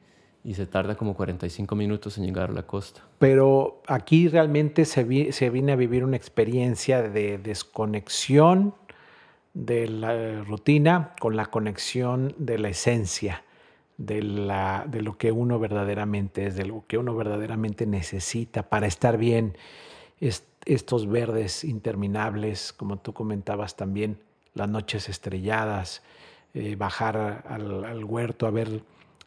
y, 0.43 0.55
se 0.55 0.65
tarda 0.65 0.95
como 0.95 1.13
45 1.13 1.75
minutos 1.75 2.17
en 2.17 2.25
llegar 2.25 2.49
a 2.49 2.53
la 2.53 2.63
costa. 2.63 3.01
Pero 3.19 3.81
aquí 3.87 4.27
realmente 4.27 4.85
se, 4.85 5.31
se 5.31 5.49
viene 5.49 5.71
a 5.71 5.75
vivir 5.75 6.03
una 6.03 6.17
experiencia 6.17 7.03
de 7.03 7.37
desconexión 7.37 8.73
de 9.53 9.87
la 9.87 10.43
rutina 10.43 11.13
con 11.19 11.35
la 11.35 11.45
conexión 11.45 12.33
de 12.37 12.57
la 12.57 12.69
esencia, 12.69 13.43
de, 13.97 14.21
la, 14.21 14.85
de 14.87 15.01
lo 15.01 15.17
que 15.17 15.31
uno 15.31 15.59
verdaderamente 15.59 16.47
es, 16.47 16.55
de 16.55 16.65
lo 16.65 16.83
que 16.87 16.97
uno 16.97 17.15
verdaderamente 17.15 17.85
necesita 17.85 18.63
para 18.63 18.87
estar 18.87 19.17
bien. 19.17 19.57
estos 20.65 21.09
verdes 21.09 21.63
interminables, 21.63 22.73
como 22.73 22.97
tú 22.97 23.13
comentabas 23.13 23.75
también, 23.75 24.19
las 24.53 24.69
noches 24.69 25.09
estrelladas, 25.09 26.03
eh, 26.53 26.75
bajar 26.75 27.45
al, 27.47 28.03
huerto 28.03 28.45
a 28.45 28.51
ver 28.51 28.83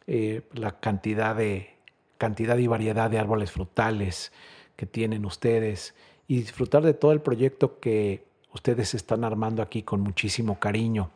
eh, 0.07 0.41
la 0.53 0.79
cantidad, 0.79 1.35
de, 1.35 1.75
cantidad 2.17 2.57
y 2.57 2.67
variedad 2.67 3.09
de 3.09 3.17
árboles 3.17 3.51
frutales 3.51 4.31
que 4.75 4.85
tienen 4.85 5.25
ustedes 5.25 5.95
y 6.27 6.37
disfrutar 6.37 6.83
de 6.83 6.93
todo 6.93 7.11
el 7.11 7.21
proyecto 7.21 7.79
que 7.79 8.23
ustedes 8.53 8.93
están 8.93 9.23
armando 9.23 9.61
aquí 9.61 9.83
con 9.83 10.01
muchísimo 10.01 10.59
cariño. 10.59 11.09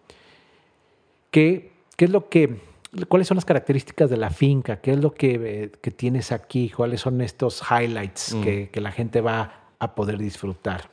¿Qué, 1.32 1.72
qué 1.96 2.06
es 2.06 2.12
lo 2.12 2.28
que, 2.30 2.60
cuáles 3.08 3.28
son 3.28 3.36
las 3.36 3.46
características 3.46 4.10
de 4.10 4.18
la 4.18 4.30
finca? 4.30 4.82
¿Qué 4.82 4.92
es 4.92 5.00
lo 5.00 5.14
que, 5.14 5.72
que 5.82 5.92
tienes 5.92 6.32
aquí? 6.32 6.70
¿Cuáles 6.70 7.02
son 7.02 7.22
estos 7.22 7.62
highlights 7.70 8.34
mm. 8.34 8.42
que, 8.42 8.70
que, 8.70 8.82
la 8.82 8.92
gente 8.92 9.22
va 9.22 9.72
a 9.80 9.96
poder 9.96 10.18
disfrutar? 10.18 10.90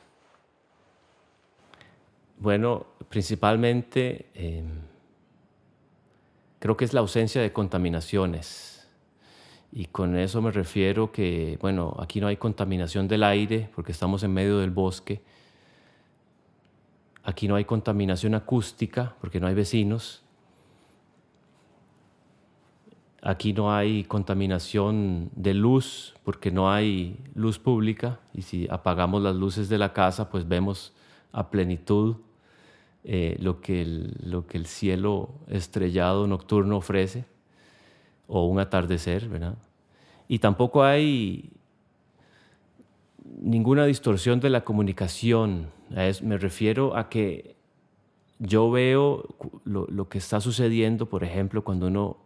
Bueno, 2.39 2.85
principalmente 3.09 4.27
em, 4.35 4.81
creo 6.59 6.77
que 6.77 6.85
es 6.85 6.93
la 6.93 6.99
ausencia 6.99 7.41
de 7.41 7.51
contaminaciones. 7.51 8.87
Y 9.71 9.85
con 9.85 10.15
eso 10.15 10.41
me 10.41 10.51
refiero 10.51 11.11
que, 11.11 11.57
bueno, 11.61 11.95
aquí 11.99 12.21
no 12.21 12.27
hay 12.27 12.37
contaminación 12.37 13.07
del 13.07 13.23
aire 13.23 13.69
porque 13.75 13.91
estamos 13.91 14.23
en 14.23 14.33
medio 14.33 14.59
del 14.59 14.71
bosque. 14.71 15.21
Aquí 17.23 17.47
no 17.47 17.55
hay 17.55 17.65
contaminación 17.65 18.35
acústica 18.35 19.15
porque 19.19 19.39
no 19.39 19.47
hay 19.47 19.55
vecinos. 19.55 20.23
Aquí 23.27 23.51
no 23.51 23.75
hay 23.75 24.05
contaminación 24.05 25.31
de 25.35 25.53
luz 25.53 26.15
porque 26.23 26.49
no 26.49 26.71
hay 26.71 27.19
luz 27.35 27.59
pública 27.59 28.21
y 28.33 28.43
si 28.43 28.69
apagamos 28.69 29.21
las 29.21 29.35
luces 29.35 29.67
de 29.67 29.77
la 29.77 29.91
casa 29.91 30.29
pues 30.29 30.47
vemos 30.47 30.93
a 31.33 31.49
plenitud 31.49 32.15
eh, 33.03 33.35
lo, 33.41 33.59
que 33.59 33.81
el, 33.81 34.15
lo 34.23 34.47
que 34.47 34.57
el 34.57 34.65
cielo 34.65 35.29
estrellado 35.49 36.25
nocturno 36.25 36.77
ofrece 36.77 37.25
o 38.29 38.45
un 38.45 38.61
atardecer, 38.61 39.27
¿verdad? 39.27 39.57
Y 40.29 40.39
tampoco 40.39 40.85
hay 40.85 41.49
ninguna 43.41 43.85
distorsión 43.85 44.39
de 44.39 44.51
la 44.51 44.63
comunicación. 44.63 45.67
me 46.23 46.37
refiero 46.37 46.95
a 46.95 47.09
que 47.09 47.57
yo 48.39 48.71
veo 48.71 49.25
lo, 49.65 49.85
lo 49.87 50.07
que 50.07 50.17
está 50.17 50.39
sucediendo, 50.39 51.09
por 51.09 51.25
ejemplo, 51.25 51.65
cuando 51.65 51.87
uno 51.87 52.25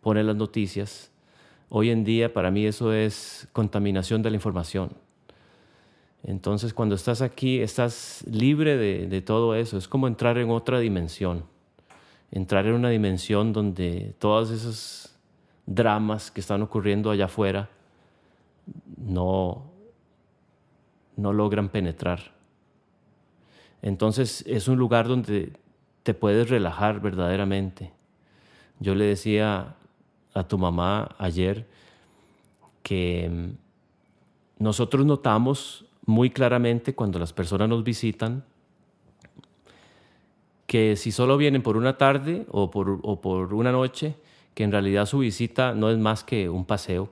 pone 0.00 0.22
las 0.22 0.36
noticias. 0.36 1.10
Hoy 1.68 1.90
en 1.90 2.04
día 2.04 2.32
para 2.32 2.50
mí 2.50 2.66
eso 2.66 2.92
es 2.92 3.48
contaminación 3.52 4.22
de 4.22 4.30
la 4.30 4.36
información. 4.36 4.90
Entonces 6.22 6.74
cuando 6.74 6.94
estás 6.94 7.22
aquí 7.22 7.60
estás 7.60 8.24
libre 8.30 8.76
de, 8.76 9.20
todo 9.22 9.54
eso. 9.54 9.78
Es 9.78 9.88
como 9.88 10.08
entrar 10.08 10.38
en 10.38 10.50
otra 10.50 10.80
dimensión. 10.80 11.44
Entrar 12.30 12.66
en 12.66 12.74
una 12.74 12.90
dimensión 12.90 13.52
donde 13.52 14.14
todos 14.18 14.50
esos 14.50 15.14
dramas 15.66 16.30
que 16.30 16.40
están 16.40 16.62
ocurriendo 16.62 17.10
allá 17.10 17.26
afuera 17.26 17.70
no, 18.96 19.64
no 21.16 21.32
logran 21.32 21.68
penetrar. 21.68 22.32
Entonces 23.82 24.44
es 24.46 24.68
un 24.68 24.78
lugar 24.78 25.08
donde 25.08 25.52
te 26.02 26.14
puedes 26.14 26.50
relajar 26.50 27.00
verdaderamente. 27.00 27.92
Yo 28.80 28.94
le 28.94 29.04
decía 29.04 29.76
a 30.38 30.48
tu 30.48 30.58
mamá 30.58 31.14
ayer 31.18 31.66
que 32.82 33.28
mm, 33.30 34.62
nosotros 34.62 35.04
notamos 35.04 35.84
muy 36.06 36.30
claramente 36.30 36.94
cuando 36.94 37.18
las 37.18 37.32
personas 37.32 37.68
nos 37.68 37.84
visitan 37.84 38.44
que 40.66 40.96
si 40.96 41.12
solo 41.12 41.36
vienen 41.36 41.62
por 41.62 41.76
una 41.76 41.96
tarde 41.96 42.46
o 42.50 42.70
por, 42.70 43.00
o 43.02 43.20
por 43.20 43.54
una 43.54 43.72
noche, 43.72 44.16
que 44.54 44.64
en 44.64 44.72
realidad 44.72 45.06
su 45.06 45.20
visita 45.20 45.72
no 45.74 45.90
es 45.90 45.96
más 45.96 46.24
que 46.24 46.48
un 46.50 46.66
paseo. 46.66 47.10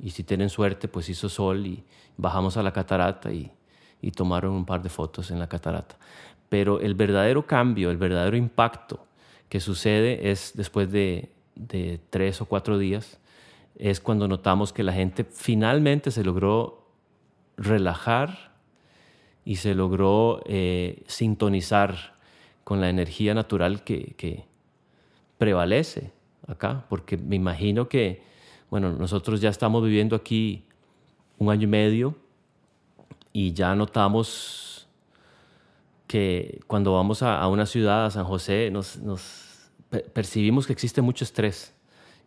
Y 0.00 0.10
si 0.10 0.24
tienen 0.24 0.50
suerte, 0.50 0.88
pues 0.88 1.08
hizo 1.08 1.28
sol 1.28 1.64
y 1.64 1.84
bajamos 2.16 2.56
a 2.56 2.62
la 2.62 2.72
catarata 2.72 3.32
y, 3.32 3.52
y 4.00 4.10
tomaron 4.10 4.52
un 4.52 4.64
par 4.64 4.82
de 4.82 4.88
fotos 4.88 5.30
en 5.30 5.38
la 5.38 5.48
catarata. 5.48 5.96
Pero 6.48 6.80
el 6.80 6.94
verdadero 6.94 7.46
cambio, 7.46 7.90
el 7.90 7.98
verdadero 7.98 8.36
impacto 8.36 9.06
que 9.48 9.60
sucede 9.60 10.30
es 10.30 10.52
después 10.56 10.90
de 10.90 11.31
de 11.54 12.00
tres 12.10 12.40
o 12.40 12.46
cuatro 12.46 12.78
días, 12.78 13.18
es 13.76 14.00
cuando 14.00 14.28
notamos 14.28 14.72
que 14.72 14.82
la 14.82 14.92
gente 14.92 15.24
finalmente 15.24 16.10
se 16.10 16.24
logró 16.24 16.86
relajar 17.56 18.52
y 19.44 19.56
se 19.56 19.74
logró 19.74 20.42
eh, 20.46 21.02
sintonizar 21.06 22.14
con 22.64 22.80
la 22.80 22.88
energía 22.88 23.34
natural 23.34 23.82
que, 23.82 24.44
prevalece 25.38 26.12
acá, 26.46 26.86
porque 26.88 27.16
me 27.16 27.34
imagino 27.34 27.88
que, 27.88 28.22
bueno, 28.70 28.92
nosotros 28.92 29.40
ya 29.40 29.48
estamos 29.48 29.82
viviendo 29.82 30.14
aquí 30.14 30.64
un 31.38 31.50
año 31.50 31.64
y 31.64 31.66
medio 31.66 32.14
y 33.32 33.52
ya 33.52 33.74
notamos 33.74 34.86
que 36.06 36.60
cuando 36.68 36.92
vamos 36.92 37.24
a, 37.24 37.44
una 37.48 37.66
ciudad, 37.66 38.06
a 38.06 38.10
San 38.10 38.24
José, 38.24 38.70
nos 38.70 39.41
percibimos 40.12 40.66
que 40.66 40.72
existe 40.72 41.02
mucho 41.02 41.24
estrés 41.24 41.74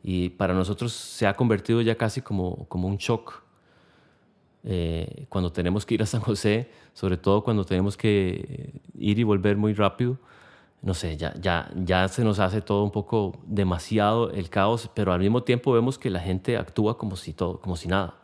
y 0.04 0.30
para 0.30 0.54
nosotros 0.54 0.94
se 0.94 1.26
ha 1.26 1.36
convertido 1.36 1.82
ya 1.82 1.96
casi 1.96 2.22
como, 2.22 2.66
como 2.68 2.88
un 2.88 2.98
shock. 2.98 3.44
Eh, 4.64 5.26
cuando 5.30 5.52
tenemos 5.52 5.86
que 5.86 5.94
ir 5.94 6.02
a 6.02 6.06
San 6.06 6.22
José, 6.22 6.70
sobre 6.94 7.18
todo 7.18 7.44
cuando 7.44 7.66
tenemos 7.66 7.98
que 7.98 8.72
ir 8.98 9.20
y 9.20 9.24
volver 9.24 9.58
muy 9.58 9.74
rápido, 9.74 10.18
no 10.82 10.94
sé, 10.94 11.18
ya, 11.18 11.34
ya, 11.40 11.72
ya 11.76 12.08
se 12.08 12.24
nos 12.24 12.40
hace 12.40 12.62
todo 12.62 12.84
un 12.84 12.92
poco 12.92 13.38
demasiado 13.46 14.30
el 14.32 14.50
caos, 14.50 14.90
pero 14.94 15.12
al 15.14 15.20
mismo 15.20 15.44
tiempo 15.44 15.72
vemos 15.72 15.98
que 15.98 16.10
la 16.12 16.20
gente 16.20 16.58
actúa 16.58 16.98
como 16.98 17.16
si, 17.16 17.34
todo, 17.34 17.60
como 17.60 17.76
si 17.76 17.88
nada. 17.88 18.16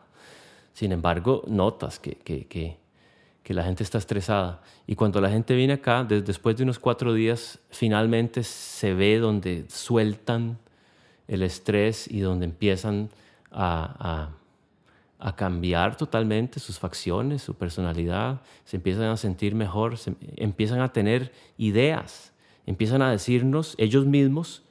Sin 0.72 0.92
embargo, 0.92 1.42
notas 1.48 1.98
que, 1.98 2.14
que, 2.14 2.46
que 2.46 2.78
que 3.42 3.54
la 3.54 3.64
gente 3.64 3.82
está 3.82 3.98
estresada. 3.98 4.62
Y 4.86 4.94
cuando 4.94 5.20
la 5.20 5.30
gente 5.30 5.54
viene 5.54 5.74
acá, 5.74 6.04
después 6.04 6.56
de 6.56 6.62
unos 6.62 6.78
cuatro 6.78 7.12
días, 7.12 7.58
finalmente 7.70 8.42
se 8.42 8.94
ve 8.94 9.18
donde 9.18 9.64
sueltan 9.68 10.58
el 11.28 11.42
estrés 11.42 12.08
y 12.08 12.20
donde 12.20 12.44
empiezan 12.44 13.10
a, 13.50 14.30
a, 15.18 15.36
cambiar 15.36 15.96
totalmente 15.96 16.58
sus 16.58 16.78
facciones, 16.78 17.42
su 17.42 17.54
personalidad, 17.54 18.42
se 18.64 18.76
empiezan 18.76 19.04
a 19.04 19.16
sentir 19.16 19.54
mejor, 19.54 19.94
empiezan 20.36 20.80
a 20.80 20.92
tener 20.92 21.32
ideas, 21.56 22.32
empiezan 22.66 23.02
a 23.02 23.10
decirnos 23.10 23.74
ellos 23.78 24.04
mismos 24.04 24.62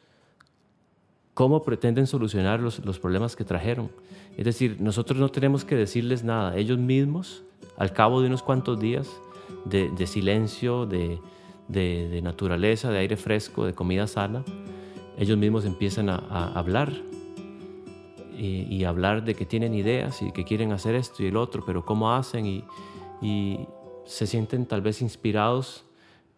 cómo 1.34 1.64
pretenden 1.64 2.06
solucionar 2.06 2.60
los, 2.60 2.84
los 2.86 3.00
problemas 3.00 3.36
que 3.36 3.46
trajeron. 3.46 3.92
Es 4.38 4.46
decir, 4.46 4.78
nosotros 4.80 5.20
no 5.20 5.30
tenemos 5.30 5.64
que 5.64 5.76
decirles 5.76 6.24
nada, 6.24 6.58
ellos 6.58 6.78
mismos 6.78 7.44
al 7.78 7.94
cabo 7.94 8.22
de 8.22 8.28
unos 8.28 8.44
cuantos 8.44 8.80
días 8.80 9.10
de, 9.66 10.08
silencio, 10.08 10.86
de, 10.86 11.20
naturaleza, 12.22 12.92
de 12.92 13.00
aire 13.00 13.18
fresco, 13.18 13.66
de 13.66 13.74
comida 13.74 14.08
sana, 14.08 14.44
ellos 15.18 15.38
mismos 15.38 15.66
empiezan 15.66 16.10
a, 16.10 16.18
hablar 16.54 16.92
y, 18.38 18.84
hablar 18.86 19.24
de 19.24 19.36
que 19.36 19.46
tienen 19.46 19.74
ideas 19.74 20.22
y 20.22 20.32
que 20.32 20.44
quieren 20.44 20.72
hacer 20.72 20.96
esto 20.96 21.24
y 21.24 21.28
el 21.28 21.38
otro, 21.38 21.64
pero 21.66 21.86
cómo 21.86 22.12
hacen 22.12 22.46
y, 22.46 23.68
se 24.06 24.26
sienten 24.26 24.66
tal 24.66 24.82
vez 24.82 25.02
inspirados, 25.02 25.86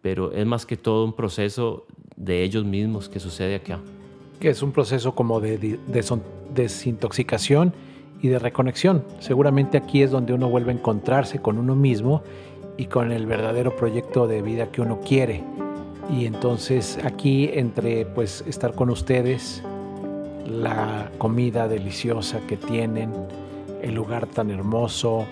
pero 0.02 0.32
es 0.32 0.46
más 0.46 0.66
que 0.66 0.76
todo 0.76 1.04
un 1.04 1.14
proceso 1.14 1.86
de 2.14 2.44
ellos 2.44 2.64
mismos 2.64 3.08
que 3.08 3.18
sucede 3.18 3.56
acá. 3.56 3.80
Que 4.38 4.50
es 4.50 4.62
un 4.62 4.70
proceso 4.70 5.14
como 5.14 5.40
de 5.40 5.78
desintoxicación 6.54 7.72
y 8.24 8.28
de 8.28 8.38
reconexión. 8.38 9.04
Seguramente 9.18 9.76
aquí 9.76 10.02
es 10.02 10.10
donde 10.10 10.32
uno 10.32 10.48
vuelve 10.48 10.72
a 10.72 10.74
encontrarse 10.74 11.40
con 11.40 11.58
uno 11.58 11.76
mismo 11.76 12.22
y 12.78 12.86
con 12.86 13.12
el 13.12 13.26
verdadero 13.26 13.76
proyecto 13.76 14.26
de 14.26 14.40
vida 14.40 14.72
que 14.72 14.80
uno 14.80 15.00
quiere. 15.00 15.44
Y 16.10 16.24
entonces 16.24 16.98
aquí 17.04 17.50
entre 17.52 18.06
pues 18.06 18.42
estar 18.46 18.74
con 18.74 18.88
ustedes, 18.88 19.62
la 20.46 21.10
comida 21.18 21.68
deliciosa 21.68 22.40
que 22.48 22.56
tienen, 22.56 23.12
el 23.82 23.94
lugar 23.94 24.26
tan 24.26 24.50
hermoso, 24.50 25.26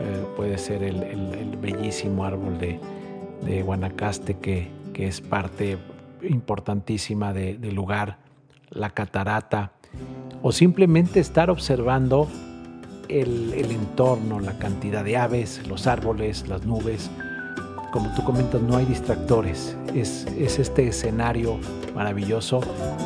eh, 0.00 0.24
puede 0.34 0.56
ser 0.56 0.82
el, 0.82 1.54
bellísimo 1.60 2.24
árbol 2.24 2.56
de, 2.58 3.62
Guanacaste 3.62 4.38
que, 4.38 4.70
es 4.94 5.20
parte 5.20 5.76
importantísima 6.22 7.34
del 7.34 7.74
lugar, 7.74 8.18
la 8.70 8.88
catarata, 8.90 9.72
o 10.42 10.52
simplemente 10.52 11.20
estar 11.20 11.50
observando 11.50 12.28
el, 13.08 13.52
entorno, 13.70 14.40
la 14.40 14.58
cantidad 14.58 15.04
de 15.04 15.16
aves, 15.16 15.66
los 15.66 15.86
árboles, 15.86 16.46
las 16.48 16.64
nubes. 16.64 17.10
Como 17.92 18.12
tú 18.14 18.22
comentas, 18.22 18.60
no 18.60 18.76
hay 18.76 18.84
distractores. 18.84 19.76
Es, 19.94 20.26
es 20.38 20.58
este 20.58 20.88
escenario 20.88 21.58
maravilloso 21.94 22.60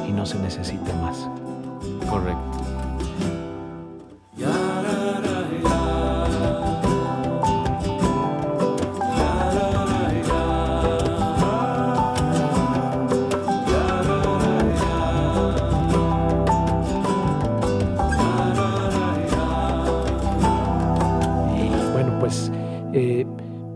y 0.09 0.13
no 0.13 0.27
se 0.27 0.39
necesita 0.39 0.95
más. 0.97 1.29
Correcto. 2.09 2.72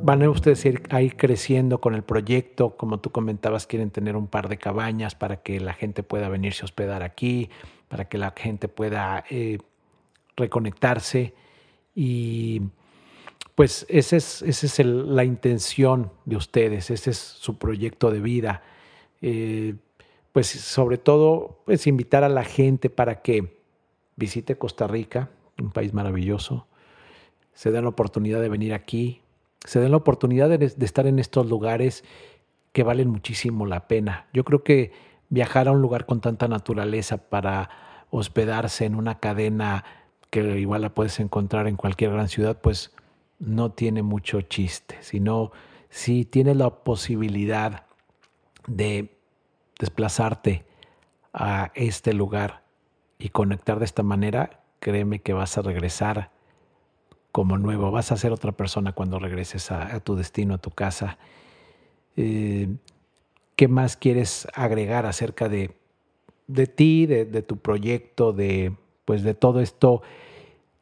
Van 0.07 0.23
a 0.23 0.31
ustedes 0.31 0.65
ir 0.65 0.85
ahí 0.91 1.11
creciendo 1.11 1.81
con 1.81 1.97
el 1.97 2.05
proyecto, 2.05 2.77
como 2.77 3.01
tú 3.01 3.11
comentabas, 3.11 3.67
quieren 3.67 3.91
tener 3.91 4.15
un 4.15 4.29
par 4.29 4.49
de 4.49 4.57
cabañas 4.57 5.17
para 5.17 5.43
que 5.43 5.59
la 5.59 5.75
gente 5.75 6.05
pueda 6.05 6.29
venirse 6.29 6.63
a 6.63 6.67
hospedar 6.67 7.03
aquí, 7.03 7.51
para 7.89 8.05
que 8.09 8.17
la 8.17 8.33
gente 8.37 8.69
pueda 8.69 9.25
eh, 9.29 9.59
reconectarse. 10.37 11.35
Y 11.97 12.63
pues 13.57 13.85
esa 13.89 14.17
es, 14.17 14.43
ese 14.43 14.67
es 14.67 14.87
la 14.87 15.25
intención 15.25 16.13
de 16.25 16.37
ustedes, 16.37 16.89
ese 16.93 17.11
es 17.11 17.19
su 17.19 17.59
proyecto 17.59 18.13
de 18.13 18.21
vida. 18.21 18.63
Eh, 19.23 19.75
pues 20.31 20.47
sobre 20.47 20.99
todo, 20.99 21.63
pues 21.65 21.85
invitar 21.89 22.23
a 22.23 22.29
la 22.29 22.45
gente 22.45 22.91
para 22.91 23.23
que 23.23 23.59
visite 24.15 24.57
Costa 24.57 24.87
Rica, 24.87 25.31
un 25.59 25.73
país 25.73 25.93
maravilloso, 25.93 26.69
se 27.55 27.73
den 27.73 27.83
la 27.83 27.89
oportunidad 27.89 28.41
de 28.41 28.49
venir 28.49 28.73
aquí, 28.73 29.21
se 29.65 29.81
den 29.81 29.91
la 29.91 29.97
oportunidad 29.97 30.49
de, 30.49 30.65
estar 30.65 31.07
en 31.07 31.19
estos 31.19 31.47
lugares 31.47 32.05
que 32.73 32.83
valen 32.83 33.09
muchísimo 33.09 33.67
la 33.67 33.89
pena. 33.89 34.27
Yo 34.33 34.45
creo 34.45 34.63
que 34.63 34.93
viajar 35.29 35.69
a 35.69 35.73
un 35.73 35.83
lugar 35.83 36.07
con 36.07 36.21
tanta 36.21 36.49
naturaleza 36.49 37.17
para 37.29 37.71
hospedarse 38.11 38.85
en 38.85 38.95
una 38.95 39.19
cadena 39.19 39.85
que 40.31 40.59
igual 40.59 40.83
la 40.83 40.95
puedes 40.95 41.19
encontrar 41.21 41.67
en 41.67 41.77
cualquier 41.77 42.13
gran 42.13 42.29
ciudad, 42.29 42.61
pues 42.61 42.93
no 43.39 43.73
tiene 43.73 44.03
mucho 44.03 44.41
chiste, 44.43 44.97
sino 45.01 45.53
si 45.89 46.25
tienes 46.25 46.57
la 46.57 46.71
posibilidad 46.71 47.87
de 48.67 49.17
desplazarte 49.79 50.65
a 51.33 51.71
este 51.75 52.13
lugar 52.13 52.63
y 53.19 53.31
conectar 53.31 53.79
de 53.79 53.85
esta 53.85 54.03
manera, 54.03 54.63
créeme 54.81 55.21
que 55.21 55.33
vas 55.33 55.57
a 55.59 55.63
regresar 55.63 56.31
como 57.37 57.59
nuevo, 57.59 57.91
vas 57.91 58.12
a 58.12 58.16
ser 58.16 58.32
otra 58.32 58.53
persona 58.53 58.93
cuando 58.93 59.18
regreses 59.18 59.70
a, 59.70 60.01
tu 60.01 60.16
destino, 60.16 60.55
a 60.55 60.59
tu 60.59 60.70
casa. 60.70 61.18
Eh, 62.16 62.66
¿Qué 63.57 63.68
más 63.68 63.99
quieres 63.99 64.49
agregar 64.55 65.05
acerca 65.05 65.51
de, 65.51 65.76
de 66.47 66.66
ti, 66.66 67.05
de, 67.05 67.43
tu 67.43 67.59
proyecto, 67.59 68.32
de, 68.32 68.74
pues 69.05 69.22
de 69.22 69.34
todo 69.34 69.61
esto 69.61 70.01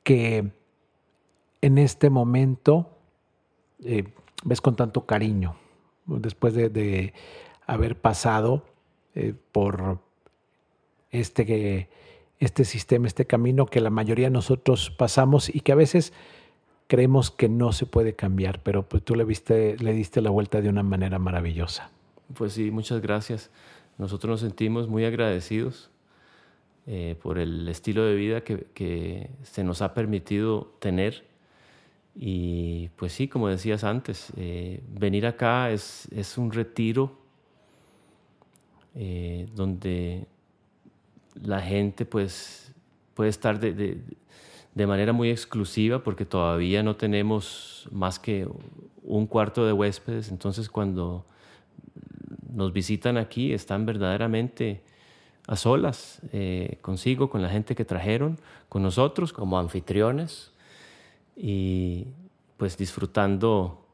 que 0.04 0.52
en 1.60 1.78
este 1.78 2.08
momento 2.08 2.88
eh, 3.82 4.04
ves 4.44 4.60
con 4.60 4.76
tanto 4.76 5.06
cariño, 5.06 5.56
después 6.06 6.54
de, 6.54 7.14
haber 7.66 8.00
pasado 8.00 8.64
eh, 9.16 9.34
por 9.50 9.98
este, 11.10 11.88
este 12.38 12.64
sistema, 12.64 13.08
este 13.08 13.26
camino 13.26 13.66
que 13.66 13.80
la 13.80 13.90
mayoría 13.90 14.26
de 14.26 14.34
nosotros 14.34 14.92
pasamos 14.92 15.52
y 15.52 15.58
que 15.58 15.72
a 15.72 15.74
veces 15.74 16.12
creemos 16.86 17.30
que 17.30 17.48
no 17.48 17.72
se 17.72 17.86
puede 17.86 18.14
cambiar, 18.14 18.62
pero 18.62 18.88
pues 18.88 19.02
tú 19.02 19.14
le, 19.14 19.24
viste, 19.24 19.76
le 19.78 19.92
diste 19.92 20.20
la 20.20 20.30
vuelta 20.30 20.60
de 20.60 20.68
una 20.68 20.82
manera 20.82 21.18
maravillosa. 21.18 21.90
Pues 22.34 22.52
sí, 22.52 22.70
muchas 22.70 23.00
gracias. 23.00 23.50
Nosotros 23.98 24.30
nos 24.30 24.40
sentimos 24.40 24.88
muy 24.88 25.04
agradecidos 25.04 25.90
eh, 26.86 27.16
por 27.22 27.38
el 27.38 27.68
estilo 27.68 28.04
de 28.04 28.14
vida 28.14 28.42
que, 28.42 28.66
que 28.74 29.30
se 29.42 29.64
nos 29.64 29.82
ha 29.82 29.94
permitido 29.94 30.74
tener 30.80 31.24
y 32.16 32.90
pues 32.96 33.12
sí, 33.12 33.26
como 33.26 33.48
decías 33.48 33.82
antes, 33.82 34.32
eh, 34.36 34.80
venir 34.88 35.26
acá 35.26 35.70
es, 35.70 36.06
es, 36.12 36.38
un 36.38 36.52
retiro 36.52 37.18
eh, 38.94 39.48
donde 39.54 40.26
la 41.34 41.60
gente 41.60 42.06
pues 42.06 42.72
puede 43.14 43.30
estar 43.30 43.58
de, 43.58 43.72
de, 43.72 44.00
de, 44.74 44.86
manera 44.86 45.12
muy 45.12 45.30
exclusiva 45.30 46.02
porque 46.02 46.24
todavía 46.24 46.82
no 46.82 46.96
tenemos 46.96 47.88
más 47.92 48.18
que 48.18 48.48
un 49.02 49.26
cuarto 49.26 49.66
de 49.66 49.72
huéspedes. 49.72 50.30
Entonces 50.30 50.68
cuando 50.68 51.24
nos 52.52 52.72
visitan 52.72 53.16
aquí 53.16 53.52
están 53.52 53.86
verdaderamente 53.86 54.82
a 55.46 55.56
solas 55.56 56.20
eh, 56.32 56.78
consigo, 56.80 57.28
con 57.30 57.42
la 57.42 57.50
gente 57.50 57.74
que 57.74 57.84
trajeron, 57.84 58.38
con 58.68 58.82
nosotros 58.82 59.32
como 59.32 59.58
anfitriones 59.58 60.52
y 61.36 62.06
pues 62.56 62.76
disfrutando 62.76 63.84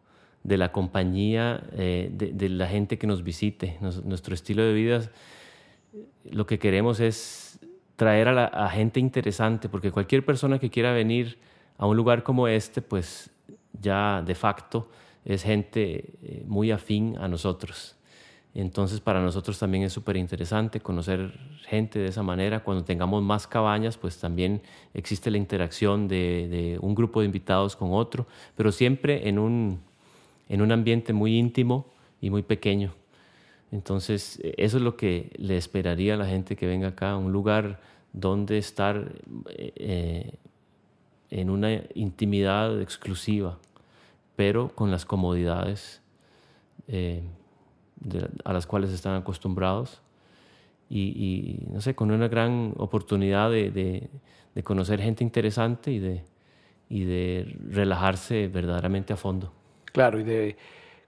de 0.43 0.57
la 0.57 0.73
compañía 0.73 1.63
eh, 1.73 2.11
de, 2.13 2.49
la 2.49 2.67
gente 2.67 2.99
que 2.99 3.07
nos 3.07 3.23
visite. 3.23 3.79
nuestro 3.81 4.35
estilo 4.35 4.63
de 4.63 4.73
vida, 4.73 5.11
lo 6.31 6.47
que 6.47 6.59
queremos 6.59 7.01
es 7.01 7.59
traer 8.01 8.29
a, 8.29 8.33
la, 8.33 8.71
gente 8.71 8.99
interesante, 8.99 9.69
porque 9.69 9.93
cualquier 9.93 10.25
persona 10.25 10.59
que 10.59 10.71
quiera 10.71 10.91
venir 10.91 11.37
a 11.77 11.85
un 11.85 11.99
lugar 11.99 12.23
como 12.23 12.49
este, 12.49 12.81
pues 12.81 13.29
ya 13.79 14.23
de 14.23 14.35
facto 14.35 14.89
es 15.23 15.43
gente 15.43 16.15
eh, 16.23 16.43
muy 16.47 16.71
afín 16.71 17.19
a 17.19 17.29
nosotros. 17.29 17.97
Entonces 18.55 19.01
para 19.01 19.21
nosotros 19.21 19.59
también 19.59 19.85
es 19.85 19.93
súper 19.93 20.17
interesante 20.17 20.81
conocer 20.81 21.39
gente 21.67 21.99
de 21.99 22.07
esa 22.07 22.23
manera. 22.23 22.65
Cuando 22.65 22.85
tengamos 22.85 23.23
más 23.23 23.47
cabañas, 23.47 23.99
pues 23.99 24.17
también 24.19 24.63
existe 24.95 25.31
la 25.31 25.37
interacción 25.37 26.09
de, 26.09 26.79
un 26.81 26.95
grupo 26.95 27.21
de 27.21 27.27
invitados 27.27 27.77
con 27.77 27.93
otro, 27.93 28.27
pero 28.57 28.73
siempre 28.73 29.29
en 29.29 29.39
un, 29.39 29.79
en 30.49 30.63
un 30.63 30.73
ambiente 30.73 31.13
muy 31.13 31.37
íntimo 31.37 31.85
y 32.19 32.31
muy 32.31 32.43
pequeño. 32.43 32.95
Entonces 33.73 34.41
eso 34.57 34.77
es 34.77 34.83
lo 34.83 34.97
que 34.97 35.31
le 35.37 35.57
esperaría 35.57 36.15
a 36.15 36.17
la 36.17 36.27
gente 36.27 36.57
que 36.57 36.67
venga 36.67 36.89
acá, 36.89 37.17
un 37.17 37.33
lugar 37.33 37.81
donde 38.13 38.59
estar 38.59 39.13
eh, 39.49 40.35
en 41.31 41.51
una 41.51 41.83
intimidad 41.95 42.81
exclusiva, 42.81 43.59
pero 44.37 44.75
con 44.75 44.91
las 44.91 45.05
comodidades. 45.05 46.03
Eh, 46.89 47.23
a 48.45 48.53
las 48.53 48.67
cuales 48.67 48.91
están 48.91 49.15
acostumbrados 49.15 50.01
y, 50.89 51.67
no 51.71 51.81
sé, 51.81 51.95
con 51.95 52.11
una 52.11 52.29
gran 52.29 52.73
oportunidad 52.79 53.51
de, 53.51 54.09
conocer 54.65 55.01
gente 55.01 55.23
interesante 55.23 55.93
y 56.89 57.05
de 57.05 57.57
relajarse 57.69 58.49
verdaderamente 58.49 59.13
a 59.13 59.17
fondo. 59.17 59.53
Claro, 59.93 60.19
y 60.19 60.25
de 60.25 60.57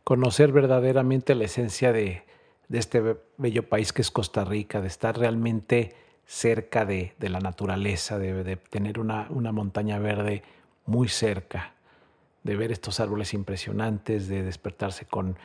conocer 0.04 0.52
verdaderamente 0.52 1.34
la 1.34 1.44
esencia 1.44 1.92
de, 1.92 2.22
este 2.70 3.16
bello 3.36 3.68
país 3.68 3.92
que 3.92 4.02
es 4.02 4.10
Costa 4.10 4.44
Rica, 4.44 4.80
de 4.80 4.88
estar 4.88 5.18
realmente 5.18 5.94
cerca 6.26 6.84
de, 6.84 7.14
la 7.18 7.40
naturaleza, 7.40 8.18
de, 8.18 8.56
tener 8.56 8.98
una, 8.98 9.26
una, 9.30 9.52
montaña 9.52 9.98
verde 9.98 10.42
muy 10.86 11.08
cerca, 11.08 11.74
de 12.42 12.56
ver 12.56 12.72
estos 12.72 13.00
árboles 13.00 13.34
impresionantes, 13.34 14.28
de 14.28 14.42
despertarse 14.42 15.04
con 15.04 15.36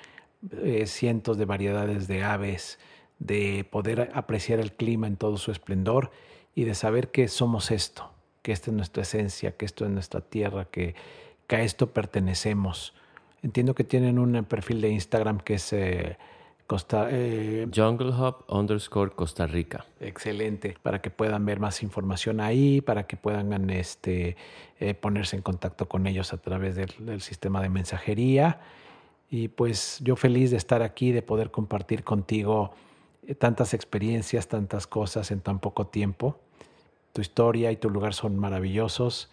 eh, 0.63 0.85
cientos 0.85 1.37
de 1.37 1.45
variedades 1.45 2.07
de 2.07 2.23
aves, 2.23 2.79
de 3.19 3.67
poder 3.69 4.11
apreciar 4.13 4.59
el 4.59 4.71
clima 4.71 5.07
en 5.07 5.17
todo 5.17 5.37
su 5.37 5.51
esplendor 5.51 6.11
y 6.53 6.65
de 6.65 6.75
saber 6.75 7.09
que 7.09 7.27
somos 7.27 7.71
esto, 7.71 8.11
que 8.43 8.51
esta 8.51 8.69
es 8.69 8.77
nuestra 8.77 9.03
esencia, 9.03 9.57
que 9.57 9.65
esto 9.65 9.85
es 9.85 9.91
nuestra 9.91 10.21
tierra, 10.21 10.65
que, 10.65 10.95
a 11.49 11.61
esto 11.61 11.91
pertenecemos. 11.91 12.93
Entiendo 13.41 13.73
que 13.73 13.83
tienen 13.83 14.19
un 14.19 14.43
perfil 14.45 14.81
de 14.81 14.89
Instagram 14.89 15.39
que 15.39 15.55
es 15.55 15.73
eh, 15.73 16.17
Costa, 16.67 17.07
eh, 17.09 17.67
Jungle 17.73 18.09
Hub 18.09 18.43
underscore 18.47 19.11
Costa 19.11 19.47
Rica. 19.47 19.85
Excelente, 19.99 20.77
para 20.83 21.01
que 21.01 21.09
puedan 21.09 21.45
ver 21.45 21.59
más 21.59 21.81
información 21.81 22.39
ahí, 22.39 22.81
para 22.81 23.07
que 23.07 23.17
puedan 23.17 23.69
este, 23.69 24.35
ponerse 24.99 25.37
en 25.37 25.41
contacto 25.41 25.87
con 25.87 26.05
ellos 26.07 26.33
a 26.33 26.37
través 26.37 26.75
del 26.75 27.21
sistema 27.21 27.61
de 27.61 27.69
mensajería 27.69 28.59
y 29.29 29.49
pues 29.49 29.99
yo 30.01 30.15
feliz 30.15 30.51
de 30.51 30.57
estar 30.57 30.81
aquí, 30.81 31.11
de 31.11 31.21
poder 31.21 31.51
compartir 31.51 32.03
contigo 32.03 32.71
eh, 33.25 33.35
tantas 33.35 33.73
experiencias, 33.73 34.47
tantas 34.47 34.87
cosas 34.87 35.31
en 35.31 35.41
tan 35.41 35.59
poco 35.59 35.87
tiempo. 35.87 36.39
Tu 37.13 37.21
historia 37.21 37.71
y 37.71 37.77
tu 37.77 37.89
lugar 37.89 38.13
son 38.13 38.37
maravillosos 38.37 39.29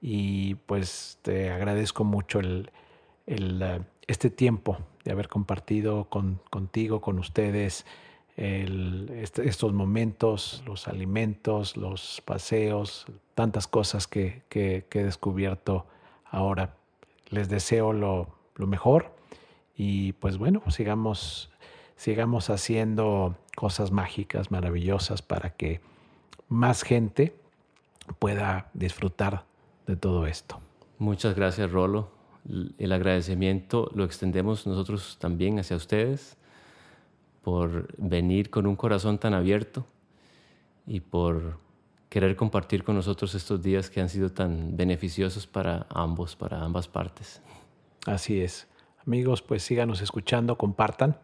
y 0.00 0.54
pues 0.66 1.18
te 1.22 1.50
agradezco 1.50 2.04
mucho 2.04 2.40
el, 2.40 2.70
eh, 3.26 3.80
este 4.06 4.30
tiempo 4.30 4.78
de 5.06 5.12
haber 5.12 5.28
compartido 5.28 6.06
con, 6.10 6.40
contigo, 6.50 7.00
con 7.00 7.20
ustedes, 7.20 7.86
este, 8.36 9.48
estos 9.48 9.72
momentos, 9.72 10.64
los 10.66 10.88
alimentos, 10.88 11.76
los 11.76 12.20
paseos, 12.24 13.06
tantas 13.34 13.68
cosas 13.68 14.08
que, 14.08 14.42
he 14.50 15.02
descubierto 15.04 15.86
ahora. 16.24 16.74
Les 17.30 17.48
deseo 17.48 17.92
lo, 17.92 18.28
lo 18.56 18.66
mejor 18.66 19.14
y 19.76 20.12
pues 20.14 20.38
bueno, 20.38 20.60
sigamos, 20.70 21.52
sigamos 21.94 22.50
haciendo 22.50 23.36
cosas 23.56 23.92
mágicas, 23.92 24.50
maravillosas 24.50 25.22
para 25.22 25.50
que 25.50 25.80
más 26.48 26.82
gente 26.82 27.36
pueda 28.18 28.70
disfrutar 28.74 29.44
de 29.86 29.94
todo 29.94 30.26
esto. 30.26 30.60
Muchas 30.98 31.36
gracias, 31.36 31.70
Rolo. 31.70 32.15
El 32.78 32.92
agradecimiento 32.92 33.90
lo 33.94 34.04
extendemos 34.04 34.66
nosotros 34.66 35.16
también 35.18 35.58
hacia 35.58 35.76
ustedes 35.76 36.36
por 37.42 37.88
venir 37.96 38.50
con 38.50 38.66
un 38.66 38.76
corazón 38.76 39.18
tan 39.18 39.34
abierto 39.34 39.86
y 40.86 41.00
por 41.00 41.58
querer 42.08 42.36
compartir 42.36 42.84
con 42.84 42.94
nosotros 42.94 43.34
estos 43.34 43.62
días 43.62 43.90
que 43.90 44.00
han 44.00 44.08
sido 44.08 44.30
tan 44.30 44.76
beneficiosos 44.76 45.46
para 45.46 45.86
ambos, 45.90 46.36
para 46.36 46.62
ambas 46.62 46.88
partes. 46.88 47.42
Así 48.06 48.40
es. 48.40 48.68
Amigos, 49.06 49.42
pues 49.42 49.62
síganos 49.62 50.00
escuchando, 50.00 50.56
compartan 50.56 51.16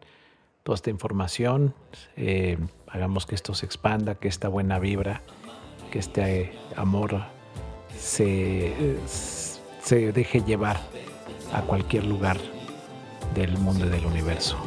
toda 0.63 0.75
esta 0.75 0.89
información, 0.89 1.73
eh, 2.15 2.57
hagamos 2.87 3.25
que 3.25 3.35
esto 3.35 3.53
se 3.53 3.65
expanda, 3.65 4.15
que 4.15 4.27
esta 4.27 4.47
buena 4.47 4.79
vibra, 4.79 5.21
que 5.91 5.99
este 5.99 6.53
amor 6.75 7.21
se, 7.97 8.97
se 9.81 10.11
deje 10.11 10.41
llevar 10.41 10.79
a 11.53 11.61
cualquier 11.61 12.05
lugar 12.05 12.37
del 13.33 13.57
mundo 13.57 13.85
y 13.85 13.89
del 13.89 14.05
universo. 14.05 14.57